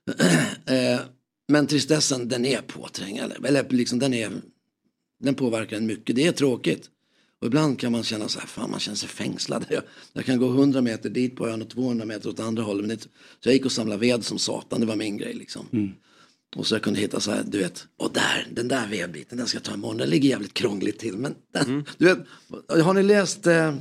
[0.66, 1.00] Eh,
[1.48, 3.36] Men tristessen den är påträngande.
[3.44, 4.30] Eller liksom den är
[5.22, 6.16] Den påverkar en mycket.
[6.16, 6.90] Det är tråkigt.
[7.40, 9.66] Och ibland kan man känna så här, fan man känner sig fängslad.
[9.70, 9.82] Jag,
[10.12, 12.86] jag kan gå 100 meter dit på ön och 200 meter åt andra hållet.
[12.86, 13.08] Men det, så
[13.48, 15.66] jag gick och samlade ved som satan, det var min grej liksom.
[16.56, 19.46] Och så jag kunde hitta så här, du vet, och där, den där vedbiten, den
[19.46, 19.96] ska jag ta imorgon.
[19.96, 21.16] Den ligger jävligt krångligt till.
[21.16, 22.18] Men den, du vet,
[22.84, 23.74] har ni läst eh,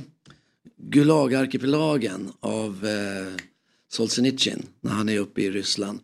[0.76, 3.42] Gulagarkipelagen av eh,
[3.92, 6.00] Solzhenitsyn när han är uppe i Ryssland.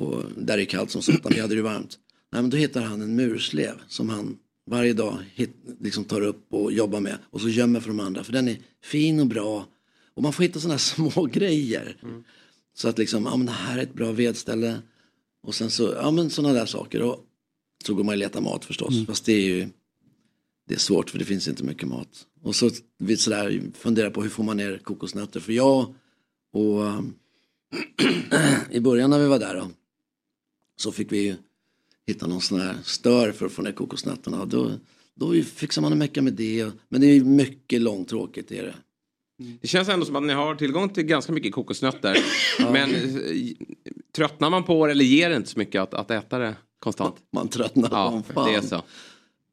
[0.00, 1.98] Och där är det kallt som satan, vi hade det varmt.
[2.32, 4.38] Nej, men då hittar han en murslev som han
[4.70, 5.50] varje dag hit,
[5.80, 7.18] liksom tar upp och jobbar med.
[7.30, 9.66] Och så gömmer för de andra, för den är fin och bra.
[10.14, 11.96] Och man får hitta sådana små grejer.
[12.74, 14.82] Så att liksom, ja men det här är ett bra vedställe.
[15.42, 17.02] Och sen så, ja men sådana där saker.
[17.02, 17.26] Och
[17.84, 19.06] så går man och letar mat förstås.
[19.06, 19.68] Fast det är ju,
[20.68, 22.26] det är svårt för det finns inte mycket mat.
[22.42, 25.40] Och så vi sådär funderar på hur får man ner kokosnötter.
[25.40, 25.94] För jag
[26.52, 26.82] och
[28.70, 29.70] i början när vi var där då.
[30.80, 31.36] Så fick vi
[32.06, 34.44] hitta någon sån här stör för att få ner kokosnötterna.
[34.44, 34.72] Då,
[35.14, 36.70] då fixar man en mecka med det.
[36.88, 38.74] Men det är mycket långtråkigt är det.
[39.60, 42.16] Det känns ändå som att ni har tillgång till ganska mycket kokosnötter.
[42.72, 43.16] Men eh,
[44.16, 47.16] tröttnar man på det eller ger det inte så mycket att, att äta det konstant?
[47.32, 48.48] Man tröttnar ja, fan.
[48.48, 48.82] det är så.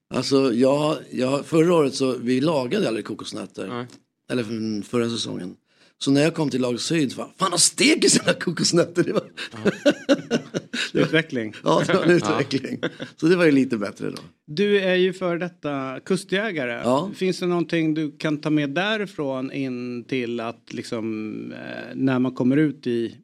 [0.09, 3.87] Alltså jag, jag, förra året så vi lagade aldrig kokosnötter.
[4.29, 5.55] Eller för- förra säsongen.
[5.99, 9.03] Så när jag kom till lag syd, fan fan har steker sina kokosnötter.
[9.03, 9.23] Det var...
[10.93, 11.53] Utveckling.
[11.63, 12.79] ja, det var en utveckling.
[13.15, 14.17] Så det var ju lite bättre då.
[14.45, 16.71] Du är ju för detta kustjägare.
[16.83, 17.11] Ja.
[17.15, 22.31] Finns det någonting du kan ta med därifrån in till att liksom eh, när man
[22.35, 23.15] kommer ut i,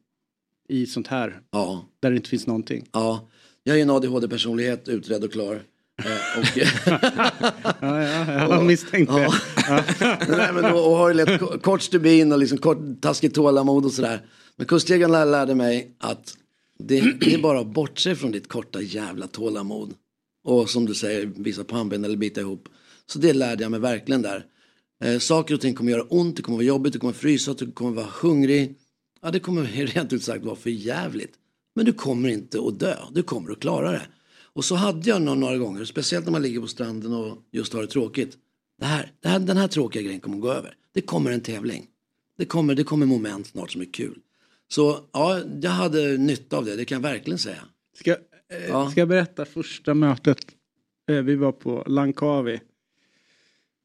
[0.68, 1.88] i sånt här Ja.
[2.00, 2.88] där det inte finns någonting?
[2.92, 3.28] Ja,
[3.62, 5.62] jag är en ADHD-personlighet, utredd och klar.
[6.02, 6.56] Eh, och,
[7.80, 9.28] ja, ja, jag misstänkte det.
[10.36, 13.92] Nej, men, och, och har lätt ko- kort stubin och liksom kort, taskigt tålamod och
[13.92, 14.26] sådär.
[14.56, 16.36] Men kustjägaren lär- lärde mig att
[16.78, 19.94] det, det är bara att bortse från ditt korta jävla tålamod.
[20.44, 22.68] Och som du säger, visa pannben eller bita ihop.
[23.06, 24.44] Så det lärde jag mig verkligen där.
[25.04, 27.72] Eh, saker och ting kommer göra ont, det kommer vara jobbigt, du kommer frysa, du
[27.72, 28.74] kommer vara hungrig.
[29.22, 31.32] Ja, det kommer rent ut sagt vara för jävligt.
[31.76, 34.02] Men du kommer inte att dö, du kommer att klara det.
[34.54, 37.72] Och så hade jag några, några gånger, speciellt när man ligger på stranden och just
[37.72, 38.36] har det tråkigt.
[38.78, 40.74] Det här, det här, den här tråkiga grejen kommer att gå över.
[40.94, 41.86] Det kommer en tävling.
[42.38, 44.18] Det kommer, det kommer moment snart som är kul.
[44.68, 47.64] Så ja, jag hade nytta av det, det kan jag verkligen säga.
[47.98, 48.16] Ska, eh,
[48.68, 48.90] Ja.
[48.90, 50.38] ska jag berätta första mötet?
[51.10, 52.60] Eh, vi var på Langkawi.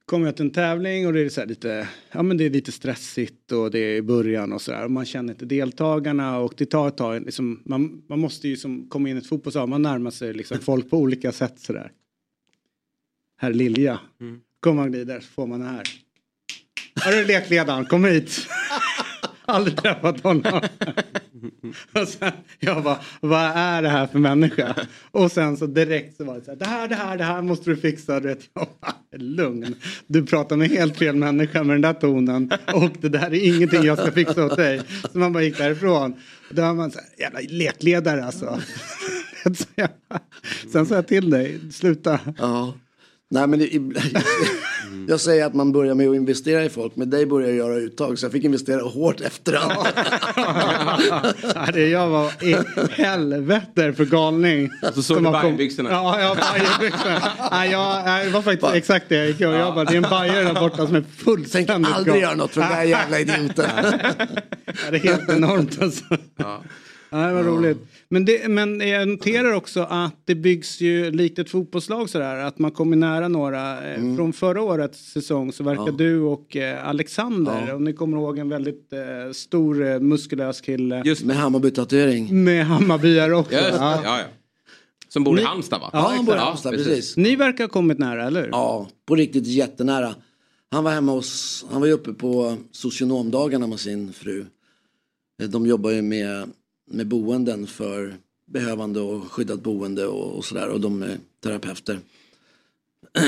[0.10, 2.50] Kom jag till en tävling och det är så här lite, ja men det är
[2.50, 4.88] lite stressigt och det är i början och sådär.
[4.88, 7.26] Man känner inte deltagarna och det tar ett tag.
[7.26, 10.60] Liksom, man, man måste ju som komma in i ett fotbollslag, man närmar sig liksom
[10.60, 11.92] folk på olika sätt sådär.
[13.38, 14.00] Herr Lilja.
[14.60, 15.84] Kommer man glider så får man det här.
[16.96, 18.48] Har du lekledaren, kom hit.
[19.50, 20.62] Aldrig träffat honom.
[21.94, 24.76] Och sen, jag bara, vad är det här för människa?
[25.12, 27.42] Och sen så direkt så var det så här, det här, det här, det här
[27.42, 28.20] måste du fixa.
[28.20, 29.76] Du vet, jag bara, lugn.
[30.08, 32.52] Du pratar med helt fel människa med den där tonen.
[32.74, 34.82] Och det där är ingenting jag ska fixa åt dig.
[35.12, 36.14] Så man bara gick därifrån.
[36.50, 38.60] Och då var man så här, jävla lekledare alltså.
[40.72, 42.20] Sen sa jag till dig, sluta.
[42.38, 42.74] Ja.
[43.32, 43.70] Nej men det,
[45.08, 47.76] jag säger att man börjar med att investera i folk, med dig börjar jag göra
[47.76, 49.88] uttag så jag fick investera hårt efterhand.
[51.56, 52.56] Ja, det jag var i
[52.92, 54.70] helvete för galning.
[54.94, 55.90] Så såg du Bajenbyxorna?
[55.90, 57.32] Ja, ja Bajenbyxorna.
[57.52, 59.98] Nej, jag, nej, det var faktiskt exakt det jag gick och jag bara, det är
[59.98, 62.22] en bajare där borta som är fullständigt aldrig galen.
[62.22, 63.66] göra något för den där jävla idioten.
[64.86, 66.04] Ja, det är helt enormt alltså.
[66.36, 66.62] Ja.
[67.10, 67.78] Det var roligt.
[68.10, 72.36] Men, det, men jag noterar också att det byggs ju likt ett fotbollslag sådär.
[72.36, 73.94] Att man kommer nära några.
[73.94, 75.92] Eh, Från förra årets säsong så verkar Ja.
[75.92, 77.66] du och eh, Alexander.
[77.68, 77.76] Ja.
[77.76, 81.02] Om ni kommer ihåg en väldigt eh, stor eh, muskulös kille.
[81.06, 82.44] Just Med Hammarby-tatuering.
[82.44, 83.54] Med Hammarbyare också.
[83.54, 84.02] Just, Ja.
[84.04, 84.20] ja.
[84.20, 84.26] Ja,
[85.10, 85.90] Som bor i Ni- Halmstad va?
[85.94, 87.18] Ja, han bor i Ja, Halmstad, precis.
[87.18, 88.50] Ni verkar ha kommit nära, eller hur?
[88.50, 90.16] Ja, på riktigt jättenära.
[90.72, 94.46] Han var hemma hos, han var ju uppe på socionomdagarna med sin fru.
[95.50, 96.50] De jobbar ju med,
[96.90, 102.00] med boenden för behövande och skyddat boende och, och sådär och de är terapeuter.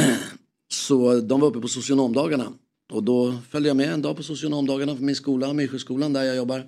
[0.71, 2.53] Så de var uppe på socionomdagarna.
[2.91, 6.35] Och då följde jag med en dag på socionomdagarna på min skola, Myrsjöskolan där jag
[6.35, 6.67] jobbar.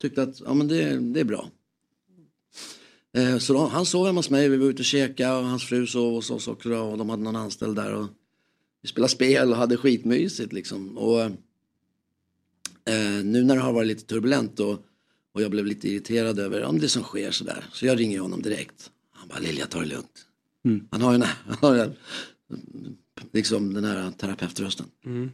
[0.00, 1.50] Tyckte att ja, men det, det är bra.
[3.16, 5.64] Eh, så då, han sov hemma hos mig, vi var ute och käkade och hans
[5.64, 7.94] fru sov hos oss också och de hade någon anställd där.
[7.94, 8.06] Och
[8.82, 10.98] vi spelade spel och hade skitmysigt liksom.
[10.98, 11.30] Och, eh,
[13.24, 14.78] nu när det har varit lite turbulent och,
[15.34, 17.64] och jag blev lite irriterad över om det som sker sådär.
[17.72, 18.90] Så jag ringer honom direkt.
[19.12, 20.26] Han bara, Lilja ta det lugnt.
[20.64, 20.88] Mm.
[20.90, 21.94] Han har ju den här, han har ju den,
[23.32, 24.86] liksom den här terapeutrösten.
[25.04, 25.30] Mm.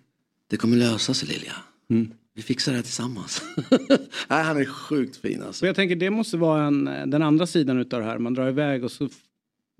[0.47, 1.53] Det kommer lösa sig Lilja.
[1.91, 2.13] Mm.
[2.35, 3.43] Vi fixar det här tillsammans.
[4.29, 5.65] Nej, han är sjukt fin alltså.
[5.65, 8.19] Och jag tänker det måste vara en, den andra sidan utav det här.
[8.19, 9.09] Man drar iväg och så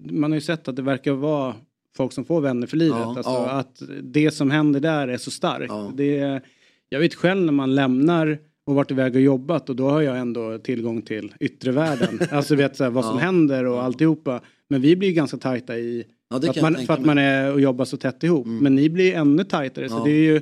[0.03, 1.55] man har ju sett att det verkar vara
[1.97, 2.99] folk som får vänner för livet.
[2.99, 3.51] Ja, alltså ja.
[3.51, 5.97] att det som händer där är så starkt.
[5.97, 6.43] Det,
[6.89, 10.19] jag vet själv när man lämnar och varit iväg och jobbat och då har jag
[10.19, 12.21] ändå tillgång till yttre världen.
[12.31, 13.21] alltså vet så här, vad som Ja.
[13.25, 14.41] händer och alltihopa.
[14.69, 17.61] Men vi blir ganska tajta i Ja, för, att man, för att man är och
[17.61, 18.47] jobbar så tätt ihop.
[18.47, 19.89] Men ni blir ännu tajtare.
[19.89, 20.05] Så Ja.
[20.05, 20.41] det är ju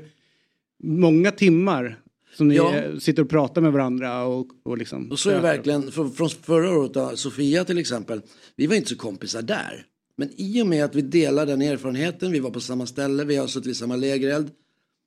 [0.82, 2.00] många timmar
[2.36, 2.72] som ni Ja.
[3.00, 5.10] sitter och pratar med varandra och, och liksom.
[5.10, 8.20] Och så är det verkligen, för, från förra året, då, Sofia till exempel,
[8.56, 9.84] vi var inte så kompisar där.
[10.16, 13.36] Men i och med att vi delar den erfarenheten, vi var på samma ställe, vi
[13.36, 14.50] har suttit vid samma lägereld,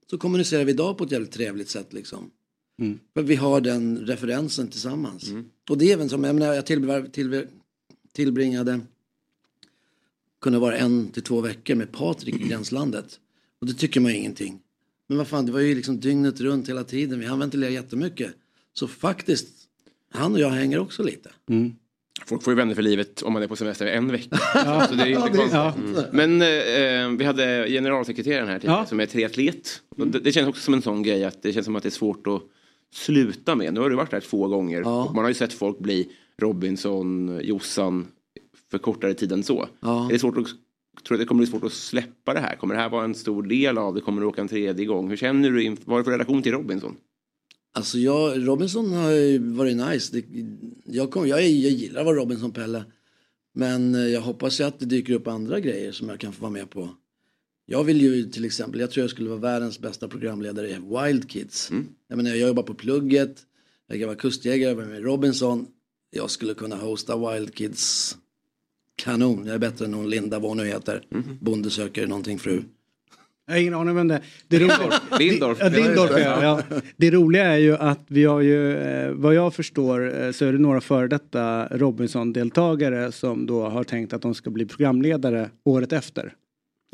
[0.09, 2.29] så kommunicerar vi idag på ett jävligt trevligt sätt liksom.
[2.80, 2.99] Mm.
[3.14, 5.31] För vi har den referensen tillsammans.
[5.69, 7.48] Och det är även som, jag menar, jag tillbr- tillbr-
[8.14, 8.80] tillbringade,
[10.41, 13.19] kunde vara en till två veckor med Patrik i gränslandet.
[13.61, 14.60] Och det tycker man ju ingenting.
[15.07, 17.19] Men vad fan, det var ju liksom dygnet runt hela tiden.
[17.19, 18.31] Vi hann ventilera jättemycket.
[18.73, 19.48] Så faktiskt,
[20.11, 21.30] han och jag hänger också lite.
[22.26, 24.39] Folk får ju vänner för livet om man är på semester en vecka.
[24.56, 24.88] Ja.
[24.89, 25.53] Så det är inte konstigt.
[25.53, 25.73] ja.
[25.77, 26.03] Mm.
[26.11, 26.41] Men
[27.11, 28.85] eh, vi hade generalsekreteraren här tidigare Ja.
[28.85, 29.81] som är triatlet.
[29.98, 31.89] Och det, det känns också som en sån grej att det känns som att det
[31.89, 32.41] är svårt att
[32.93, 33.73] sluta med.
[33.73, 37.39] Nu har du varit där två gånger och man har ju sett folk bli Robinson,
[37.43, 38.07] Jossan
[38.72, 39.68] för kortare tid än så.
[39.80, 40.05] Ja.
[40.05, 40.57] Är det svårt att, tror
[41.07, 42.55] du att det kommer bli svårt att släppa det här?
[42.55, 44.01] Kommer det här vara en stor del av det?
[44.01, 45.09] Kommer du åka en tredje gång?
[45.09, 45.69] Hur känner du?
[45.69, 46.95] Vad har du för relation till Robinson?
[47.73, 50.15] Alltså jag, Robinson har varit nice.
[50.15, 50.26] Det,
[50.85, 52.84] jag, kom, jag, jag gillar att vara Robinson-Pelle.
[53.53, 56.41] Men eh, jag hoppas ju att det dyker upp andra grejer som jag kan få
[56.41, 56.89] vara med på.
[57.72, 61.30] Jag vill ju till exempel, jag tror jag skulle vara världens bästa programledare i Wild
[61.30, 61.72] Kids.
[62.07, 63.38] Jag menar jag jobbar på plugget,
[63.88, 65.68] jag kan vara kustjägare, jag med Robinson.
[66.10, 68.18] Jag skulle kunna hosta Wild Kids
[68.95, 69.45] kanon.
[69.45, 71.03] Jag är bättre än hon Linda, vad hon nu heter.
[71.41, 72.64] Bonde söker någonting fru.
[73.45, 74.23] Jag har ingen aning vem det är.
[74.48, 75.57] Det roliga, Lindorff.
[75.61, 76.81] Ja, Lindorff, Ja, ja, ja.
[76.98, 80.52] Det roliga är ju att vi har ju, eh, vad jag förstår eh, så är
[80.53, 85.93] det några före detta Robinson-deltagare som då har tänkt att de ska bli programledare året
[85.93, 86.34] efter.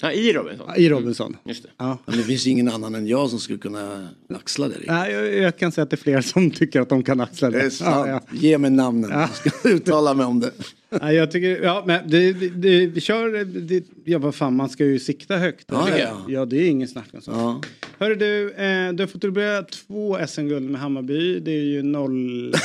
[0.01, 0.75] Ja, I Robinson?
[0.77, 1.37] I Robinson.
[1.43, 1.69] Just det.
[1.77, 1.97] Ja.
[2.05, 4.75] Men det finns ingen annan än jag som skulle kunna axla det.
[4.87, 7.49] Nej, jag, jag kan säga att det är fler som tycker att de kan axla
[7.49, 7.57] det.
[7.57, 8.07] Det är sant.
[8.07, 8.37] Ja, ja.
[8.37, 9.11] Ge mig namnen.
[9.11, 10.51] Jag ska uttala mig om det.
[10.89, 14.69] Ja, jag tycker, ja men det, det, det, vi kör, det, ja vad fan man
[14.69, 15.65] ska ju sikta högt.
[15.71, 16.25] Ja, ja.
[16.27, 17.37] ja det är ingen snack om sånt.
[17.37, 17.61] Ja.
[17.99, 21.39] Hörru du, eh, du har fått börja två SM-guld med Hammarby.
[21.39, 22.61] Det är ju 01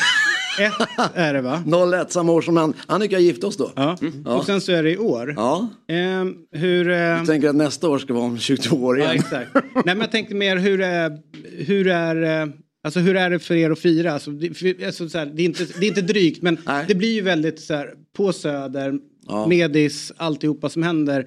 [1.15, 1.63] är det va?
[2.03, 3.71] 01, samma år som han, Annika gifte oss då.
[3.77, 3.97] Ja.
[4.25, 4.37] Ja.
[4.39, 5.33] Och sen så är det i år.
[5.37, 5.69] Ja.
[5.89, 6.89] Ehm, hur...
[6.91, 9.15] Eh, Jag tänker att nästa år ska vara om 22 år ja, igen.
[9.17, 9.55] exakt.
[9.55, 11.19] Nej men jag tänkte mer hur är,
[11.65, 12.49] hur är, eh,
[12.85, 14.13] alltså hur är det för er att fira?
[14.13, 16.59] Alltså, det, för, alltså, så här, det, är inte, det är inte drygt men
[16.89, 19.47] det blir ju väldigt så här på Söder, Ja.
[19.47, 21.23] medis, alltihopa som händer.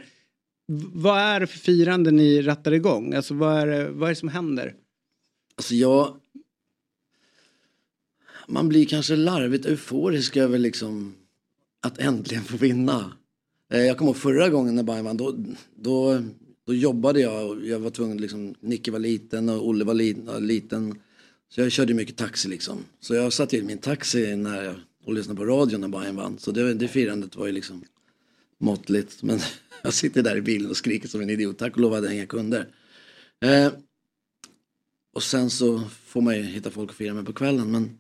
[0.71, 3.13] V- vad är det för firande ni rattar igång?
[3.13, 4.73] Alltså vad är, det- vad är det som händer?
[5.57, 6.15] Alltså jag...
[8.47, 11.15] Man blir kanske larvigt euforisk över liksom
[11.81, 13.11] att äntligen få vinna.
[13.71, 15.35] Eh, jag kommer ihåg förra gången när Bayern vann, då,
[15.75, 16.21] då,
[16.67, 20.47] då jobbade jag och jag var tvungen, liksom, Nicke var liten och Olle var liten,
[20.47, 20.99] liten.
[21.49, 22.77] Så jag körde mycket taxi liksom.
[22.99, 26.37] Så jag satt i min taxi när jag, och lyssnade på radion när Bayern vann.
[26.37, 27.83] Så det, det firandet var ju liksom
[28.57, 29.23] måttligt.
[29.23, 29.39] Men
[29.83, 31.57] jag sitter där i bilen och skriker som en idiot.
[31.57, 32.67] Tack och lov hade jag inga kunder.
[33.41, 33.71] Eh,
[35.13, 37.71] och sen så får man ju hitta folk att fira med på kvällen.
[37.71, 37.99] Men,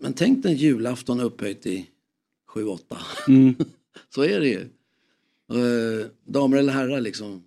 [0.00, 1.90] men tänk den julafton upphöjt i
[2.54, 2.78] 7-8.
[3.28, 3.54] Mm.
[4.14, 4.60] så är det ju.
[5.52, 7.44] Eh, damer eller herrar liksom.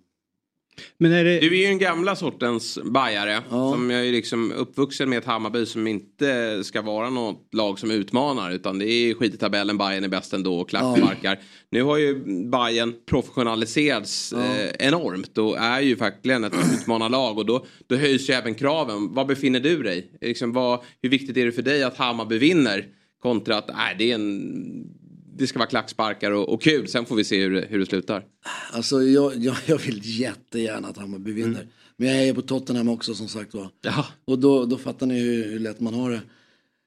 [0.98, 1.40] Men är det...
[1.40, 3.40] Du är ju den gamla sortens bajare.
[3.48, 7.90] Som jag är liksom uppvuxen med ett Hammarby som inte ska vara något lag som
[7.90, 8.50] utmanar.
[8.50, 11.38] Utan det är skit i tabellen, Bayern är bäst ändå och klappmarkar.
[11.70, 12.14] Nu har ju
[12.50, 17.38] Bayern professionaliserats eh, enormt och är ju verkligen ett utmanarlag.
[17.38, 19.14] Och då, då höjs ju även kraven.
[19.14, 20.10] Var befinner du dig?
[20.20, 22.86] Liksom, vad, hur viktigt är det för dig att Hammarby vinner?
[23.22, 25.01] Kontra att nej, det, är en,
[25.36, 26.88] det ska vara klacksparkar och, och kul.
[26.88, 28.24] Sen får vi se hur, det- hur det slutar.
[28.72, 31.68] Alltså jag, jag, jag vill jättegärna att Hammarby vinner.
[31.96, 33.70] Men jag är på Tottenham också som sagt var.
[33.80, 34.06] Ja.
[34.24, 36.20] Och då, då fattar ni hur, hur lätt man har det.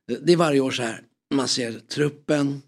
[0.07, 1.01] Det- Det är varje år så här.
[1.33, 2.61] Man ser truppen.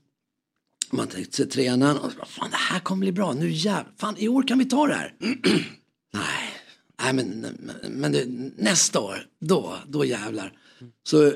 [0.91, 4.15] Man sig tränaren och så bara, fan det här kommer bli bra, nu jävlar, fan
[4.17, 5.13] i år kan vi ta det här.
[6.13, 6.49] Nej,
[7.03, 8.25] nej men, men, men det,
[8.57, 10.53] nästa år, då, då jävlar.
[11.03, 11.33] Så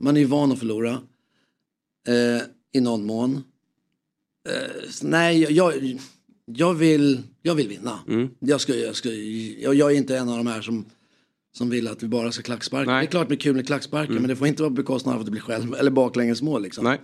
[0.00, 1.02] man är ju van att förlora.
[2.08, 3.42] Eh, I någon mån.
[4.48, 5.98] Eh, nej, jag,
[6.44, 7.98] jag, vill, jag vill vinna.
[8.38, 10.84] Jag, ska, jag, ska, jag, jag är inte en av de här som,
[11.52, 12.90] som vill att vi bara ska klacksparka.
[12.90, 15.14] Det är klart det är kul med klacksparkar men det får inte vara på bekostnad
[15.14, 16.62] av att det blir själv eller baklängesmål.
[16.62, 16.84] Liksom.
[16.84, 17.00] Nej.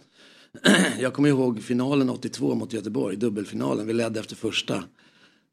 [1.00, 3.86] Jag kommer ihåg finalen 82 mot Göteborg, dubbelfinalen.
[3.86, 4.84] Vi ledde efter första.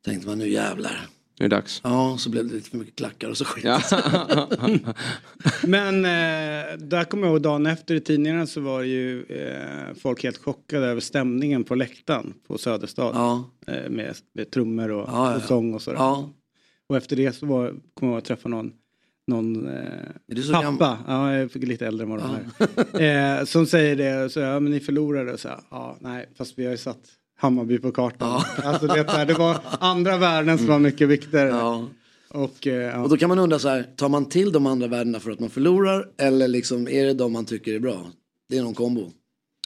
[0.06, 1.08] Tänkte man nu jävlar.
[1.44, 1.82] Nu är det dags.
[1.84, 3.66] Ja, så blev det lite för mycket klackar och så skit.
[5.64, 10.24] Men eh, där kommer jag ihåg dagen efter i tidningarna så var ju eh, folk
[10.24, 13.12] helt chockade över stämningen på läktaren på Söderstad.
[13.14, 13.50] Ja.
[13.68, 15.48] Eh, med, med trummor och, Ja, ja, och ja.
[15.48, 15.98] sång och sådär.
[15.98, 16.30] Ja.
[16.90, 18.72] Och efter det så var, kommer jag ihåg att träffa någon
[19.28, 20.98] någon eh, pappa, gammal?
[21.08, 23.40] ja jag fick lite äldre än vad de är.
[23.40, 25.38] Eh, som säger det, så, ja men ni förlorade.
[25.38, 27.10] Så, ja nej, fast vi har ju satt
[27.44, 28.42] Hammarby på kartan.
[28.64, 31.50] Alltså, det, där, det var andra värden som var mycket viktigare.
[31.50, 31.88] Ja.
[32.30, 33.02] Och, eh, ja.
[33.04, 35.40] Och då kan man undra så här, tar man till de andra värdena för att
[35.40, 38.12] man förlorar eller liksom är det de man tycker är bra?
[38.50, 39.12] Det är någon kombo.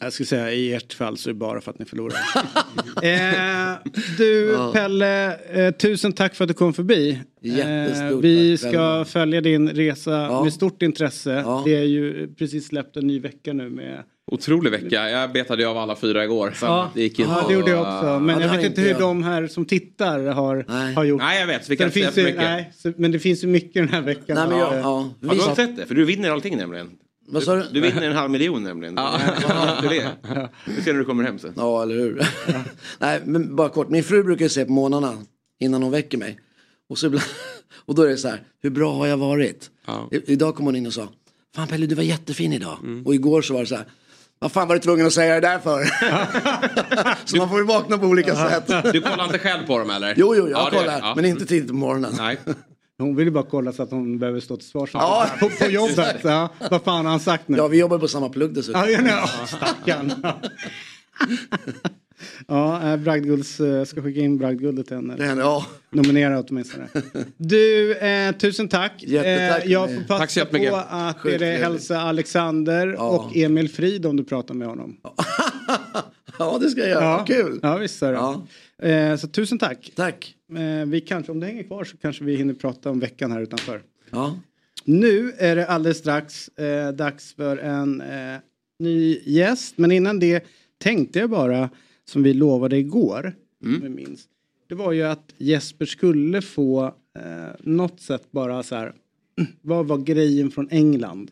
[0.02, 2.18] Jag skulle säga i ert fall så är det bara för att ni förlorar.
[3.04, 3.78] eh,
[4.18, 4.72] du Ja.
[4.74, 5.36] Pelle,
[5.68, 7.20] eh, tusen tack för att du kom förbi.
[7.42, 10.44] Jättestort Eh, vi tack ska följa din resa Ja.
[10.44, 11.62] med stort intresse.
[11.66, 15.10] Det är ju precis släppt en ny vecka nu med Otrolig vecka.
[15.10, 16.54] Jag betade av alla fyra igår.
[16.62, 17.32] Ja, Det gick inte.
[17.32, 18.20] ja, det gjorde jag också.
[18.20, 19.00] Men Ja, jag vet inte hur jag.
[19.00, 21.22] de här som tittar har, har gjort.
[21.22, 22.44] Nej, jag vet, så vi kan det inte finns säga för mycket.
[22.44, 24.36] nej, så, Men det finns ju mycket den här veckan.
[24.38, 24.82] Nej, men jag- ja.
[24.82, 25.86] Har du Vi- har sett det?
[25.86, 26.92] För du vinner allting nämligen.
[27.30, 27.66] Vad sa du?
[27.72, 28.94] Du vinner en halv miljon nämligen.
[28.98, 29.20] Ja.
[29.82, 29.90] Det är
[30.34, 30.50] det.
[30.76, 31.54] Du ser när du kommer hem sen.
[31.56, 32.22] Ja, eller hur?
[33.00, 33.90] Nej, men bara kort.
[33.90, 35.14] Min fru brukar se på morgnarna
[35.60, 36.40] innan hon väcker mig.
[36.90, 37.26] Och, så ibland,
[37.86, 39.70] och då är det så här, hur bra har jag varit?
[40.12, 41.08] I, idag kom hon in och sa,
[41.56, 42.78] fan Pelle du var jättefin idag.
[43.06, 43.86] Och igår så var det så här,
[44.40, 45.86] vad fan var du tvungen att säga det där för?
[47.26, 48.68] så man får ju vakna på olika sätt.
[48.94, 50.14] Du kollar inte själv på dem eller?
[50.18, 51.00] Jo, jo, jag Ja, kollar.
[51.00, 51.14] Ja.
[51.16, 52.14] Men inte tidigt på morgonen.
[52.18, 52.38] Nej.
[53.00, 55.66] Hon vill ju bara kolla så att hon behöver stå till svars Ja, på, på
[55.66, 56.18] jobbet.
[56.24, 57.58] Ja, vad fan har han sagt nu?
[57.58, 58.82] Ja, vi jobbar på samma plugg dessutom.
[58.82, 60.14] Ja, ja, åh, stackarn.
[62.48, 65.24] Ja, äh, bragdgulds, eh, ska skicka in bragdguldet till henne.
[65.24, 65.66] Händer, ja.
[65.90, 66.88] Nominera åtminstone.
[67.38, 68.94] Du, eh, tusen tack.
[69.04, 69.66] Jättetack.
[69.66, 71.64] Eh, jag får passa Tack så på att det Skittrevligt.
[71.64, 73.10] hälsa Alexander Ja.
[73.10, 74.98] och Emil Frid om du pratar med honom.
[76.40, 77.26] Ja, det ska jag göra.
[77.26, 77.60] Kul.
[77.64, 78.18] Ja, visst är det.
[78.18, 78.88] Ja.
[78.88, 79.92] Eh, så tusen tack.
[79.96, 80.36] Tack.
[80.58, 83.42] Eh, vi kanske, om det hänger kvar så kanske vi hinner prata om veckan här
[83.42, 83.82] utanför.
[84.12, 84.40] Ja.
[84.84, 88.38] Nu är det alldeles strax eh, dags för en eh,
[88.80, 89.74] ny gäst.
[89.78, 90.44] Men innan det
[90.80, 91.70] tänkte jag bara,
[92.10, 94.28] som vi lovade igår, om vi minns.
[94.70, 96.86] Det var ju att Jesper skulle få
[97.20, 98.94] eh, något sätt bara så här.
[99.62, 101.32] vad var grejen från England?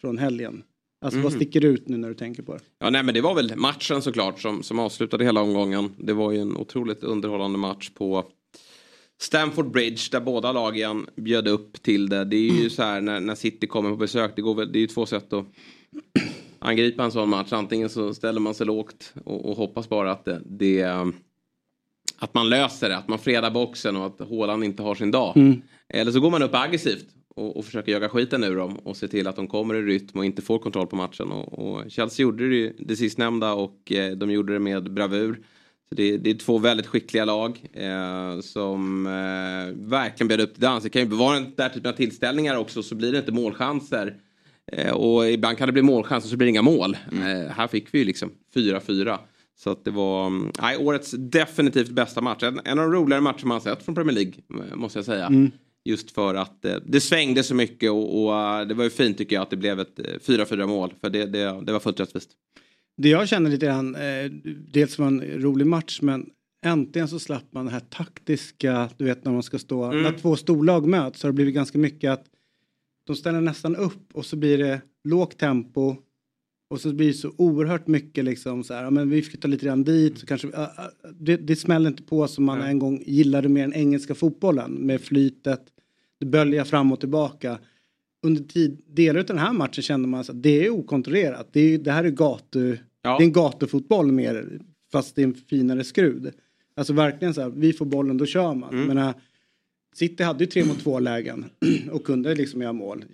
[0.00, 0.62] Från helgen?
[1.00, 1.38] Alltså vad Mhm.
[1.40, 2.60] sticker ut nu när du tänker på det?
[2.78, 5.90] Ja, nej, men det var väl matchen såklart som, som avslutade hela omgången.
[5.98, 8.24] Det var ju en otroligt underhållande match på
[9.20, 12.24] Stamford Bridge där båda lagen bjöd upp till det.
[12.24, 14.32] Det är ju så här när, när City kommer på besök.
[14.36, 15.46] Det, går väl, det är ju två sätt att
[16.58, 17.52] angripa en sån match.
[17.52, 20.82] Antingen så ställer man sig lågt och, och hoppas bara att det, det
[22.18, 25.36] att man löser det, att man fredar boxen och att Haaland inte har sin dag.
[25.36, 25.62] Mm.
[25.88, 27.06] Eller så går man upp aggressivt
[27.36, 30.18] och, och försöker jaga skiten ur dem och se till att de kommer i rytm
[30.18, 31.32] och inte får kontroll på matchen.
[31.32, 35.40] Och, och Chelsea gjorde det, det sistnämnda och eh, de gjorde det med bravur.
[35.88, 40.62] Så det, det är två väldigt skickliga lag eh, som eh, verkligen bjöd upp till
[40.62, 40.82] dans.
[40.84, 44.16] Det kan ju vara den där typen av tillställningar också så blir det inte målchanser.
[44.72, 46.96] Eh, och ibland kan det bli målchanser så blir det inga mål.
[47.12, 49.18] Eh, här fick vi ju liksom 4-4.
[49.58, 52.42] Så att det var mm, nej, årets definitivt bästa match.
[52.42, 54.32] En, en av de roligare matcher man sett från Premier League
[54.74, 55.26] måste jag säga.
[55.26, 55.50] Mm.
[55.84, 59.18] Just för att eh, det svängde så mycket och, och eh, det var ju fint
[59.18, 60.94] tycker jag att det blev ett eh, 4-4 mål.
[61.00, 62.30] För det, det, det var fullt rättvist.
[62.96, 64.30] Det jag känner lite grann, eh,
[64.72, 66.26] dels var en rolig match men
[66.64, 70.02] äntligen så slapp man det här taktiska, du vet när man ska stå, Mm.
[70.02, 72.24] när två storlag möts så har det blivit ganska mycket att
[73.06, 75.96] de ställer nästan upp och så blir det lågt tempo
[76.70, 79.66] och så blir det så oerhört mycket liksom så här, ja, men vi flyttar lite
[79.66, 83.48] grann dit så kanske, ah, det, det smäller inte på som man en gång gillade
[83.48, 85.62] mer den engelska fotbollen med flytet,
[86.20, 87.58] det böljar fram och tillbaka
[88.22, 91.48] under tid, delar av den här matchen kände man att det är okontrollerat.
[91.52, 94.60] Det, är, det här är gatu, det är en gatufotboll mer
[94.92, 96.32] fast det är en finare skrud.
[96.76, 98.74] Alltså verkligen så här, vi får bollen då kör man.
[98.74, 98.96] Mm.
[98.96, 99.14] Men,
[99.96, 101.44] City hade ju tre mot två lägen
[101.90, 103.04] och kunde liksom göra mål.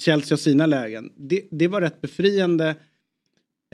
[0.00, 1.12] Chelsea har sina lägen.
[1.16, 2.76] Det, det var rätt befriande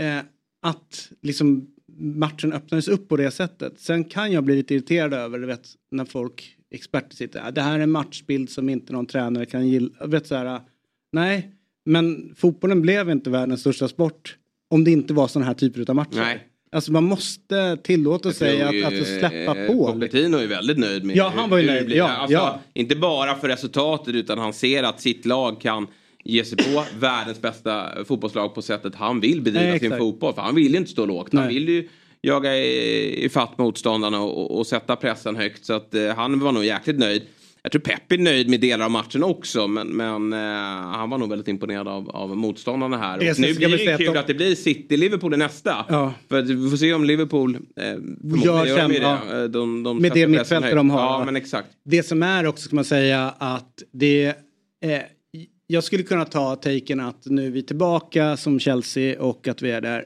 [0.01, 0.19] eh,
[0.63, 3.81] att liksom matchen öppnades upp på det sättet.
[3.81, 7.53] Sen kan jag bli lite irriterad över du vet, när folk, experter sitter här.
[7.53, 10.07] Det här är en matchbild som inte någon tränare kan gilla.
[10.07, 10.69] Vet, så här, ah,
[11.13, 11.55] nej,
[11.85, 14.39] men fotbollen blev inte världens största sport
[14.71, 16.21] om det inte var sådana här typer av matcher.
[16.21, 16.49] Nej.
[16.75, 19.93] Alltså man måste tillåta sig att, att, att släppa Eh, på.
[19.93, 21.87] Pochettino är väldigt nöjd med Ja, han var ju hur nöjd.
[21.87, 21.97] blir.
[21.97, 22.61] Ja, alltså, ja.
[22.75, 25.87] Inte bara för resultatet utan han ser att sitt lag kan
[26.25, 30.35] ge sig på världens bästa fotbollslag på sättet han vill bedriva Nej, sin fotboll.
[30.35, 31.29] För han vill ju inte stå lågt.
[31.33, 31.55] Han Nej.
[31.55, 31.89] vill ju
[32.23, 35.65] jaga i, i fatt motståndarna och, och, och sätta pressen högt.
[35.65, 37.23] Så att eh, han var nog jäkligt nöjd.
[37.67, 40.39] Jag tror Pep är nöjd med delar av matchen också men, men eh,
[40.99, 43.19] han var nog väldigt imponerad av, av motståndarna här.
[43.19, 45.85] Det nu blir det kul att de- att det blir City-Liverpool i nästa.
[45.89, 46.15] Ja.
[46.29, 47.85] För vi får se om Liverpool, eh,
[48.45, 48.97] Gör gör sen, det.
[48.97, 49.19] ja.
[49.33, 51.01] Eh, De, de Med det mittfältet de har.
[51.01, 51.69] Ja men exakt.
[51.85, 54.25] Det som är också ska man säga att det
[54.85, 55.01] eh,
[55.67, 59.71] jag skulle kunna ta taken att nu är vi tillbaka som Chelsea och att vi
[59.71, 60.05] är där.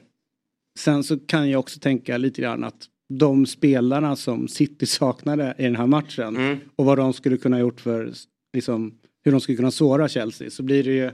[0.79, 5.63] Sen så kan jag också tänka lite grann att de spelarna som City saknade i
[5.63, 6.57] den här matchen Mm.
[6.75, 8.13] och vad de skulle kunna gjort för
[8.53, 11.11] liksom hur de skulle kunna såra Chelsea så blir det ju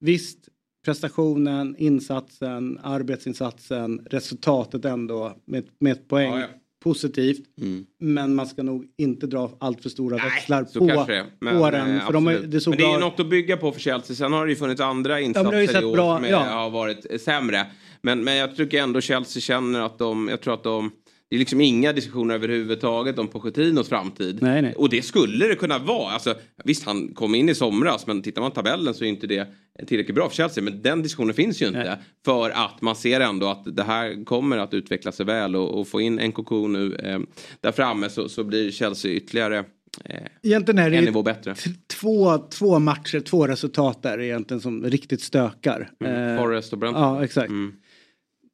[0.00, 0.38] visst
[0.84, 6.46] prestationen, insatsen, arbetsinsatsen, resultatet ändå med, med ett poäng Ja, ja.
[6.82, 7.58] positivt.
[7.60, 7.86] Mm.
[8.00, 11.26] Men man ska nog inte dra allt för stora växlar Så på, kanske det är.
[11.40, 11.96] Men, på den.
[11.96, 14.16] eh, För de har, det men det är ju något att bygga på för Chelsea.
[14.16, 16.38] Sen har det ju funnits andra insatser sett i år bra- som är, ja.
[16.38, 17.66] har varit sämre.
[18.02, 20.90] Men, men jag tycker ändå Chelsea känner att de, jag tror att de
[21.30, 24.38] det är liksom inga diskussioner överhuvudtaget om Pochettinos framtid.
[24.42, 24.74] Nej, nej.
[24.76, 26.12] Och det skulle det kunna vara.
[26.12, 26.34] Alltså,
[26.64, 29.48] visst, han kom in i somras, men tittar man på tabellen så är inte det
[29.86, 30.64] tillräckligt bra för Chelsea.
[30.64, 31.84] Men den diskussionen finns ju inte.
[31.84, 31.96] Nej.
[32.24, 35.88] För att man ser ändå att det här kommer att utveckla sig väl och, och
[35.88, 37.18] få in NKK nu eh,
[37.60, 39.58] där framme så, så blir Chelsea ytterligare
[40.04, 41.54] eh, Egentligen är det en nivå bättre.
[41.86, 45.90] två, två matcher, två resultat där egentligen som riktigt stökar.
[46.04, 47.02] Mm, Eh, Forest och Brentford.
[47.02, 47.50] Ja, exakt.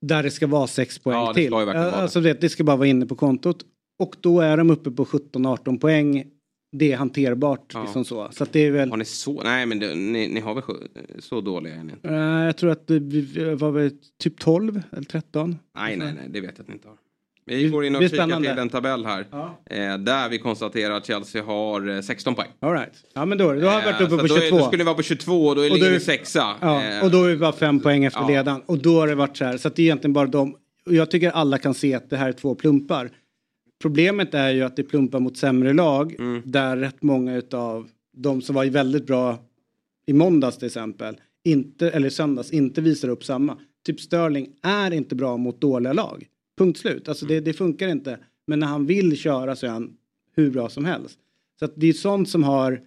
[0.09, 1.55] Där det ska vara sex poäng Ja, till.
[1.55, 3.65] alltså det, det ska bara vara inne på kontot.
[3.99, 6.25] Och då är de uppe på 17-18 poäng.
[6.77, 7.71] Det är hanterbart.
[7.75, 7.83] Ja.
[7.83, 8.29] Liksom så.
[8.33, 8.91] så att det är väl...
[8.91, 9.43] Har ni så?
[9.43, 10.63] Nej men det, ni, ni har väl
[11.19, 12.09] så dåliga är ni inte?
[12.09, 12.15] Eh,
[12.45, 13.91] jag tror att det vi- var väl
[14.23, 15.57] typ 12 eller 13.
[15.79, 16.97] Nej nej nej det vet jag att ni inte har.
[17.47, 18.49] Vi går in och kikar spännande.
[18.51, 19.21] till en tabell här.
[19.71, 22.49] Eh, där vi konstaterar att Chelsea har eh, 16 poäng.
[22.61, 22.93] All right.
[23.15, 24.59] Ja men då, då har vi varit Eh, uppe så på då är- 22.
[24.59, 26.55] Då skulle vi vara på 22 och då är Och då vi- sexa.
[26.61, 28.29] Ja, Eh, och då är vi bara fem poäng efter ja.
[28.29, 28.61] ledaren.
[28.67, 29.57] Och då har det varit så här.
[29.57, 30.57] Så att det är egentligen bara de.
[30.87, 33.11] Och jag tycker alla kan se att det här är två plumpar.
[33.83, 36.15] Problemet är ju att det plumpar mot sämre lag.
[36.19, 36.43] Mm.
[36.45, 39.39] Där rätt många utav de som var väldigt bra
[40.07, 41.17] i måndags till exempel.
[41.45, 43.57] Inte, eller söndags inte visar upp samma.
[43.87, 46.27] Typ Sterling är inte bra mot dåliga lag.
[46.59, 47.09] Punkt slut.
[47.09, 48.19] Alltså det, det funkar inte.
[48.47, 49.97] Men när han vill köra så är han
[50.37, 51.19] hur bra som helst.
[51.59, 52.81] Så att det är sånt som har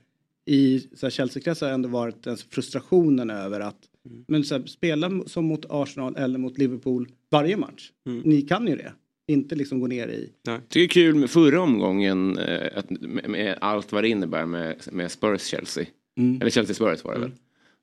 [0.45, 0.79] i
[1.09, 3.79] Chelsea-kretsar ändå varit den frustrationen över att
[4.27, 7.91] men så här, spela som mot Arsenal eller mot Liverpool varje match.
[8.23, 8.93] Ni kan ju det.
[9.27, 10.31] Inte liksom gå ner i...
[10.43, 14.45] Tycker det är kul med förra omgången eh, att, med, med allt vad det innebär
[14.45, 15.85] med, med Spurs-Chelsea.
[16.17, 16.41] Mm.
[16.41, 17.31] Eller Chelsea-Spurs var det väl.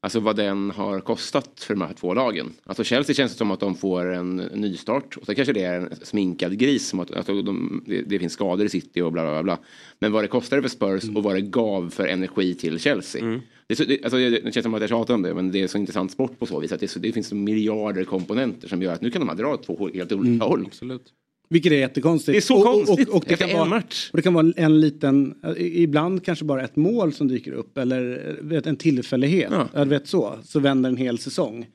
[0.04, 2.52] Alltså vad den har kostat för de här två lagen.
[2.64, 5.16] Alltså Chelsea känns det som att de får en nystart.
[5.16, 6.88] Och så kanske det är en sminkad gris.
[6.88, 9.58] Som att, att de, det, det finns skador i City och bla bla bla.
[9.98, 13.40] Men vad det kostade för Spurs och vad det gav för energi till Chelsea.
[13.66, 15.34] Det, är så, det, alltså, det, det känns som att jag tjatar om det.
[15.34, 16.72] Men det är så intressant sport på så vis.
[16.72, 19.36] Att det, så, det finns så miljarder komponenter som gör att nu kan de här
[19.36, 20.64] dra två helt olika håll.
[20.66, 21.12] Absolut.
[21.54, 22.32] Vilket är jättekonstigt.
[22.34, 24.10] Det är så Och- och- konstigt Och, och, det kan vara, match.
[24.12, 27.78] och det kan vara en liten, i- ibland kanske bara ett mål som dyker upp
[27.78, 29.52] eller vet, en tillfällighet.
[29.74, 29.84] Ja.
[29.84, 31.66] vet så, så vänder en hel säsong.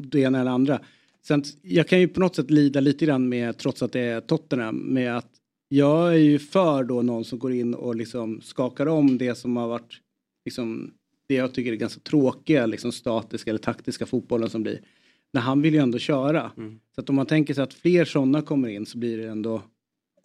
[0.00, 0.80] Det ena eller andra.
[1.26, 4.20] Sen, jag kan ju på något sätt lida lite grann med, trots att det är
[4.20, 5.30] Tottenham, med att
[5.68, 9.56] jag är ju för då någon som går in och liksom skakar om det som
[9.56, 10.00] har varit
[10.44, 10.90] liksom,
[11.28, 14.80] det jag tycker är ganska tråkiga, liksom statiska eller taktiska fotbollen som blir.
[15.32, 16.50] När han vill ju ändå köra.
[16.94, 19.62] Så att om man tänker sig att fler sådana kommer in så blir det ändå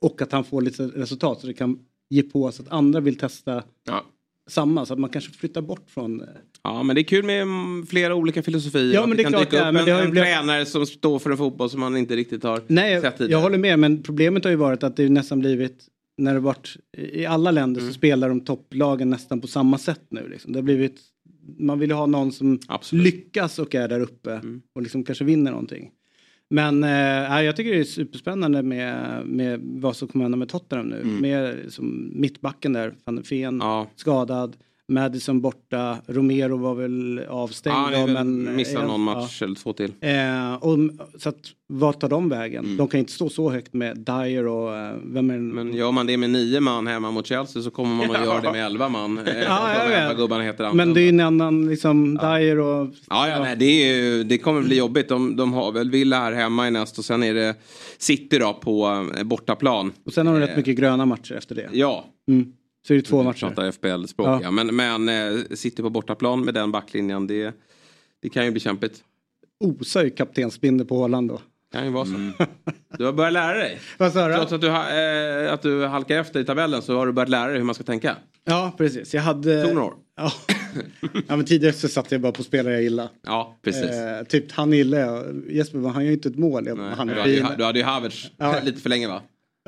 [0.01, 3.17] och att han får lite resultat så det kan ge på så att andra vill
[3.17, 4.03] testa Ja.
[4.49, 6.27] samma så att man kanske flyttar bort från eh,
[6.63, 8.93] Ja men det är kul med mm, flera olika filosofier.
[8.93, 10.27] Ja, men det är kan klart dyka det upp men en, det har en blivit-
[10.27, 13.31] tränare som står för en fotboll som man inte riktigt har Nej, sett tidigare.
[13.31, 16.75] jag håller med men problemet har ju varit att det nästan blivit när det varit
[16.97, 17.93] i alla länder Mm.
[17.93, 20.27] så spelar de topplagen nästan på samma sätt nu.
[20.29, 20.51] Liksom.
[20.53, 21.01] Det har blivit,
[21.57, 22.59] man vill ju ha någon som
[22.91, 24.61] lyckas och är där uppe Mm.
[24.73, 25.91] och liksom kanske vinner någonting.
[26.49, 30.87] Men eh, jag tycker det är superspännande med, med vad som kommer hända med Tottenham
[30.87, 31.01] nu.
[31.01, 31.21] Mm.
[31.21, 33.61] Med som mittbacken där, van der Ven
[33.95, 34.57] skadad.
[34.91, 37.75] Madison borta, Romero var väl avstängd.
[37.75, 38.97] Ja, då, ni men, eh, någon ja.
[38.97, 39.93] match eller två till.
[40.01, 40.77] Eh, och,
[41.19, 42.65] så att, vad tar de vägen?
[42.65, 42.77] Mm.
[42.77, 46.05] De kan inte stå så högt med Dyer och eh, vem är Men gör man
[46.07, 48.25] det med nio man hemma mot Chelsea så kommer man att Ja.
[48.25, 49.17] göra det med elva man.
[49.17, 50.17] Eh, Ja, vet.
[50.17, 52.87] gubbarna heter Men det är ju en annan, liksom, Dyer och...
[53.09, 55.09] Ja, ja, nej, det, ju, det kommer bli jobbigt.
[55.09, 57.55] De, de har väl Villa här hemma i näst och sen är det
[57.97, 59.91] City då på eh, bortaplan.
[60.05, 61.69] Och sen har de rätt Eh, mycket gröna matcher efter det.
[61.71, 62.05] Ja.
[62.27, 62.53] Mm.
[62.87, 63.39] Så är det två matcher.
[63.47, 64.39] pratar FBL-språk Ja.
[64.43, 64.51] ja.
[64.51, 67.55] Men, men eh, City på bortaplan med den backlinjen det,
[68.21, 69.03] det kan ju bli kämpigt.
[69.59, 71.41] osar ju kaptensbindel på Håland då.
[71.71, 72.11] Kan ju vara så.
[72.97, 73.79] Du har börjat lära dig.
[73.97, 74.35] Vad sa du?
[74.35, 77.47] Trots att du, eh, att du halkar efter i tabellen så har du börjat lära
[77.47, 78.15] dig hur man ska tänka.
[78.45, 79.13] Ja, precis.
[79.13, 79.63] Jag hade...
[79.63, 79.93] Tog några år.
[80.17, 80.31] Ja.
[81.27, 83.09] ja, men tidigare så satt jag bara på spelare jag gillade.
[83.25, 83.83] Ja, precis.
[83.91, 85.41] Eh, typ han gillar jag.
[85.49, 86.65] Jesper, han gör ju inte ett mål.
[86.67, 88.59] Jag, han du, hade, ju- du hade ju Havertz Ja.
[88.63, 89.21] lite för länge va?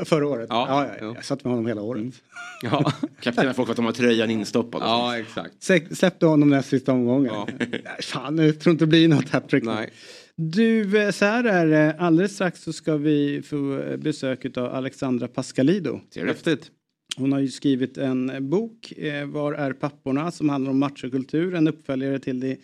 [0.03, 0.47] Förra året?
[0.49, 0.85] Ja.
[0.85, 2.13] Ja, ja, jag satt med honom hela året.
[2.61, 2.91] Ja.
[3.22, 4.81] Kaptenen folk att de har tröjan instoppad.
[4.81, 5.53] Ja, exakt.
[5.69, 7.34] Sä- Släppte honom näst sista omgången.
[7.59, 9.63] Nej, fan, jag tror inte det blir något hattrick.
[9.63, 9.89] Nej.
[10.35, 11.95] Du, eh, så här är det.
[11.99, 15.99] Alldeles strax så ska vi få eh, besök av Alexandra Pascalido.
[16.15, 16.72] Häftigt.
[17.17, 20.31] Hon har ju skrivit en bok, eh, Var är papporna?
[20.31, 21.55] som handlar om machokultur.
[21.55, 22.57] En uppföljare till den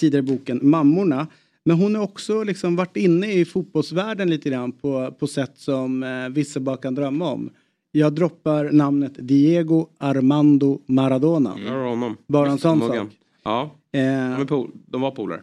[0.00, 1.26] tidigare boken Mammorna.
[1.64, 6.02] Men hon har också liksom varit inne i fotbollsvärlden lite grann på, på sätt som
[6.02, 7.50] eh, vissa bara kan drömma om.
[7.92, 11.54] Jag droppar namnet Diego Armando Maradona.
[11.66, 12.16] Jag har honom.
[12.26, 13.08] Bara en sån sak.
[13.42, 15.40] Ja, Eh, de, de var polare.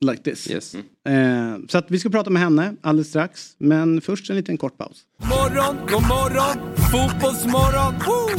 [0.00, 0.50] like this.
[0.50, 0.74] Yes.
[0.74, 3.54] Eh, så att vi ska prata med henne alldeles strax.
[3.58, 5.04] Men först en liten kort paus.
[5.18, 7.94] Morgon, god morgon, fotbollsmorgon.
[8.06, 8.38] Woo!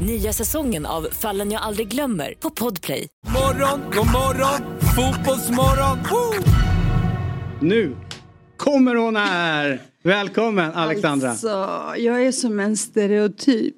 [0.00, 3.06] Nya säsongen av Fallen jag aldrig glömmer på Podplay.
[3.26, 4.60] Morgon, god morgon,
[4.96, 5.98] fotbollsmorgon.
[6.10, 6.44] Woo!
[7.60, 7.96] Nu
[8.56, 9.80] kommer hon här!
[10.06, 11.30] Välkommen Alexandra!
[11.30, 11.48] Alltså,
[11.96, 13.74] jag är som en stereotyp.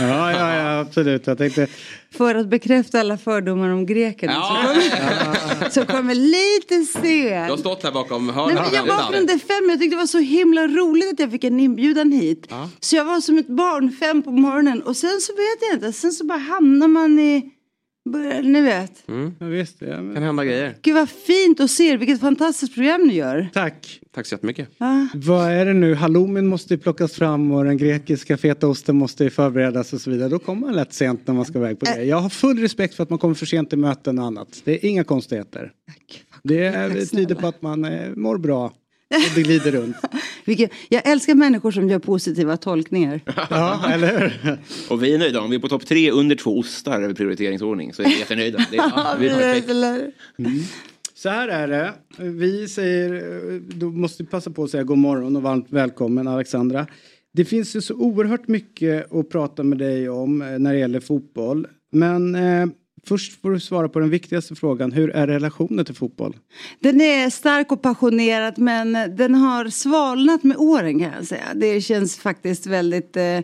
[0.00, 1.26] Ja, ja, ja, absolut.
[1.26, 1.66] Jag tänkte...
[2.10, 4.60] För att bekräfta alla fördomar om grekerna Ja.
[4.62, 7.58] så, kommer, så kommer lite Du har sen.
[7.58, 8.54] stått här bakom Nej, hörnet.
[8.62, 11.30] men jag var från det fem, jag tyckte det var så himla roligt att jag
[11.30, 12.46] fick en inbjudan hit.
[12.50, 12.68] Ja.
[12.80, 15.92] Så jag var som ett barn fem på morgonen och sen så vet jag inte,
[15.92, 17.50] sen så bara hamnar man i,
[18.42, 19.08] ni vet.
[19.08, 19.34] Mm.
[19.40, 20.14] Ja, visst, ja, men...
[20.14, 20.74] kan hända grejer.
[20.82, 23.48] Gud vad fint att se er, vilket fantastiskt program ni gör.
[23.52, 24.00] Tack!
[24.14, 24.68] Tack så jättemycket.
[24.78, 25.08] Ja.
[25.14, 25.94] Vad är det nu?
[25.94, 30.28] Halloumin måste ju plockas fram och den grekiska fetaosten måste ju förberedas och så vidare.
[30.28, 32.04] Då kommer man lätt sent när man ska iväg på det.
[32.04, 34.48] Jag har full respekt för att man kommer för sent till möten och annat.
[34.64, 35.72] Det är inga konstigheter.
[36.42, 38.64] Det är- det tyder på att man eh, mår bra.
[39.10, 39.96] Och det glider runt.
[40.48, 43.20] Vilket, jag älskar människor som gör positiva tolkningar.
[43.50, 44.58] Ja, eller hur?
[44.90, 45.40] Och vi är nöjda.
[45.40, 48.66] Om vi är på topp tre under två ostar över prioriteringsordning så är vi jättenöjda.
[48.70, 50.16] Det är, ja, vi är perfekt.
[51.14, 51.92] Så här är det.
[52.18, 56.86] Vi säger, då måste vi passa på att säga god morgon och varmt välkommen Alexandra.
[57.32, 61.00] Det finns ju så oerhört mycket att prata med dig om eh, när det gäller
[61.00, 61.66] fotboll.
[61.92, 62.66] Men eh,
[63.08, 64.92] först får du svara på den viktigaste frågan.
[64.92, 66.36] Hur är relationen till fotboll?
[66.80, 71.44] Den är stark och passionerad men den har svalnat med åren kan jag säga.
[71.54, 73.40] Det känns faktiskt väldigt eh,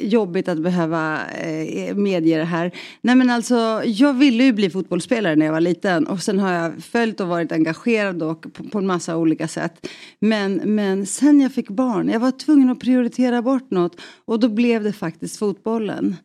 [0.00, 2.72] jobbigt att behöva eh, medge det här.
[3.00, 6.52] Nej men alltså jag ville ju bli fotbollsspelare när jag var liten och sen har
[6.52, 9.88] jag följt och varit engagerad och på, på en massa olika sätt.
[10.18, 14.48] Men, men sen jag fick barn, jag var tvungen att prioritera bort något och då
[14.48, 16.16] blev det faktiskt fotbollen.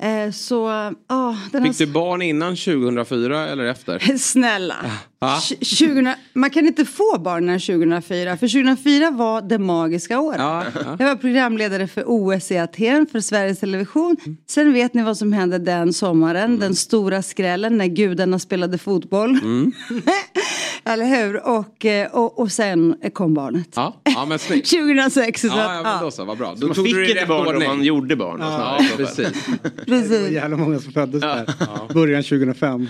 [0.00, 3.98] Eh, så, har Fick du barn innan 2004 eller efter?
[4.18, 4.76] Snälla.
[5.20, 10.40] Tj- 2000, man kan inte få barn när 2004 för 2004 var det magiska året.
[10.40, 10.64] Ja.
[10.98, 14.16] Jag var programledare för OS i Aten för Sveriges Television.
[14.48, 19.30] Sen vet ni vad som hände den sommaren, den stora skrällen när gudarna spelade fotboll.
[19.30, 19.72] Mm.
[20.84, 21.46] Eller hur?
[21.48, 23.68] Och, eh, och, och sen kom barnet.
[23.74, 24.70] Ja, ja men snyggt.
[24.70, 25.40] 2006.
[25.40, 26.54] Så Ja, att, ja, men då så, vad bra.
[26.56, 27.68] Då man tog fick du det inte barn om ordning.
[27.68, 28.40] man gjorde barn.
[28.40, 28.96] och Ja, snarare.
[28.96, 29.46] precis.
[29.86, 30.30] Det var Precis.
[30.30, 31.46] jävla många som föddes där.
[31.94, 32.88] Början 2005.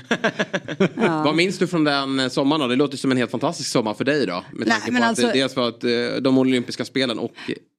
[1.24, 2.66] Vad minns du från den eh, sommaren då?
[2.66, 4.32] Det låter som en helt fantastisk sommar för dig då.
[4.52, 5.90] Med Nej, tanke men på alltså- att det dels var att, eh,
[6.23, 7.32] de olympiska spelen och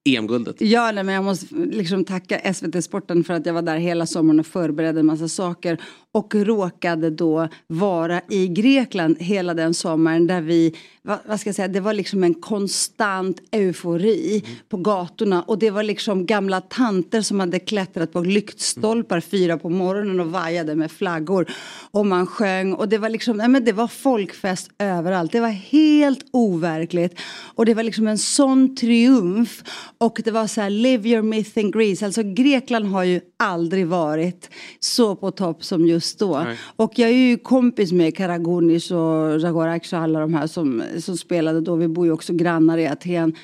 [0.04, 0.56] EM-guldet.
[0.60, 4.06] Ja, nej, men jag måste liksom tacka SVT Sporten för att jag var där hela
[4.06, 5.78] sommaren och förberedde en massa saker.
[6.12, 11.54] Och råkade då vara i Grekland hela den sommaren där vi, vad, vad ska jag
[11.54, 15.42] säga, det var liksom en konstant eufori på gatorna.
[15.42, 20.32] Och det var liksom gamla tanter som hade klättrat på lyktstolpar fyra på morgonen och
[20.32, 21.46] vajade med flaggor.
[21.90, 25.32] Och man sjöng och det var liksom, nej men det var folkfest överallt.
[25.32, 27.20] Det var helt overkligt.
[27.54, 29.62] Och det var liksom en sån triumf.
[30.04, 32.06] Och det var så här, live your myth in Greece.
[32.06, 34.50] Alltså Grekland har ju aldrig varit
[34.80, 36.38] så på topp som just då.
[36.38, 36.58] Nej.
[36.76, 41.16] Och jag är ju kompis med Karagunis och Zagorakis och alla de här som, som
[41.16, 41.76] spelade då.
[41.76, 43.34] Vi bor ju också grannar i Aten.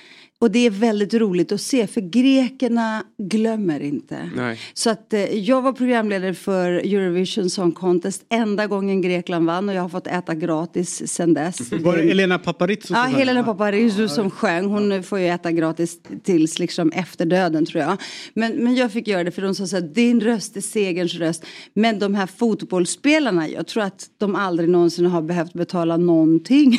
[0.40, 4.30] Och det är väldigt roligt att se för grekerna glömmer inte.
[4.36, 4.58] Nej.
[4.74, 9.74] Så att eh, jag var programledare för Eurovision Song Contest enda gången Grekland vann och
[9.74, 11.72] jag har fått äta gratis sen dess.
[11.80, 14.66] Var det Elena Paparizou Ja, Helena Paparizou som sjöng.
[14.66, 17.96] Hon får ju äta gratis tills liksom efter döden tror jag.
[18.34, 21.14] Men, men jag fick göra det för de sa så här, din röst är segerns
[21.14, 21.44] röst.
[21.74, 26.78] Men de här fotbollsspelarna, jag tror att de aldrig någonsin har behövt betala någonting.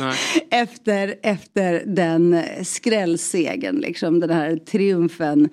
[0.00, 0.16] Nej.
[0.50, 2.42] efter, efter den
[2.96, 5.48] skrällsegen, liksom den här triumfen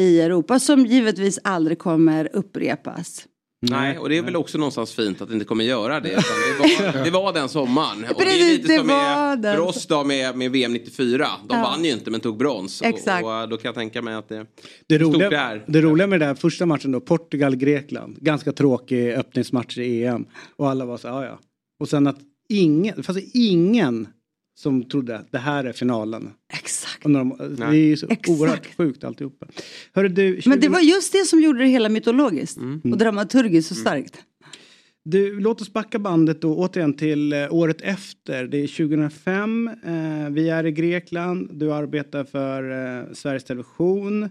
[0.00, 3.26] i Europa som givetvis aldrig kommer upprepas.
[3.70, 6.08] Nej, och det är väl också någonstans fint att det inte kommer göra det.
[6.08, 8.04] Utan det, var, det var den sommaren.
[8.14, 9.56] Och det är lite det som med, den.
[9.56, 11.26] för oss då med, med VM 94.
[11.48, 11.62] De Ja.
[11.62, 12.82] vann ju inte men tog brons.
[12.82, 13.24] Exakt.
[13.24, 14.46] Och, och då kan jag tänka mig att det,
[14.86, 15.64] Det roliga, det är.
[15.66, 18.16] det roliga med den här första matchen då, Portugal-Grekland.
[18.20, 20.26] Ganska tråkig öppningsmatch i EM.
[20.56, 21.38] Och alla var så ja ja.
[21.80, 24.08] Och sen att ingen, det fanns ingen
[24.54, 26.30] som trodde att det här är finalen.
[26.52, 27.02] Exakt.
[27.02, 28.28] De, det är ju så Exakt.
[28.28, 29.46] oerhört sjukt alltihopa.
[29.92, 32.80] Hörru du, Men det 20 var just det som gjorde det hela mytologiskt Mm.
[32.92, 34.18] och dramaturgiskt så starkt.
[35.04, 38.44] Du, låt oss backa bandet då återigen till eh, året efter.
[38.46, 39.70] Det är 2005.
[39.84, 41.50] Eh, vi är i Grekland.
[41.52, 42.70] Du arbetar för
[43.00, 44.22] eh, Sveriges Television.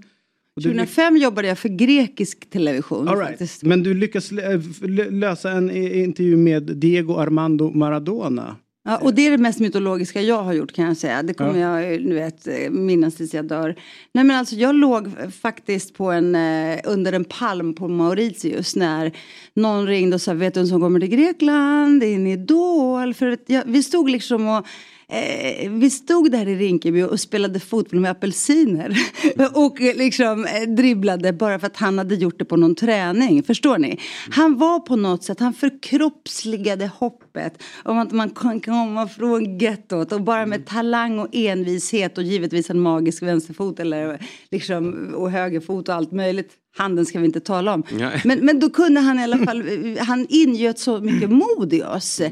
[0.56, 3.08] Och du lyck- 2005 jobbade jag för grekisk television.
[3.08, 3.30] All right.
[3.30, 3.64] faktiskt.
[3.64, 8.56] Men du lyckas lö- lö- lösa en intervju med Diego Armando Maradona.
[8.86, 11.24] Ja, och det är det mest mytologiska jag har gjort kan jag säga.
[11.24, 11.82] Det kommer Ja.
[11.82, 13.76] jag nu vet, minnas tills jag dör.
[14.14, 15.08] Nej men alltså jag låg
[15.42, 19.12] faktiskt på en, eh, under en palm på Mauritius när
[19.54, 22.00] någon ringde och sa vet du vem som kommer till Grekland?
[22.00, 23.14] Det är en idol.
[23.14, 24.66] För jag, vi stod liksom och
[25.08, 28.98] Eh, vi stod där i Rinkeby och spelade fotboll med apelsiner.
[29.54, 33.44] och eh, liksom eh, dribblade bara för att han hade gjort det på någon träning.
[33.44, 34.00] Förstår ni?
[34.30, 40.12] Han var på något sätt, han förkroppsligade hoppet om att man kan komma från gettot
[40.12, 44.20] och bara med talang och envishet och givetvis en magisk vänsterfot eller
[44.52, 46.63] liksom och högerfot och allt möjligt.
[46.76, 47.84] Handen ska vi inte tala om.
[47.92, 48.22] Nej.
[48.26, 49.64] Men, men då kunde han i alla fall,
[50.00, 52.20] han ingöt så mycket mod i oss.
[52.20, 52.32] Eh,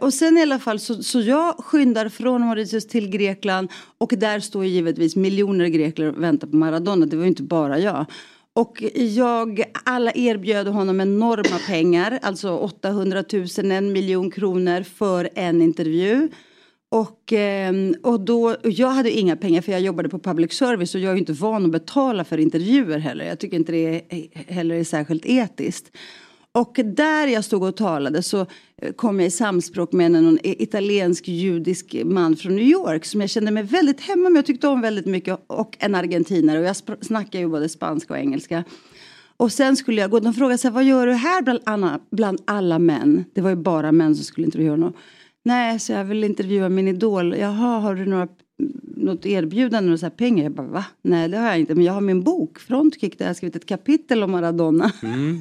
[0.00, 3.68] och sen i alla fall så, så jag skyndar från Mauritius till Grekland
[3.98, 7.06] och där står givetvis miljoner greker och väntar på Maradona.
[7.06, 8.06] Det var ju inte bara jag.
[8.52, 15.62] Och jag, alla erbjöd honom enorma pengar, alltså 800 000, en miljon kronor för en
[15.62, 16.28] intervju.
[16.90, 20.94] Och, ehm, och då, och jag hade inga pengar för jag jobbade på public service
[20.94, 23.24] och jag är ju inte van att betala för intervjuer heller.
[23.24, 25.96] Jag tycker inte det är, eh, heller är särskilt etiskt.
[26.52, 28.40] Och där jag stod och talade så
[28.82, 33.20] eh, kom jag i samspråk med en någon italiensk judisk man från New York som
[33.20, 36.64] jag kände mig väldigt hemma med och tyckte om väldigt mycket och en argentinare och
[36.64, 38.64] jag snackar ju både spanska och engelska.
[39.36, 42.42] Och sen skulle jag gå, de frågade sig vad gör du här bland, Anna, bland
[42.44, 43.24] alla män?
[43.34, 44.92] Det var ju bara män som skulle intervjua honom.
[45.48, 47.36] Nej, så jag vill intervjua min idol.
[47.38, 48.28] Jaha, har du några,
[48.96, 50.42] något erbjudande, några pengar?
[50.42, 50.84] Jag bara, va?
[51.02, 51.74] Nej, det har jag inte.
[51.74, 54.92] Men jag har min bok, Frontkick, där jag har skrivit ett kapitel om Maradona.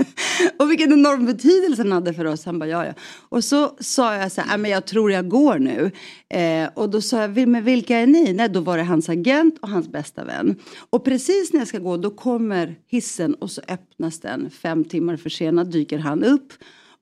[0.59, 2.45] och vilken enorm betydelse den hade för oss.
[2.45, 2.93] Han bara, ja, ja.
[3.29, 5.91] Och så sa jag så här, "Nej, men jag tror jag går nu.
[6.29, 8.33] Eh, och då sa jag, "Vil- men vilka är ni?
[8.33, 10.55] Nej, då var det hans agent och hans bästa vän.
[10.89, 14.49] Och precis när jag ska gå, då kommer hissen och så öppnas den.
[14.49, 16.53] Fem timmar försenad dyker han upp.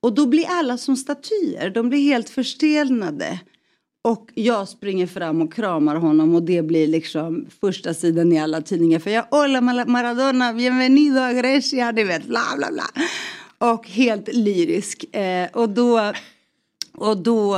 [0.06, 3.40] Och då blir alla som statyer, de blir helt förstelnade.
[4.04, 8.62] Och jag springer fram och kramar honom och det blir liksom första sidan i alla
[8.62, 9.00] tidningar.
[9.00, 13.04] För jag, hola Mar- Maradona, bienvenido a Grecia, du vet, bla bla bla.
[13.72, 15.16] Och helt lyrisk.
[15.16, 16.14] Eh, och då,
[16.94, 17.58] och då,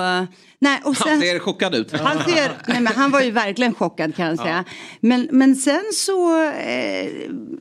[0.59, 1.09] nej och sen.
[1.09, 1.91] Han ser chockad ut.
[1.91, 4.65] Han, ser, nej men han var ju verkligen chockad kan jag säga.
[4.99, 7.09] Men, men sen så, eh,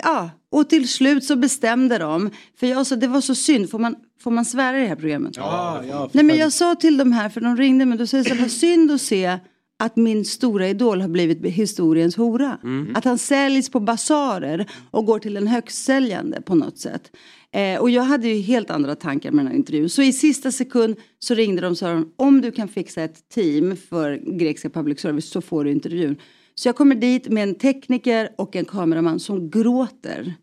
[0.03, 2.31] ja, och till slut så bestämde de.
[2.61, 4.97] För jag sa, det var så synd, får man, får man svära i det här
[4.97, 5.37] programmet?
[5.37, 8.17] Ja, ja, Nej men jag sa till dem här, för de ringde mig, då sa
[8.17, 9.39] jag så här, vad synd att se
[9.79, 12.59] att min stora idol har blivit historiens hora.
[12.63, 12.97] Mm.
[12.97, 17.17] Att han säljs på basarer och går till en högstsäljande på något sätt.
[17.53, 19.89] Eh, och jag hade ju helt andra tankar med den här intervjun.
[19.89, 23.77] Så i sista sekund så ringde de och sa om du kan fixa ett team
[23.77, 26.17] för grekiska public service så får du intervjun.
[26.55, 30.35] Så jag kommer dit med en tekniker och en kameraman som gråter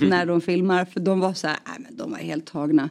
[0.00, 0.84] när de filmar.
[0.84, 2.90] För de var så här, nej men de var helt tagna.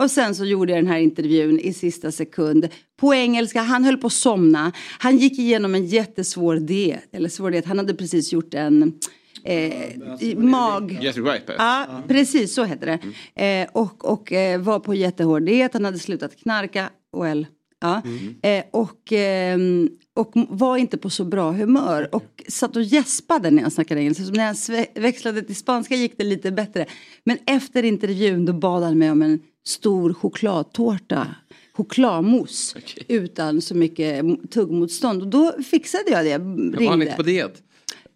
[0.00, 2.68] Och sen så gjorde jag den här intervjun i sista sekund.
[3.00, 4.72] På engelska, han höll på att somna.
[4.98, 7.14] Han gick igenom en jättesvår diet.
[7.14, 8.92] Eller svår diet, han hade precis gjort en
[9.44, 10.98] eh, i mag...
[11.02, 11.54] Jesse Ripe.
[11.58, 12.98] Ja, precis så heter det.
[13.44, 16.90] Eh, och och eh, var på jättehård diet, han hade slutat knarka.
[17.16, 17.46] Well,
[17.80, 18.02] ja.
[18.42, 22.14] eh, och, ehm, och var inte på så bra humör.
[22.14, 24.24] Och satt och gäspade när jag snackade engelska.
[24.24, 26.86] Så när jag växlade till spanska gick det lite bättre.
[27.24, 31.26] Men efter intervjun då bad han mig om en stor chokladtårta.
[31.72, 32.78] chokladmousse
[33.08, 35.22] utan så mycket tuggmotstånd.
[35.22, 36.38] Och då fixade jag det.
[36.84, 37.62] Var han inte på diet?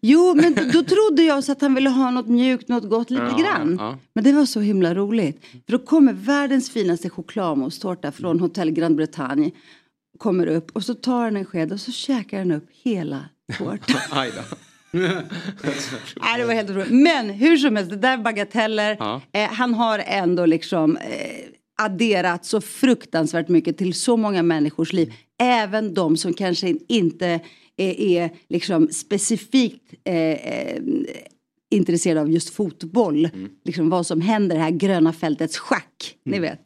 [0.01, 3.23] Jo, men då trodde jag så att han ville ha något mjukt, något gott lite
[3.31, 3.77] Ja, grann.
[3.81, 3.99] ja.
[4.15, 5.45] Men det var så himla roligt.
[5.66, 9.51] För då kommer världens finaste chokladmousse-tårta från Hotell Grand Bretagne.
[10.19, 13.25] Kommer upp och så tar han en sked och så käkar han upp hela
[13.59, 13.97] tårtan.
[16.21, 16.91] Nej, det var helt otroligt.
[16.91, 18.97] Men hur som helst, det där är bagateller.
[18.99, 19.21] Ja.
[19.33, 21.03] Eh, han har ändå liksom eh,
[21.83, 25.12] adderat så fruktansvärt mycket till så många människors liv.
[25.43, 27.41] Även de som kanske inte
[27.77, 30.83] är, är liksom specifikt eh, eh,
[31.71, 33.29] intresserade av just fotboll.
[33.65, 36.15] Liksom vad som händer i det här gröna fältets schack.
[36.25, 36.61] Ni vet.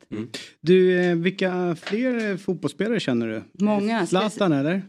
[0.61, 3.65] Du, eh, vilka fler eh, fotbollsspelare känner du?
[3.65, 4.07] Många.
[4.07, 4.83] Zlatan eller?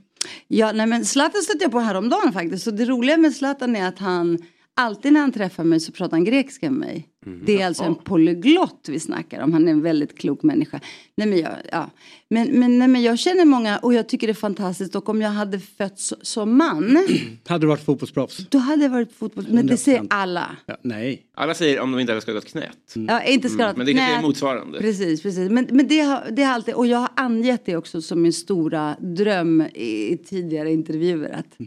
[0.47, 2.63] Ja, nej men Zlatan stötte jag på häromdagen faktiskt.
[2.63, 4.37] Så det roliga med Zlatan är att han
[4.73, 7.07] alltid när han träffar mig så pratar han grekiska med mig.
[7.45, 9.53] Det är alltså en polyglott vi snackar om.
[9.53, 10.79] Han är en väldigt klok människa.
[11.17, 11.89] Nej, men, jag, ja.
[12.29, 14.95] men, men, nej, men jag känner många och jag tycker det är fantastiskt.
[14.95, 17.07] Och om jag hade fötts som man
[17.47, 18.37] Hade du varit fotbollsproffs?
[18.49, 19.45] då hade jag varit fotboll.
[19.49, 20.07] Men det säger 100%.
[20.09, 20.55] alla.
[20.65, 21.25] Ja, nej.
[21.35, 22.93] Alla säger om de inte hade skadat knät.
[23.07, 24.25] Ja, inte skadat Men det kanske är knät.
[24.25, 24.79] motsvarande.
[24.79, 25.49] Precis, precis.
[25.51, 28.33] Men, men det, har, det har alltid, och jag har angett det också som min
[28.33, 31.29] stora dröm i, i tidigare intervjuer.
[31.29, 31.57] Att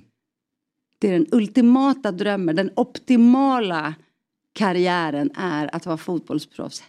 [0.98, 3.94] det är den ultimata drömmen, den optimala
[4.52, 6.82] karriären är att vara fotbollsproffs.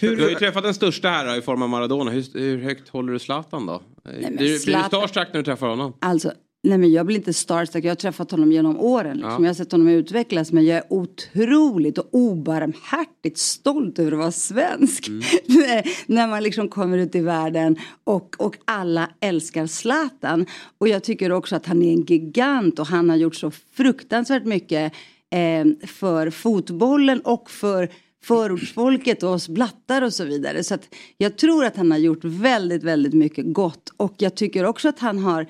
[0.00, 2.10] Du har ju träffat den största här då, i form av Maradona.
[2.10, 3.82] Hur, hur högt håller du Zlatan då?
[4.04, 5.92] men blir, blir du Zlatan- starstruck när du träffar honom?
[6.00, 9.16] Alltså, nej men jag blir inte starstruck, jag har träffat honom genom åren.
[9.16, 9.30] Liksom.
[9.30, 9.40] Ja.
[9.40, 14.32] Jag har sett honom utvecklas men jag är otroligt och obarmhärtigt stolt över att vara
[14.32, 15.08] svensk.
[16.06, 20.46] När man liksom kommer ut i världen och, och alla älskar Zlatan.
[20.78, 24.44] Och jag tycker också att han är en gigant och han har gjort så fruktansvärt
[24.44, 24.92] mycket
[25.30, 27.88] eh, för fotbollen och för
[28.24, 30.64] förortsfolket och oss blattar och så vidare.
[30.64, 33.92] Så att jag tror att han har gjort väldigt, väldigt mycket gott.
[33.96, 35.46] Och jag tycker också att han har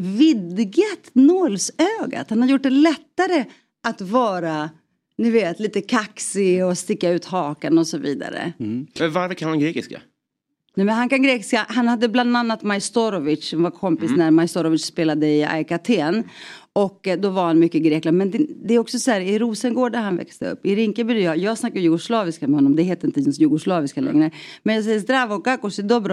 [0.00, 2.30] vidgat nålsögat.
[2.30, 3.44] Han har gjort det lättare
[3.82, 4.70] att vara,
[5.18, 8.52] ni vet, lite kaxig och sticka ut hakan och så vidare.
[8.58, 10.00] Men varför kan han grekiska?
[10.74, 11.66] Nej, men han kan grekiska.
[11.68, 14.18] Han hade bland annat Majstorovic, som var kompis Mm.
[14.18, 16.24] när Majstorovic spelade i AIK Aten.
[16.86, 18.16] Och eh, då var han mycket i Grekland.
[18.18, 21.14] Men det, det är också så här, i Rosengård där han växte upp, i Rinkeby
[21.14, 24.30] där jag, jag snackar jugoslaviska med honom, det heter inte ens jugoslaviska längre.
[24.62, 26.12] Men jag säger zdravo, kakos, dobro.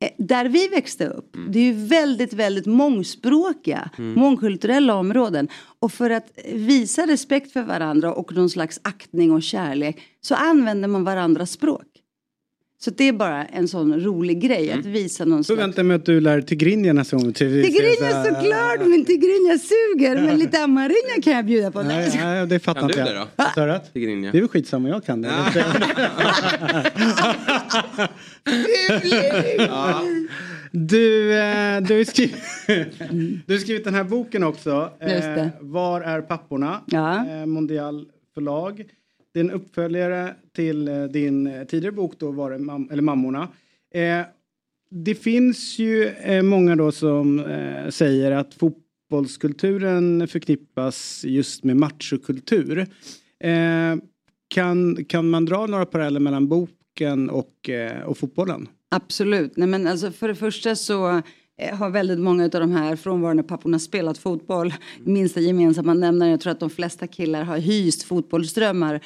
[0.00, 4.14] Eh, Där vi växte upp, det är ju väldigt, väldigt mångspråkiga, Mm.
[4.20, 5.48] mångkulturella områden.
[5.78, 10.88] Och för att visa respekt för varandra och någon slags aktning och kärlek så använder
[10.88, 11.86] man varandras språk.
[12.84, 15.58] Så det är bara en sån rolig grej att visa någon slags...
[15.58, 17.32] Förväntar mig att du lär Tigrinja nästa gång.
[17.32, 20.26] Till Tigrinja såklart, men Tigrinja suger.
[20.26, 21.82] Men lite amarinja kan jag bjuda på.
[21.82, 23.16] Nej, nej, det fattar Kan inte du jag.
[23.16, 23.44] det då?
[23.54, 23.80] Sa du?
[23.92, 24.32] Tigrinja.
[24.32, 25.30] Det är väl skitsamma, jag kan det.
[30.74, 32.36] Du, eh, du, har skrivit,
[33.46, 34.90] du har skrivit den här boken också.
[35.00, 35.50] Eh, Just det.
[35.60, 36.80] Var är papporna?
[36.86, 37.26] Ja.
[37.26, 38.84] Eh, Mondial förlag.
[39.32, 43.02] Det är en uppföljare till eh, din eh, tidigare bok då, var det mam- eller
[43.02, 43.48] Mammorna.
[43.94, 44.20] Eh,
[44.90, 52.78] det finns ju eh, många då som eh, säger att fotbollskulturen förknippas just med machokultur.
[53.40, 53.96] Eh,
[54.48, 58.68] kan, kan man dra några paralleller mellan boken och, eh, och fotbollen?
[58.88, 59.56] Absolut.
[59.56, 61.22] Nej, men alltså för det första så eh,
[61.72, 64.74] har väldigt många av de här frånvarande papporna spelat fotboll.
[65.04, 66.30] Minsta gemensamma nämnaren.
[66.30, 69.00] Jag tror att de flesta killar har hyst fotbollsdrömmar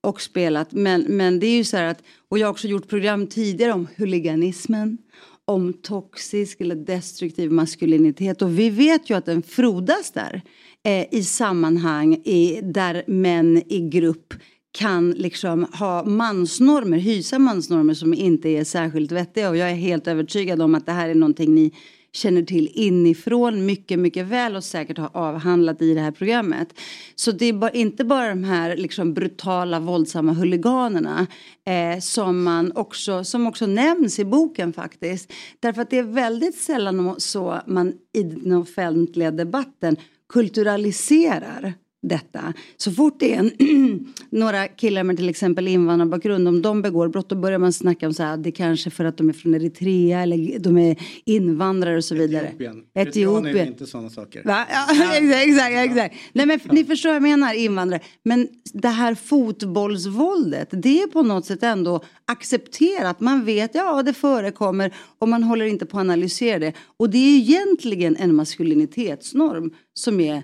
[0.00, 0.72] och spelat.
[0.72, 3.72] Men, men det är ju så här att, och jag har också gjort program tidigare
[3.72, 4.98] om huliganismen,
[5.44, 8.42] om toxisk eller destruktiv maskulinitet.
[8.42, 10.42] Och vi vet ju att den frodas där
[10.84, 14.34] eh, i sammanhang i, där män i grupp
[14.76, 19.48] kan liksom ha mansnormer, hysa mansnormer som inte är särskilt vettiga.
[19.48, 21.72] Och jag är helt övertygad om att det här är någonting ni
[22.12, 26.68] känner till inifrån mycket, mycket väl och säkert har avhandlat i det här programmet.
[27.14, 31.26] Så det är inte bara de här liksom brutala, våldsamma huliganerna
[31.66, 35.32] eh, som, man också, som också nämns i boken faktiskt.
[35.60, 39.96] Därför att det är väldigt sällan så man i den offentliga debatten
[40.28, 41.74] kulturaliserar
[42.08, 42.52] detta.
[42.76, 47.28] Så fort det är en, några killar med till exempel invandrarbakgrund, om de begår brott
[47.28, 49.54] då börjar man snacka om så här, det är kanske för att de är från
[49.54, 52.46] Eritrea eller de är invandrare och så vidare.
[52.46, 52.84] Etiopien.
[52.94, 54.42] Etiopien är inte sådana saker.
[54.44, 54.66] Va?
[54.70, 56.14] Ja, exakt, exakt, exakt.
[56.32, 58.00] Nej, men ni förstår vad jag menar, invandrare.
[58.22, 63.20] Men det här fotbollsvåldet, det är på något sätt ändå accepterat.
[63.20, 66.72] Man vet, ja det förekommer och man håller inte på att analysera det.
[66.96, 70.42] Och det är egentligen en maskulinitetsnorm som är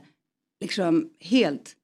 [0.62, 1.76] liksom helt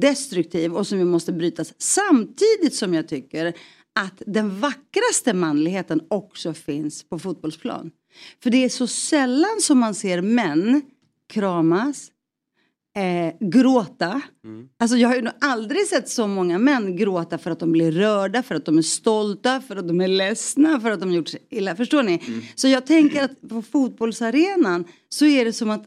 [0.00, 1.74] destruktiv och som vi måste brytas.
[1.78, 3.46] Samtidigt som jag tycker
[3.94, 7.90] att den vackraste manligheten också finns på fotbollsplan.
[8.42, 10.82] För det är så sällan som man ser män
[11.28, 12.10] kramas,
[12.96, 14.20] eh, gråta.
[14.78, 17.92] Alltså jag har ju nog aldrig sett så många män gråta för att de blir
[17.92, 21.28] rörda, för att de är stolta, för att de är ledsna, för att de gjort
[21.28, 21.76] sig illa.
[21.76, 22.22] Förstår ni?
[22.54, 25.86] Så jag tänker att på fotbollsarenan så är det som att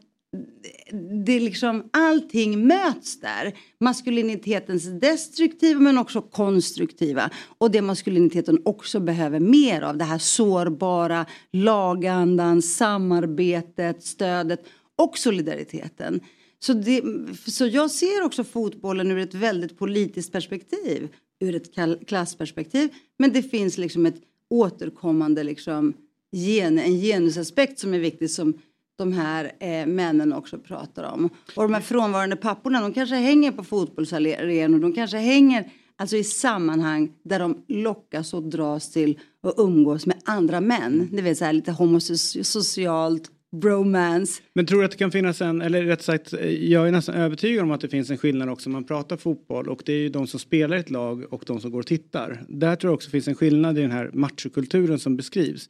[1.24, 3.58] det är liksom allting möts där.
[3.80, 7.30] Maskulinitetens destruktiva men också konstruktiva.
[7.58, 9.96] Och det maskuliniteten också behöver mer av.
[9.96, 14.64] Det här sårbara, lagandan, samarbetet, stödet
[14.96, 16.20] och solidariteten.
[16.58, 17.02] Så, det,
[17.46, 21.08] så jag ser också fotbollen ur ett väldigt politiskt perspektiv.
[21.40, 21.74] Ur ett
[22.06, 22.88] klassperspektiv.
[23.18, 25.94] Men det finns liksom ett återkommande liksom
[26.32, 28.54] gen, en genusaspekt som är viktig som
[29.00, 31.30] de här eh, männen också pratar om.
[31.56, 36.24] Och de här frånvarande papporna, de kanske hänger på fotbollsarenor, de kanske hänger alltså i
[36.24, 41.08] sammanhang där de lockas och dras till att umgås med andra män.
[41.12, 44.42] Det vill säga lite homosocialt, bromance.
[44.52, 47.62] Men tror du att det kan finnas en, eller rätt sagt, jag är nästan övertygad
[47.62, 50.26] om att det finns en skillnad också man pratar fotboll och det är ju de
[50.26, 52.44] som spelar ett lag och de som går och tittar.
[52.48, 55.68] Där tror jag också finns en skillnad i den här machokulturen som beskrivs.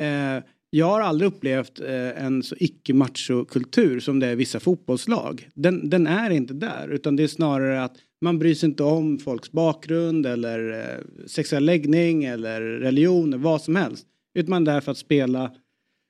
[0.00, 0.44] Eh,
[0.76, 5.48] jag har aldrig upplevt eh, en så icke-machokultur som det är i vissa fotbollslag.
[5.54, 9.18] Den, den är inte där utan det är snarare att man bryr sig inte om
[9.18, 14.06] folks bakgrund eller eh, sexuell läggning eller religion, vad som helst.
[14.34, 15.54] Utan man är där för att spela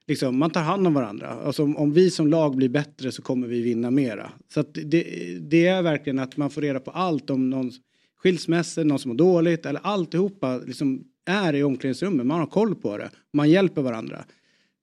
[0.06, 1.28] liksom, man tar hand om varandra.
[1.28, 4.32] Alltså, om, om vi som lag blir bättre så kommer vi vinna mera.
[4.54, 5.04] Så att det,
[5.40, 7.72] det är verkligen att man får reda på allt om någon
[8.16, 12.26] skilsmässa, någon som mår dåligt eller alltihopa liksom är i omklädningsrummet.
[12.26, 13.10] Man har koll på det.
[13.32, 14.24] Man hjälper varandra.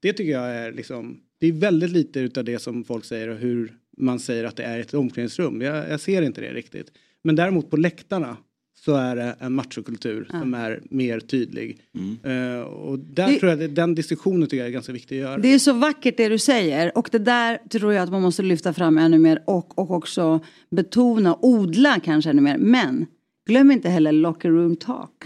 [0.02, 3.38] Det tycker jag är liksom, det är väldigt lite utav det som folk säger och
[3.38, 5.61] hur man säger att det är ett omklädningsrum.
[5.61, 6.91] Jag, jag ser inte det riktigt.
[7.23, 8.38] Men däremot på läktarna
[8.86, 10.40] så är det en machokultur Ja.
[10.40, 11.78] som är mer tydlig.
[12.23, 15.22] Eh, och där Det- tror jag att den diskussionen tycker jag är ganska viktig att
[15.22, 15.38] göra.
[15.38, 18.44] Det är så vackert det du säger och det där tror jag att man måste
[18.44, 20.40] lyfta fram ännu mer och, och också
[20.72, 22.57] betona, odla kanske ännu mer.
[22.57, 23.06] Men
[23.48, 25.23] glöm inte heller locker room talk.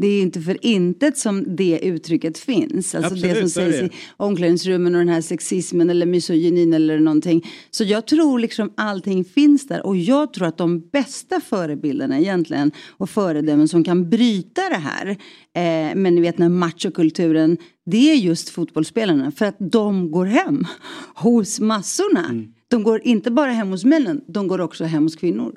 [0.00, 2.94] Det är inte för intet som det uttrycket finns.
[2.94, 3.86] Alltså det Absolut, som så är sägs det.
[3.86, 7.46] i omklädningsrummen och den här sexismen eller misogynin eller någonting.
[7.70, 12.72] Så jag tror liksom allting finns där och jag tror att de bästa förebilderna egentligen
[12.88, 15.06] och föredömen som kan bryta det här.
[15.08, 17.56] Eh, men ni vet den här machokulturen.
[17.86, 20.66] Det är just fotbollsspelarna för att de går hem
[21.14, 22.44] hos massorna.
[22.68, 25.54] De går inte bara hem hos männen, de går också hem hos kvinnor.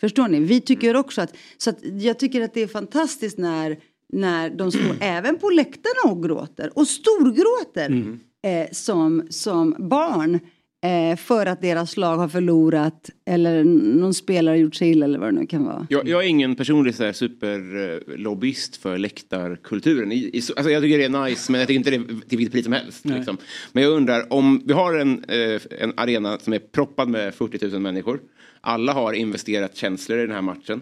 [0.00, 0.40] Förstår ni?
[0.40, 3.78] Vi tycker också att, så att jag tycker att det är fantastiskt när,
[4.12, 10.40] när de står även på läktarna och gråter och storgråter eh, som, som barn
[10.84, 15.18] eh, för att deras lag har förlorat eller någon spelare har gjort sig illa eller
[15.18, 15.86] vad det nu kan vara.
[15.90, 20.12] Jag, jag är ingen personlig så här superlobbyist för läktarkulturen.
[20.12, 22.38] I, i, alltså jag tycker det är nice men jag tycker inte det är till
[22.38, 23.04] vilket pris som helst.
[23.04, 23.36] Liksom.
[23.72, 27.68] Men jag undrar om vi har en, eh, en arena som är proppad med 40
[27.68, 28.20] 000 människor.
[28.66, 30.80] Alla har investerat känslor i den här matchen.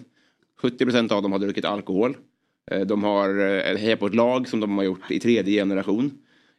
[0.63, 2.17] 70 procent av dem har druckit alkohol.
[2.71, 6.11] Eh, De har eh, hejat på ett lag som de har gjort i tredje generation.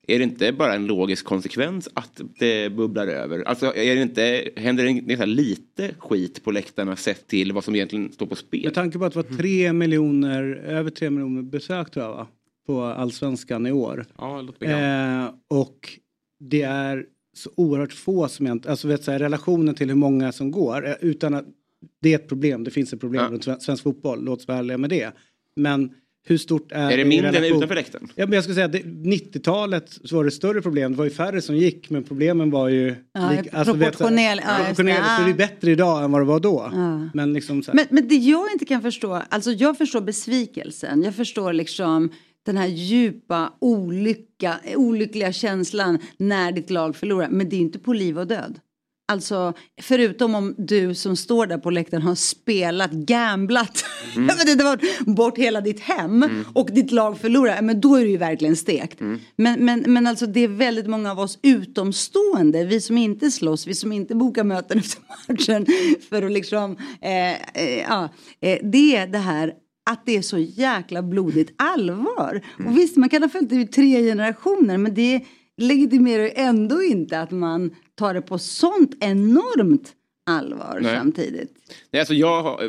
[0.08, 3.44] Är det inte bara en logisk konsekvens att det bubblar över?
[3.44, 7.76] Alltså är det inte, händer det nästan lite skit på läktarna sett till vad som
[7.76, 8.64] egentligen står på spel?
[8.64, 12.28] Med tanke på att det var tre miljoner, över tre miljoner besök tror jag va?
[12.68, 14.06] På allsvenskan i år.
[14.18, 15.90] Ja, låt mig Eh, och
[16.40, 17.06] det är
[17.38, 20.88] så oerhört få som egentligen, alltså vet, så här, relationen till hur många som går,
[20.88, 21.46] eh, utan att
[22.02, 23.30] det är ett problem, det finns ett problem Ja.
[23.32, 25.12] runt sven- svensk fotboll, låt oss vara ärliga med det.
[25.56, 25.90] Men
[26.28, 28.08] hur stort är, Är det mindre än utanför läktaren?
[28.16, 31.06] Ja, men jag skulle säga att det- 90-talet så var det större problem, det var
[31.06, 32.96] ju färre som gick, men problemen var ju...
[33.14, 35.34] Ja, lik- alltså, vet, så här, proportionell- ja, så det är Ja.
[35.38, 36.70] bättre idag än vad det var då.
[36.74, 37.10] Ja.
[37.14, 41.04] Men liksom så här, Men, men det jag inte kan förstå, alltså jag förstår besvikelsen,
[41.04, 42.10] jag förstår liksom
[42.46, 47.30] den här djupa olycka, olyckliga känslan när ditt lag förlorar.
[47.30, 48.60] Men det är inte på liv och död.
[49.08, 53.86] Alltså förutom om du som står där på läktaren har spelat, gamblat,
[54.16, 54.30] Mm.
[54.48, 58.18] inte vad, bort hela ditt hem och ditt lag förlorar, men då är det ju
[58.18, 59.00] verkligen stekt.
[59.36, 63.68] Men, men, men alltså det är väldigt många av oss utomstående, vi som inte slåss,
[63.68, 65.66] vi som inte bokar möten efter matchen
[66.10, 68.10] för att liksom, eh, eh, ja,
[68.42, 69.54] eh, det är det här
[69.90, 72.42] att det är så jäkla blodigt allvar.
[72.66, 75.26] Och visst, man kan ha följt det i tre generationer, men det
[75.58, 79.95] legitimerar ju ändå inte att man tar det på sånt enormt
[80.36, 80.96] allvar Nej.
[80.98, 81.52] samtidigt.
[81.92, 82.64] Nej, alltså jag, har-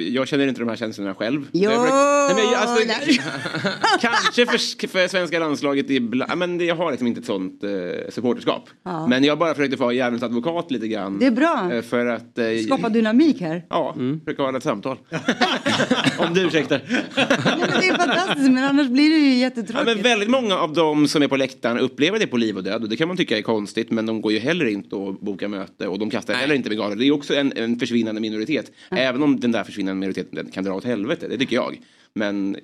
[0.00, 1.46] jag känner inte de här känslorna själv.
[1.52, 1.78] Jo, Nej,
[2.34, 2.84] men alltså,
[4.00, 7.70] kanske för, för svenska landslaget ibland, men jag har liksom inte ett sånt eh,
[8.10, 8.68] supporterskap.
[8.84, 9.06] Ja.
[9.06, 11.18] Men jag bara försökte vara djävulens advokat lite grann.
[11.18, 11.70] Det är bra.
[11.72, 12.38] Eh, För att...
[12.38, 13.64] Eh, Skapa dynamik här.
[13.68, 13.94] Ja,
[14.24, 14.98] försöka ha ett samtal.
[16.18, 16.80] Om du ursäktar.
[16.88, 17.04] Nej,
[17.60, 19.86] men det är fantastiskt men annars blir det ju Ja, jättetråkigt.
[19.86, 22.82] men väldigt många av de som är på läktaren upplever det på liv och död
[22.82, 25.48] och det kan man tycka är konstigt men de går ju heller inte och bokar
[25.48, 27.01] möte och de kastar heller inte bengaler.
[27.02, 28.72] Det är också en, en försvinnande minoritet.
[28.90, 31.80] Även om den där försvinnande minoriteten kan dra åt helvete, det tycker jag.
[32.14, 32.56] Men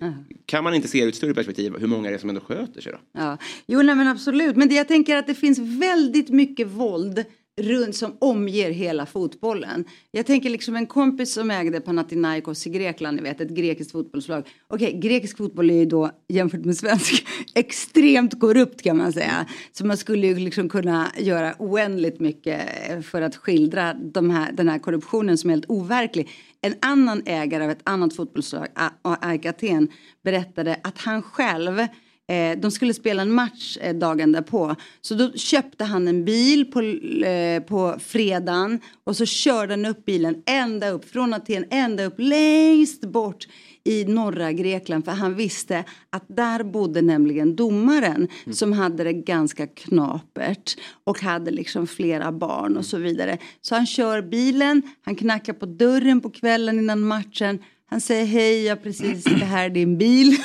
[0.46, 2.40] kan man inte se det ur ett större perspektiv hur många det är som ändå
[2.40, 2.98] sköter sig då?
[3.12, 3.38] Ja.
[3.66, 4.56] Jo, nej, men absolut.
[4.56, 7.24] Men det, jag tänker att det finns väldigt mycket våld
[7.58, 9.84] runt som omger hela fotbollen.
[10.10, 14.48] Jag tänker liksom en kompis som ägde Panathinaikos i Grekland, ni vet ett grekiskt fotbollslag.
[14.68, 19.46] Okej, grekisk fotboll är ju då jämfört med svensk extremt korrupt kan man säga.
[19.72, 22.60] Så man skulle ju liksom kunna göra oändligt mycket
[23.06, 26.28] för att skildra de här, den här korruptionen som är helt overklig.
[26.60, 28.66] En annan ägare av ett annat fotbollslag,
[29.02, 29.88] AIK Aten,
[30.24, 31.86] berättade att han själv
[32.28, 34.76] Eh, de skulle spela en match eh, dagen därpå.
[35.00, 36.80] Så då köpte han en bil på,
[37.26, 42.14] eh, på fredagen och så körde han upp bilen ända upp från Aten, ända upp
[42.18, 43.46] längst bort
[43.84, 49.66] i norra Grekland för han visste att där bodde nämligen domaren som hade det ganska
[49.66, 53.38] knapert och hade liksom flera barn och så vidare.
[53.60, 57.58] Så han kör bilen, han knackar på dörren på kvällen innan matchen.
[57.90, 60.36] Han säger hej, jag precis, det här är din bil.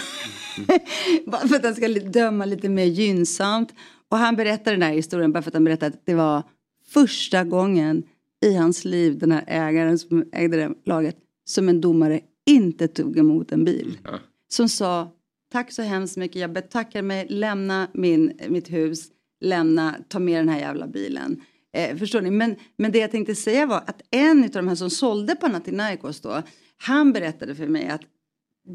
[1.26, 3.74] bara för att han ska döma lite mer gynnsamt.
[4.10, 6.44] Och han berättar den här historien bara för att han berättar att det var
[6.94, 8.04] första gången
[8.46, 11.16] i hans liv, den här ägaren som ägde det laget,
[11.46, 13.98] som en domare inte tog emot en bil.
[14.50, 15.12] Som sa
[15.52, 19.08] tack så hemskt mycket, jag betackar mig, lämna min, mitt hus,
[19.42, 21.42] lämna, ta med den här jävla bilen.
[21.74, 22.32] Eh, förstår ni?
[22.32, 26.22] Men, men det jag tänkte säga var att en av de här som sålde Panathinaikos
[26.22, 26.42] då,
[26.84, 28.02] han berättade för mig att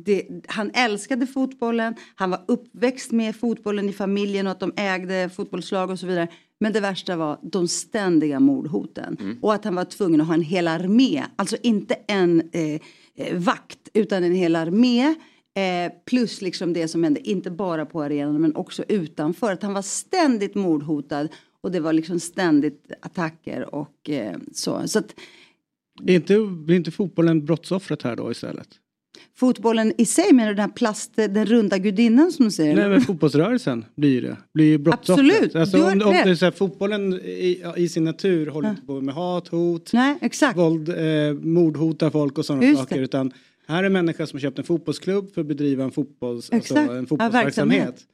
[0.04, 5.30] det, han älskade fotbollen, han var uppväxt med fotbollen i familjen och att de ägde
[5.36, 6.28] fotbollslag och så vidare.
[6.60, 10.42] Men det värsta var de ständiga mordhoten och att han var tvungen att ha en
[10.42, 12.80] hel armé, alltså inte en eh,
[13.16, 15.14] eh, vakt utan en hel armé.
[15.54, 19.52] Eh, plus liksom det som hände, inte bara på arenan men också utanför.
[19.52, 21.28] Att han var ständigt mordhotad
[21.60, 24.88] och det var liksom ständigt attacker och eh, så.
[24.88, 25.14] Så att
[26.06, 28.68] Är inte, blir inte fotbollen brottsoffret här då istället?
[29.36, 32.74] fotbollen i sig, menar du den här plast, den runda gudinnan som du säger?
[32.76, 34.36] Nej men fotbollsrörelsen blir det.
[34.54, 35.30] Blir ju brottsoffret.
[35.36, 38.46] Absolut, Alltså, du har om, om det är så här, fotbollen i, i sin natur
[38.46, 40.58] håller inte på med hat, hot, Nej, exakt.
[40.58, 42.96] våld, eh, mordhotar folk och sådana saker.
[42.96, 43.02] det.
[43.02, 43.32] Utan
[43.66, 46.76] här är en människa som har köpt en fotbollsklubb för att bedriva en, fotbolls, alltså,
[46.76, 47.44] en Ja, fotbollsverksamhet.
[47.44, 48.04] verksamhet.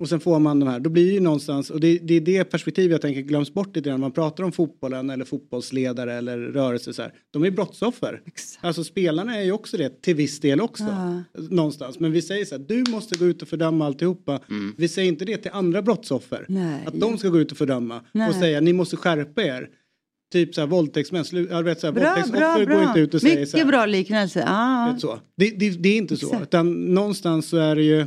[0.00, 2.20] Och sen får man de här, då blir det ju någonstans, och det, det är
[2.20, 6.38] det perspektivet jag tänker glöms bort lite när man pratar om fotbollen eller fotbollsledare eller
[6.38, 7.12] rörelse så här.
[7.30, 8.22] De är brottsoffer.
[8.60, 10.84] Alltså spelarna är ju också det till viss del också.
[10.84, 11.22] Ja.
[11.50, 11.98] Någonstans.
[12.00, 14.40] Men vi säger så här, du måste gå ut och fördöma alltihopa.
[14.76, 16.44] Vi säger inte det till andra brottsoffer.
[16.48, 16.82] Nej.
[16.86, 18.28] Att de ska gå ut och fördöma Nej.
[18.28, 19.68] och säga ni måste skärpa er.
[20.32, 22.88] Typ så här våldtäktsmän, jag vet så här, Bra, bra, våldtäktsoffer går bra.
[22.88, 23.72] inte ut och säger så Mycket här.
[23.72, 24.44] bra liknelse.
[24.48, 24.90] Ah.
[24.92, 25.18] Vet så.
[25.36, 26.26] Det, det, det är inte så.
[26.26, 26.42] Exakt.
[26.42, 28.06] Utan någonstans så är det ju.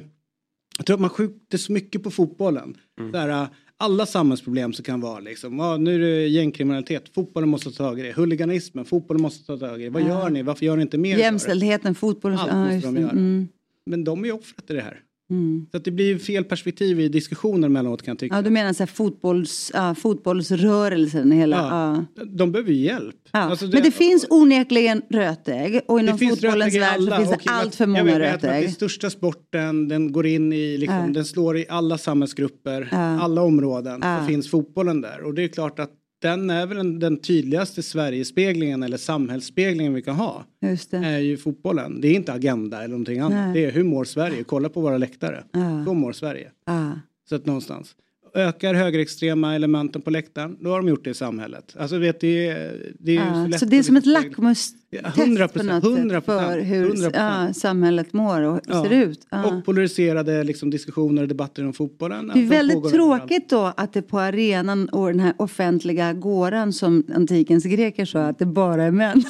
[0.77, 2.77] Jag tror att man skjuter så mycket på fotbollen.
[3.11, 3.47] Så här, äh,
[3.77, 5.59] alla samhällsproblem som kan vara liksom.
[5.59, 7.09] Ja, nu är det gängkriminalitet.
[7.15, 8.11] Fotbollen måste ta tag i det.
[8.11, 8.85] Huliganismen.
[8.85, 9.89] Fotbollen måste ta tag i det.
[9.89, 10.43] Vad gör ni?
[10.43, 11.17] Varför gör ni inte mer?
[11.17, 12.37] Jämställdheten, fotbollen.
[12.39, 13.11] Allt måste de göra.
[13.11, 13.47] Mm.
[13.85, 14.99] Men de är ju offret i det här.
[15.31, 15.67] Mm.
[15.71, 18.35] Så att det blir fel perspektiv i diskussioner mellanåt kan jag tycka.
[18.35, 21.57] Ja, du menar så här fotbolls, ja, fotbollsrörelsen hela.
[21.57, 22.05] Ja.
[22.15, 22.23] Ja.
[22.25, 23.15] De behöver ju hjälp.
[23.31, 23.39] Ja.
[23.39, 27.45] Alltså, Men det finns onekligen rötägg och inom fotbollens rötägg värld så alla, finns det
[27.51, 28.69] med allt för många att Det är rötägg.
[28.73, 31.07] största sporten, den går in i, liksom, Ja.
[31.13, 33.99] den slår i alla samhällsgrupper, alla områden.
[34.03, 34.19] Ja.
[34.19, 35.21] Så finns fotbollen där.
[35.23, 35.91] Och det är klart att
[36.23, 40.45] den är väl den, den tydligaste Sverigespeglingen eller samhällsspeglingen vi kan ha.
[40.61, 40.97] Just det.
[40.97, 42.01] Är ju fotbollen.
[42.01, 43.31] Det är inte Agenda eller någonting annat.
[43.31, 43.53] Nej.
[43.53, 44.43] Det är hur mår Sverige?
[44.43, 45.43] Kolla på våra läktare.
[45.51, 45.85] Ja.
[45.85, 46.51] Så mår Sverige.
[46.65, 46.91] Ja.
[47.29, 47.95] Så att någonstans.
[48.35, 51.75] Ökar högerextrema elementen på läktaren, då har de gjort det i samhället.
[51.79, 54.99] Alltså vet det, är- det är Ja, lätt så det är som ett lackmustest Ja,
[55.01, 57.11] 100%, på något 100%, sätt för hur 100%.
[57.13, 58.83] ja, samhället mår och Ja.
[58.83, 59.27] ser ut.
[59.29, 59.45] Ja.
[59.45, 62.31] Och polariserade liksom, diskussioner och debatter om fotbollen.
[62.33, 67.03] Det är väldigt tråkigt då att det på arenan och den här offentliga gåran som
[67.15, 69.11] antikens greker sa att det bara är män.
[69.11, 69.23] Mm.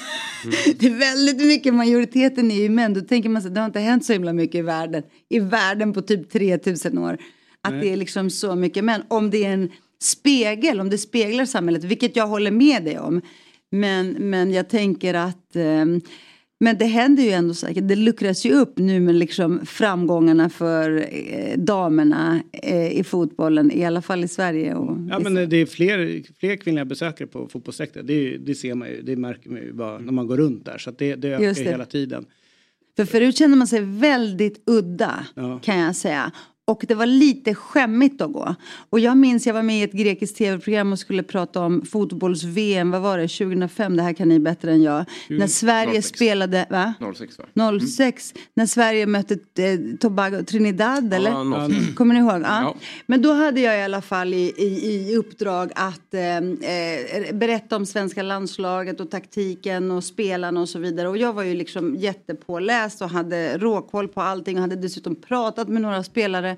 [0.80, 2.94] Det är väldigt mycket, majoriteten är ju män.
[2.94, 5.04] Då tänker man sig det har inte hänt så himla mycket i världen.
[5.30, 7.18] I världen på typ 3000 år.
[7.64, 7.82] Att Nej.
[7.82, 9.02] det är liksom så mycket män.
[9.08, 9.72] Om det är en
[10.02, 13.22] spegel, om det speglar samhället, vilket jag håller med dig om.
[13.72, 16.02] Men, men jag tänker att ehm,
[16.60, 17.88] Men det händer ju ändå säkert.
[17.88, 23.72] Det luckras ju upp nu med liksom framgångarna för eh, damerna eh, i fotbollen.
[23.72, 24.76] I alla fall i Sverige.
[24.76, 28.04] Och Ja men det är fler, fler kvinnliga besökare på fotbollsläktare.
[28.04, 30.78] Det, det ser man ju, det märker man ju bara när man går runt där.
[30.78, 31.70] Så det, det ökar det.
[31.70, 32.26] hela tiden.
[32.96, 35.60] För förut kände man sig väldigt udda Ja.
[35.64, 36.32] kan jag säga.
[36.66, 38.56] Och det var lite skämmigt att gå.
[38.90, 42.92] Och jag minns jag var med i ett grekiskt tv-program och skulle prata om fotbolls-VM.
[42.92, 43.28] Vad var det?
[43.28, 43.98] 2005?
[43.98, 45.06] Det här kan ni bättre än jag.
[45.30, 46.08] När Sverige 06.
[46.18, 46.94] spelade, va?
[47.16, 47.80] 06 va?
[47.80, 48.34] 06.
[48.54, 51.32] När Sverige mötte eh, Tobago, Trinidad eller?
[51.32, 51.96] Ja, 06.
[51.96, 52.42] Kommer ni ihåg?
[52.42, 52.62] Ja.
[52.62, 52.76] Ja.
[53.06, 57.76] Men då hade jag i alla fall i, i, i uppdrag att eh, eh, berätta
[57.76, 61.08] om svenska landslaget och taktiken och spelarna och så vidare.
[61.08, 65.68] Och jag var ju liksom jättepåläst och hade råkoll på allting och hade dessutom pratat
[65.68, 66.53] med några spelare.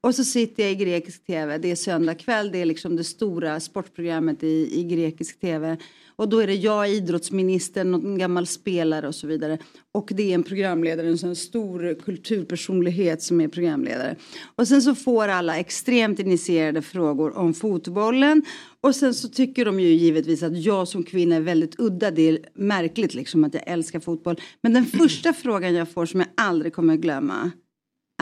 [0.00, 3.04] Och så sitter jag i grekisk tv, det är söndag kväll, det är liksom det
[3.04, 5.76] stora sportprogrammet i, i grekisk tv.
[6.18, 9.58] Och då är det jag, idrottsministern, någon gammal spelare och så vidare.
[9.92, 14.16] Och det är en programledare, en sån stor kulturpersonlighet som är programledare.
[14.56, 18.42] Och sen så får alla extremt initierade frågor om fotbollen.
[18.80, 22.10] Och sen så tycker de ju givetvis att jag som kvinna är väldigt udda.
[22.10, 24.40] Det är märkligt liksom att jag älskar fotboll.
[24.60, 27.50] Men den första frågan jag får som jag aldrig kommer att glömma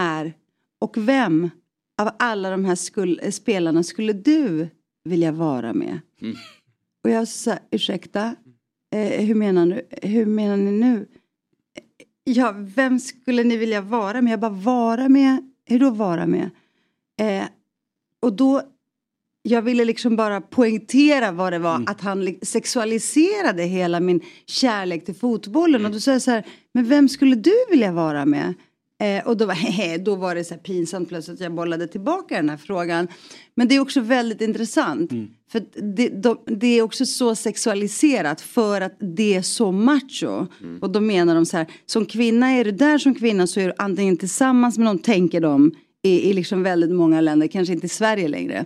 [0.01, 0.35] är
[0.81, 1.51] och vem
[2.03, 4.69] av alla de här skul- spelarna skulle du
[5.05, 5.99] vilja vara med?
[7.05, 8.37] Och jag sa, ursäkta,
[8.95, 10.09] eh, hur, menar du?
[10.09, 11.07] hur menar ni nu?
[12.25, 14.33] Ja, vem skulle ni vilja vara med?
[14.33, 15.51] Jag bara, vara med?
[15.65, 16.51] Hur då vara med?
[17.21, 17.45] Eh,
[18.23, 18.63] och då,
[19.43, 25.05] jag ville liksom bara poängtera vad det var, att han li- sexualiserade hela min kärlek
[25.05, 25.85] till fotbollen.
[25.85, 28.55] Och då sa jag så här, men vem skulle du vilja vara med?
[29.01, 31.87] Eh, och då var, hehe, då var det så här pinsamt plötsligt att jag bollade
[31.87, 33.09] tillbaka den här frågan.
[33.55, 35.11] Men det är också väldigt intressant.
[35.51, 40.47] För att det, de, det är också så sexualiserat för att det är så macho.
[40.81, 43.67] Och då menar de så här, som kvinna är du där som kvinna så är
[43.67, 45.73] du antingen tillsammans med någon, tänker de,
[46.07, 48.65] i, i liksom väldigt många länder, kanske inte i Sverige längre.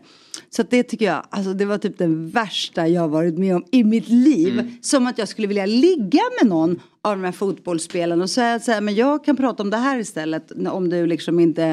[0.50, 3.64] Så att det tycker jag, alltså det var typ det värsta jag varit med om
[3.72, 4.62] i mitt liv.
[4.80, 8.72] Som att jag skulle vilja ligga med någon av de här fotbollsspelarna och säga så
[8.72, 11.64] här, men jag kan prata om det här istället om du liksom inte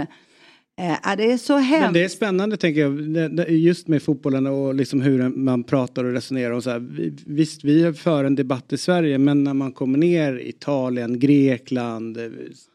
[0.79, 1.83] eh, är det är så hemskt.
[1.85, 6.13] Men det är spännande tänker jag, just med fotbollen och liksom hur man pratar och
[6.13, 6.79] resonerar och så här.
[6.79, 12.17] Vi- Visst, vi för en debatt i Sverige, men när man kommer ner Italien, Grekland,
[12.17, 12.23] eh,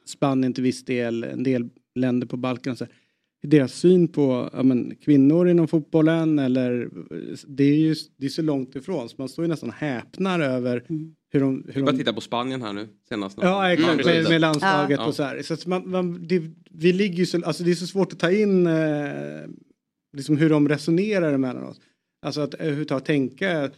[0.07, 2.95] Spanien till viss del, en del länder på Balkan så här.
[3.43, 6.91] Deras syn på ja, men, kvinnor inom fotbollen eller
[7.47, 10.85] det är ju det är så långt ifrån så man står ju nästan häpnar över
[11.33, 11.65] hur de...
[11.69, 13.39] Hur bara de titta på Spanien här nu senast.
[13.43, 15.07] Ja exakt med, med landslaget Ja.
[15.07, 15.43] och så här.
[15.43, 18.19] Så att man, man, det, vi ligger ju så, alltså det är så svårt att
[18.19, 19.13] ta in eh,
[20.13, 21.81] liksom hur de resonerar emellanåt.
[22.23, 23.71] Alltså att överhuvudtaget tänka.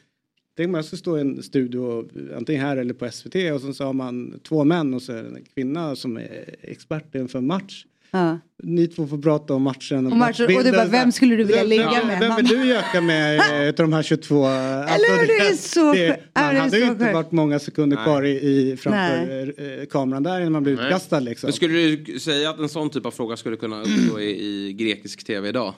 [0.57, 3.85] Tänk om jag ska stå i en studio antingen här eller på SVT och så
[3.85, 7.86] har man två män och så är det en kvinna som är expert inför match.
[8.15, 8.39] Ja.
[8.62, 10.07] Ni två får prata om matchen.
[10.07, 12.20] Och matcher- och du bara, vem skulle du vilja Vem- ligga med?
[12.20, 14.47] Vem vill du göka med utav de här 22?
[14.47, 15.27] Eller hur?
[15.27, 15.81] Det är så.
[15.81, 18.05] Ja, Man det är hade ju inte varit många sekunder Nej.
[18.05, 20.85] kvar i, i framför eh, kameran där innan man blir Nej.
[20.86, 21.47] utkastad liksom.
[21.47, 24.31] Men skulle du säga att en sån typ av fråga skulle kunna uppstå i,
[24.69, 25.74] i grekisk tv idag?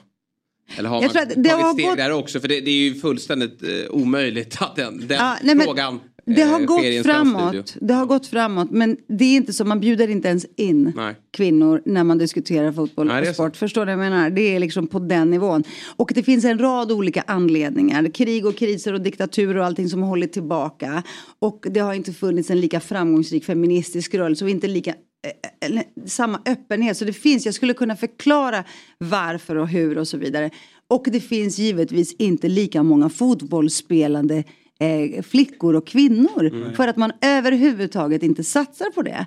[0.77, 2.39] Eller har Jag man tror att tagit det har steg gått- där också?
[2.39, 5.99] För det, det är ju fullständigt eh, omöjligt att den, den Ja, nej, men frågan
[6.35, 7.49] Det har eh, gått framåt.
[7.49, 7.63] studio.
[7.87, 8.71] Det har gått framåt.
[8.71, 11.15] Men det är inte så, man bjuder inte ens in Nej.
[11.31, 13.55] kvinnor när man diskuterar fotboll Nej, och sport.
[13.55, 14.29] Förstår du vad jag menar?
[14.29, 15.63] Det är liksom på den nivån.
[15.95, 18.09] Och det finns en rad olika anledningar.
[18.13, 21.03] Krig och kriser och diktaturer och allting som har hållit tillbaka.
[21.39, 25.83] Och det har inte funnits en lika framgångsrik feministisk rörelse och inte lika eh, eller
[26.05, 26.97] samma öppenhet.
[26.97, 28.63] Så det finns, jag skulle kunna förklara
[28.97, 30.49] varför och hur och så vidare.
[30.89, 34.43] Och det finns givetvis inte lika många fotbollsspelande
[34.79, 36.73] eh, flickor och kvinnor.
[36.73, 39.25] För att man överhuvudtaget inte satsar på det.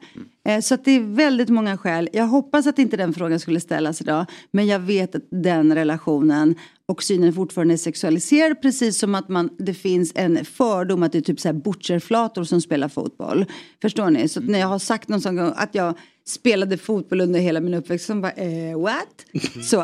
[0.48, 2.08] Eh, så att det är väldigt många skäl.
[2.12, 4.26] Jag hoppas att inte den frågan skulle ställas idag.
[4.50, 6.54] Men jag vet att den relationen
[6.86, 8.62] och synen fortfarande är sexualiserad.
[8.62, 12.44] Precis som att man, det finns en fördom att det är typ så här butcherflator
[12.44, 13.44] som spelar fotboll.
[13.82, 14.28] Förstår ni?
[14.28, 15.94] Så när jag har sagt någon sån gång att jag
[16.30, 18.06] spelade fotboll under hela min uppväxt.
[18.06, 19.26] Som bara, eh, what?
[19.62, 19.80] så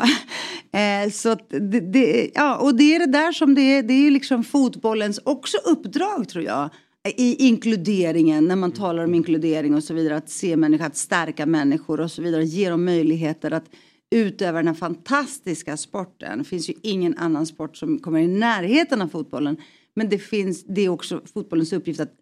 [0.77, 3.83] eh, så att det, det, ja, och det är det där som det är.
[3.83, 6.69] Det är liksom fotbollens också uppdrag tror jag.
[7.17, 10.15] I inkluderingen, när man talar om inkludering och så vidare.
[10.15, 12.43] Att se människor, att stärka människor och så vidare.
[12.43, 13.65] Ge dem möjligheter att
[14.11, 16.37] utöva den här fantastiska sporten.
[16.37, 19.57] Det finns ju ingen annan sport som kommer i närheten av fotbollen.
[19.93, 22.13] Men det, finns, det är också fotbollens uppgift att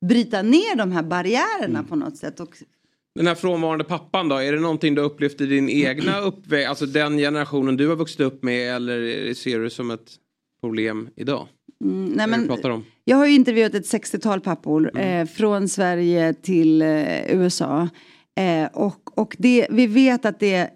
[0.00, 2.40] bryta ner de här barriärerna på något sätt.
[2.40, 2.56] Och
[3.14, 6.68] Den här frånvarande pappan då, är det någonting du har upplevt i din egna uppväxt,
[6.68, 10.10] alltså den generationen du har vuxit upp med eller ser du det som ett
[10.60, 11.48] problem idag?
[11.84, 12.84] Mm, nej, men, pratar om?
[13.04, 15.20] Jag har ju intervjuat ett 60-tal pappor Mm.
[15.20, 17.88] eh, från Sverige till eh, USA.
[18.40, 20.70] Eh, och och det, vi vet att det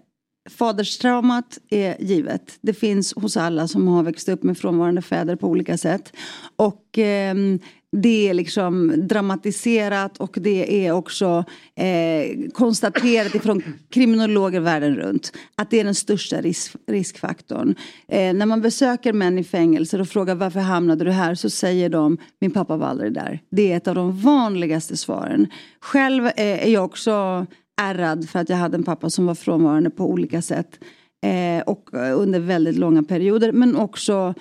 [0.49, 2.57] faderstraumat är givet.
[2.61, 6.13] Det finns hos alla som har växt upp med frånvarande fäder på olika sätt.
[6.55, 7.59] Och ehm,
[7.91, 11.45] det är liksom dramatiserat och det är också
[11.75, 17.75] eh, konstaterat ifrån kriminologer världen runt att det är den största risk, riskfaktorn.
[18.07, 21.89] Eh, när man besöker män i fängelser och frågar varför hamnade du här så säger
[21.89, 23.39] de min pappa var aldrig där.
[23.51, 25.47] Det är ett av de vanligaste svaren.
[25.79, 27.45] Själv eh, är jag också
[27.81, 30.79] ärrad för att jag hade en pappa som var frånvarande på olika sätt.
[31.23, 34.33] Eh, och eh, under väldigt långa perioder men också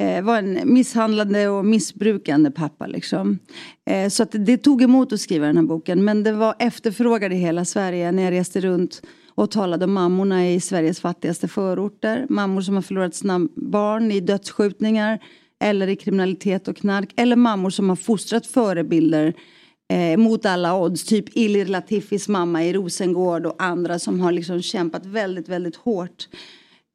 [0.00, 2.86] eh, var en misshandlande och missbrukande pappa.
[2.86, 3.38] Liksom.
[3.90, 7.32] Eh, så att det, tog emot att skriva den här boken men det var efterfrågad
[7.32, 9.02] i hela Sverige när jag reste runt
[9.34, 12.26] och talade om mammorna i Sveriges fattigaste förorter.
[12.28, 15.18] Mammor som har förlorat sina barn i dödsskjutningar
[15.60, 17.12] eller i kriminalitet och knark.
[17.16, 19.34] Eller mammor som har fostrat förebilder
[19.92, 21.04] eh, mot alla odds.
[21.04, 26.28] Typ Ilir Latifis mamma i Rosengård och andra som har liksom kämpat väldigt, väldigt hårt.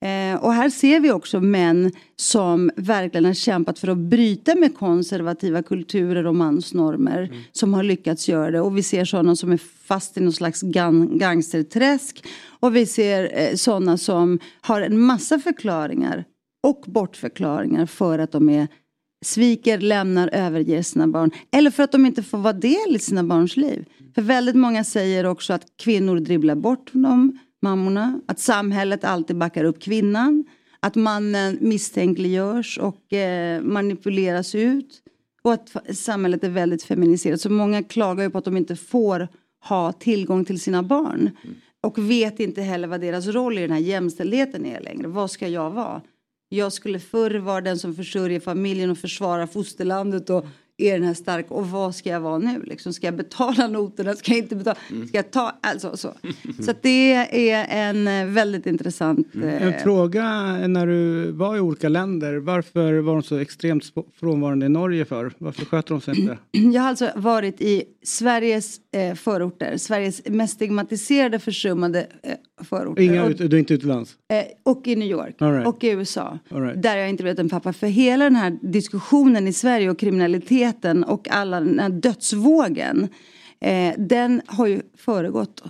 [0.01, 4.77] Eh, och här ser vi också män som verkligen har kämpat för att bryta med
[4.77, 7.33] konservativa kulturer och mansnormer.
[7.51, 8.61] Som har lyckats göra det.
[8.61, 12.25] Och vi ser sådana som är fast i någon slags gang gangsterträsk.
[12.59, 16.25] Och vi ser eh, sådana som har en massa förklaringar
[16.67, 18.67] och bortförklaringar för att de är
[19.25, 21.31] sviker, lämnar, överger sina barn.
[21.51, 23.85] Eller för att de inte får vara del i sina barns liv.
[24.15, 28.21] För väldigt många säger också att kvinnor dribblar bort dem, mammorna.
[28.27, 30.45] Att samhället alltid backar upp kvinnan.
[30.79, 35.01] Att mannen misstänkliggörs och eh, manipuleras ut.
[35.41, 37.41] Och att samhället är väldigt feminiserat.
[37.41, 39.27] Så många klagar ju på att de inte får
[39.63, 41.29] ha tillgång till sina barn.
[41.81, 45.07] Och vet inte heller vad deras roll i den här jämställdheten är längre.
[45.07, 46.01] Vad ska jag vara?
[46.49, 50.45] Jag skulle förr vara den som försörjer familjen och försvarar fosterlandet och
[50.81, 51.53] är den här starka.
[51.53, 52.61] Och vad ska jag vara nu?
[52.63, 54.13] Liksom, ska jag betala noterna?
[54.13, 54.77] Ska jag inte betala?
[55.07, 55.59] Ska jag ta?
[55.61, 56.13] Alltså så.
[56.65, 57.13] Så att det
[57.51, 59.27] är en eh, väldigt intressant...
[59.43, 60.23] eh, En fråga
[60.67, 62.37] när du var i olika länder.
[62.37, 63.83] Varför var de så extremt
[64.19, 65.31] frånvarande i Norge för?
[65.37, 66.37] Varför sköter de sig inte?
[66.51, 69.77] Jag har alltså varit i Sveriges eh, förorter.
[69.77, 72.33] Sveriges mest stigmatiserade försummade eh,
[72.63, 73.03] förorter.
[73.03, 74.17] Inga och, du är inte utomlands?
[74.27, 75.35] eh, och i New York.
[75.39, 75.67] Right.
[75.67, 76.39] Och i USA.
[76.49, 76.81] Right.
[76.81, 77.73] Där jag inte blivit en pappa.
[77.73, 83.07] För hela den här diskussionen i Sverige och kriminaliteten och alla den här dödsvågen.
[83.61, 85.63] Eh, den har ju föregått.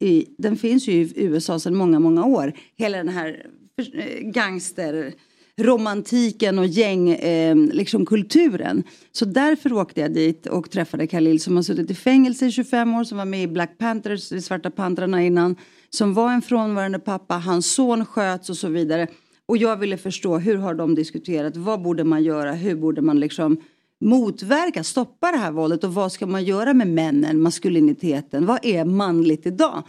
[0.00, 2.52] I, den finns ju i USA sedan många, många år.
[2.76, 3.46] Hela den här
[3.94, 5.14] eh, gangster
[5.58, 8.82] romantiken och gäng eh, liksom kulturen.
[9.12, 12.94] Så därför åkte jag dit och träffade Khalil som har suttit i fängelse i 25
[12.94, 15.56] år som var med i Black Panthers, de Svarta Pantrarna innan.
[15.90, 19.06] Som var en frånvarande pappa, hans son sköts och så vidare.
[19.46, 23.20] Och jag ville förstå hur har de diskuterat, vad borde man göra, hur borde man
[23.20, 23.60] liksom
[24.00, 28.84] motverka, stoppa det här våldet och vad ska man göra med männen, maskuliniteten, vad är
[28.84, 29.82] manligt idag?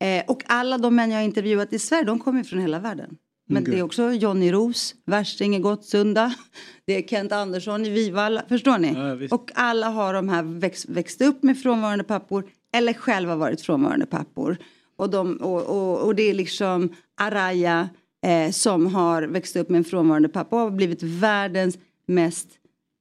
[0.00, 3.16] Eh, och alla de män jag har intervjuat i Sverige, de kommer från hela världen.
[3.48, 3.74] Men Okej.
[3.74, 6.34] det är också Johnny Ros, Värsting i Gottsunda.
[6.86, 8.42] Det är Kent Andersson i Vivalla.
[8.48, 8.92] Förstår ni?
[8.92, 12.44] Ja, och alla har de här växt, växt upp med frånvarande pappor
[12.74, 14.56] eller själva varit frånvarande pappor.
[15.02, 16.88] Och, de, och, och, och det är liksom
[17.20, 17.88] Araya
[18.26, 22.48] eh, som har växt upp med en frånvarande pappa och har blivit världens mest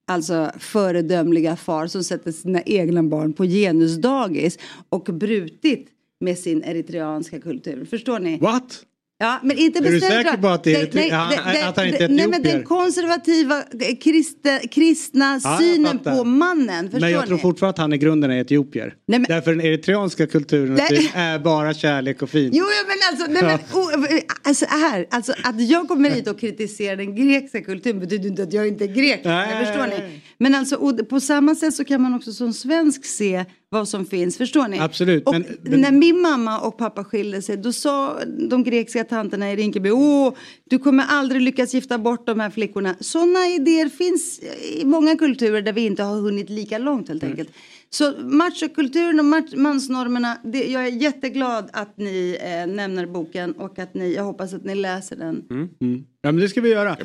[0.07, 4.59] alltså föredömliga far som sätter sina egna barn på genusdagis
[4.89, 5.87] och brutit
[6.19, 7.85] med sin eritreanska kultur.
[7.85, 8.37] Förstår ni?
[8.37, 8.85] What?
[9.21, 11.67] Ja, men inte Är du bestämt- säker på att det är Nej, nej, ja, det-
[11.67, 12.53] att han inte är det- Nej, men etiopier?
[12.57, 16.85] den konservativa eh, kristna, kristna jag synen på mannen.
[16.85, 17.27] Förstår Men jag ni?
[17.27, 18.93] tror fortfarande att han i grunden är etiopier.
[19.27, 20.87] Därför den eritreanska kulturen Nej.
[21.13, 22.55] det är bara kärlek och fint.
[22.55, 26.27] Jo, ja, men alltså, nej, men, oh, eh, alltså, här, alltså att jag kommer hit
[26.27, 29.21] och kritiserar den grekiska kulturen betyder inte att jag inte är grek.
[29.23, 30.03] Nej, Nej, förstår nej, ni?
[30.03, 30.21] nej.
[30.37, 34.05] Men alltså, och på samma sätt så kan man också som svensk se vad som
[34.05, 34.37] finns.
[34.37, 34.79] Förstår ni?
[34.79, 35.27] Absolut.
[35.27, 38.17] Och Men, men, när min mamma och pappa skilde sig då sa
[38.49, 40.33] de grekiska tanterna i Rinkeby Åh,
[40.69, 42.95] du kommer aldrig lyckas gifta bort de här flickorna.
[42.99, 44.39] Sådana idéer finns
[44.81, 47.31] i många kulturer där vi inte har hunnit lika långt helt Mm.
[47.33, 47.55] enkelt.
[47.89, 53.79] Så machokulturen och mach- mansnormerna, det, jag är jätteglad att ni eh, nämner boken och
[53.79, 55.43] att ni, jag hoppas att ni läser den.
[55.49, 56.03] Mm.
[56.21, 56.97] Ja men det ska vi göra.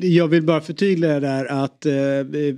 [0.00, 1.92] Jag vill bara förtydliga där att eh,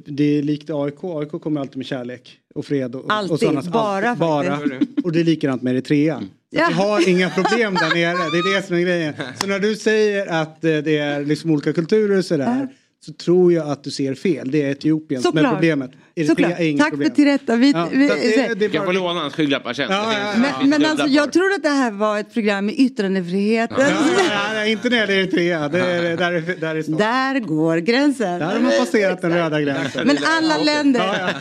[0.06, 0.94] det är likt AIK.
[1.04, 2.94] AIK kommer alltid med kärlek och fred.
[2.94, 4.56] Och, Alltid, och sådana, bara bara.
[4.56, 5.04] faktiskt.
[5.04, 6.22] Och det är likadant med Eritrea.
[6.56, 9.14] Så att Vi har inga problem där nere, det är det som är grejen.
[9.40, 12.68] Så när du säger att eh, det är liksom olika kulturer och sådär.
[13.06, 14.50] så tror jag att du ser fel.
[14.50, 15.52] Det är Etiopien som är Såklart.
[15.54, 15.90] problemet.
[16.20, 16.60] Eritrea Såklart.
[16.60, 17.09] är inget Tack problem.
[17.10, 17.56] för tillrätta.
[17.56, 19.86] Vi, Ja, vi, det- det är Jag får låna hans skygglappar sen.
[19.90, 22.66] Ja, Det ja, det men dubbla alltså, jag tror att det här var ett program
[22.66, 23.70] med yttrandefrihet.
[23.78, 25.68] Ja, ja, ja, inte när det är Eritrea.
[25.68, 26.98] Det är, där, är, där är stopp.
[26.98, 28.38] Där går gränsen.
[28.38, 30.06] Där har man passerat den röda gränsen.
[30.06, 31.01] Men alla länder...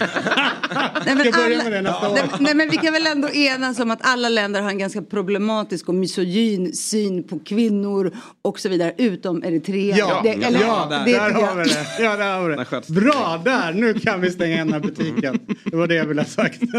[1.05, 1.81] Nej, men alla- det
[2.13, 5.01] nej, nej men vi kan väl ändå enas om att alla länder har en ganska
[5.01, 8.11] problematisk och misogyn syn på kvinnor
[8.41, 9.97] och så vidare utom Eritrea.
[9.97, 12.03] Ja, det, eller, ja det där, tycker har vi det.
[12.03, 12.93] Ja, där har vi det.
[13.01, 13.73] Bra, där!
[13.73, 15.39] Nu kan vi stänga den här butiken.
[15.65, 16.61] Det var det jag ville ha sagt.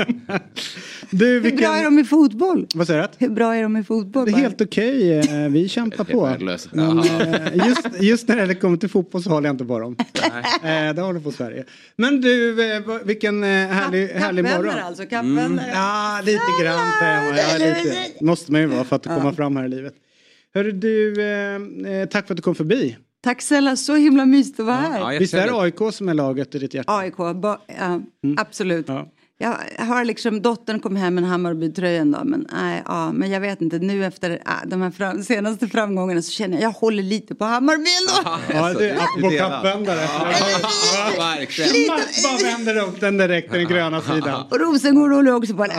[1.12, 1.61] Du, Hur vilken...
[1.61, 2.67] bra är de i fotboll?
[2.75, 3.09] Vad säger du?
[3.27, 4.25] Hur bra är de i fotboll?
[4.27, 5.19] Det är helt okej.
[5.19, 6.37] eh, Vi kämpar på.
[6.73, 9.97] Men eh, just, just när det kommer till fotboll så håller jag inte på dem.
[10.62, 11.65] Eh, Det håller på Sverige.
[11.97, 12.53] Men du,
[13.05, 14.85] vilken härlig, härlig Kappvänner morgon.
[14.85, 15.69] alltså, kappvänner.
[15.75, 16.89] Ja, lite grann.
[17.37, 18.25] Ja, lite.
[18.25, 19.95] Måste man ju vara för att komma fram här i livet.
[20.55, 21.15] Hörru du,
[22.11, 22.97] tack för att du kom förbi.
[23.22, 25.18] Tack snälla, så himla mysigt att vara här.
[25.18, 26.97] Visst är det AIK som är laget i ditt hjärta?
[26.98, 28.36] AIK, ba, ja, Mm.
[28.38, 28.86] absolut.
[29.42, 33.40] Jag har liksom, dottern kom hem med en Hammarby-tröjan då, men nej, ja, men jag
[33.40, 37.02] vet inte, nu efter ja, de här fram, senaste framgångarna så känner jag, jag håller
[37.02, 38.38] lite på Hammarby ändå.
[38.48, 40.06] Ja, det är apropå kappvändare.
[42.22, 44.44] Bara vänder upp den direkt den gröna sidan.
[44.51, 45.64] Och Rosengård håller också på.
[45.64, 45.78] Äh,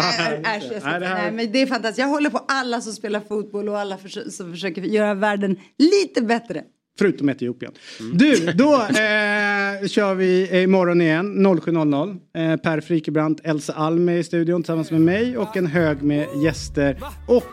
[0.57, 1.99] äsch, Nej, det här- Nej, men det är fantastiskt.
[1.99, 3.97] Jag håller på alla som spelar fotboll och alla
[4.31, 6.63] som försöker göra världen lite bättre.
[6.99, 7.71] Förutom Etiopien.
[8.13, 12.19] Du, då eh, kör vi imorgon igen 07.00.
[12.51, 16.27] Eh, per Frikebrant, Elsa Alm är i studion tillsammans med mig och en hög med
[16.43, 16.99] gäster.
[17.27, 17.43] Och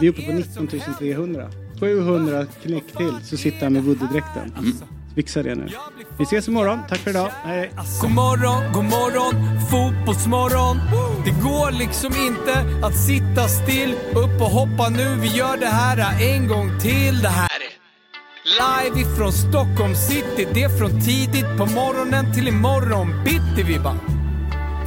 [0.00, 0.68] vi är uppe på 19
[0.98, 1.50] 300.
[1.80, 4.52] 700 klick till så sitter han med Woody-dräkten.
[5.14, 5.68] Fixa det nu.
[6.18, 6.78] Vi ses imorgon.
[6.88, 7.30] Tack för idag.
[7.44, 7.70] Hej.
[8.02, 9.34] God morgon, god morgon,
[9.70, 10.76] fotbollsmorgon.
[11.24, 13.94] Det går liksom inte att sitta still.
[14.10, 17.18] Upp och hoppa nu, vi gör det här en gång till.
[17.22, 17.85] Det här är
[18.46, 20.48] live ifrån Stockholm city.
[20.54, 24.00] Det är från tidigt på morgonen till imorgon bitti vi bara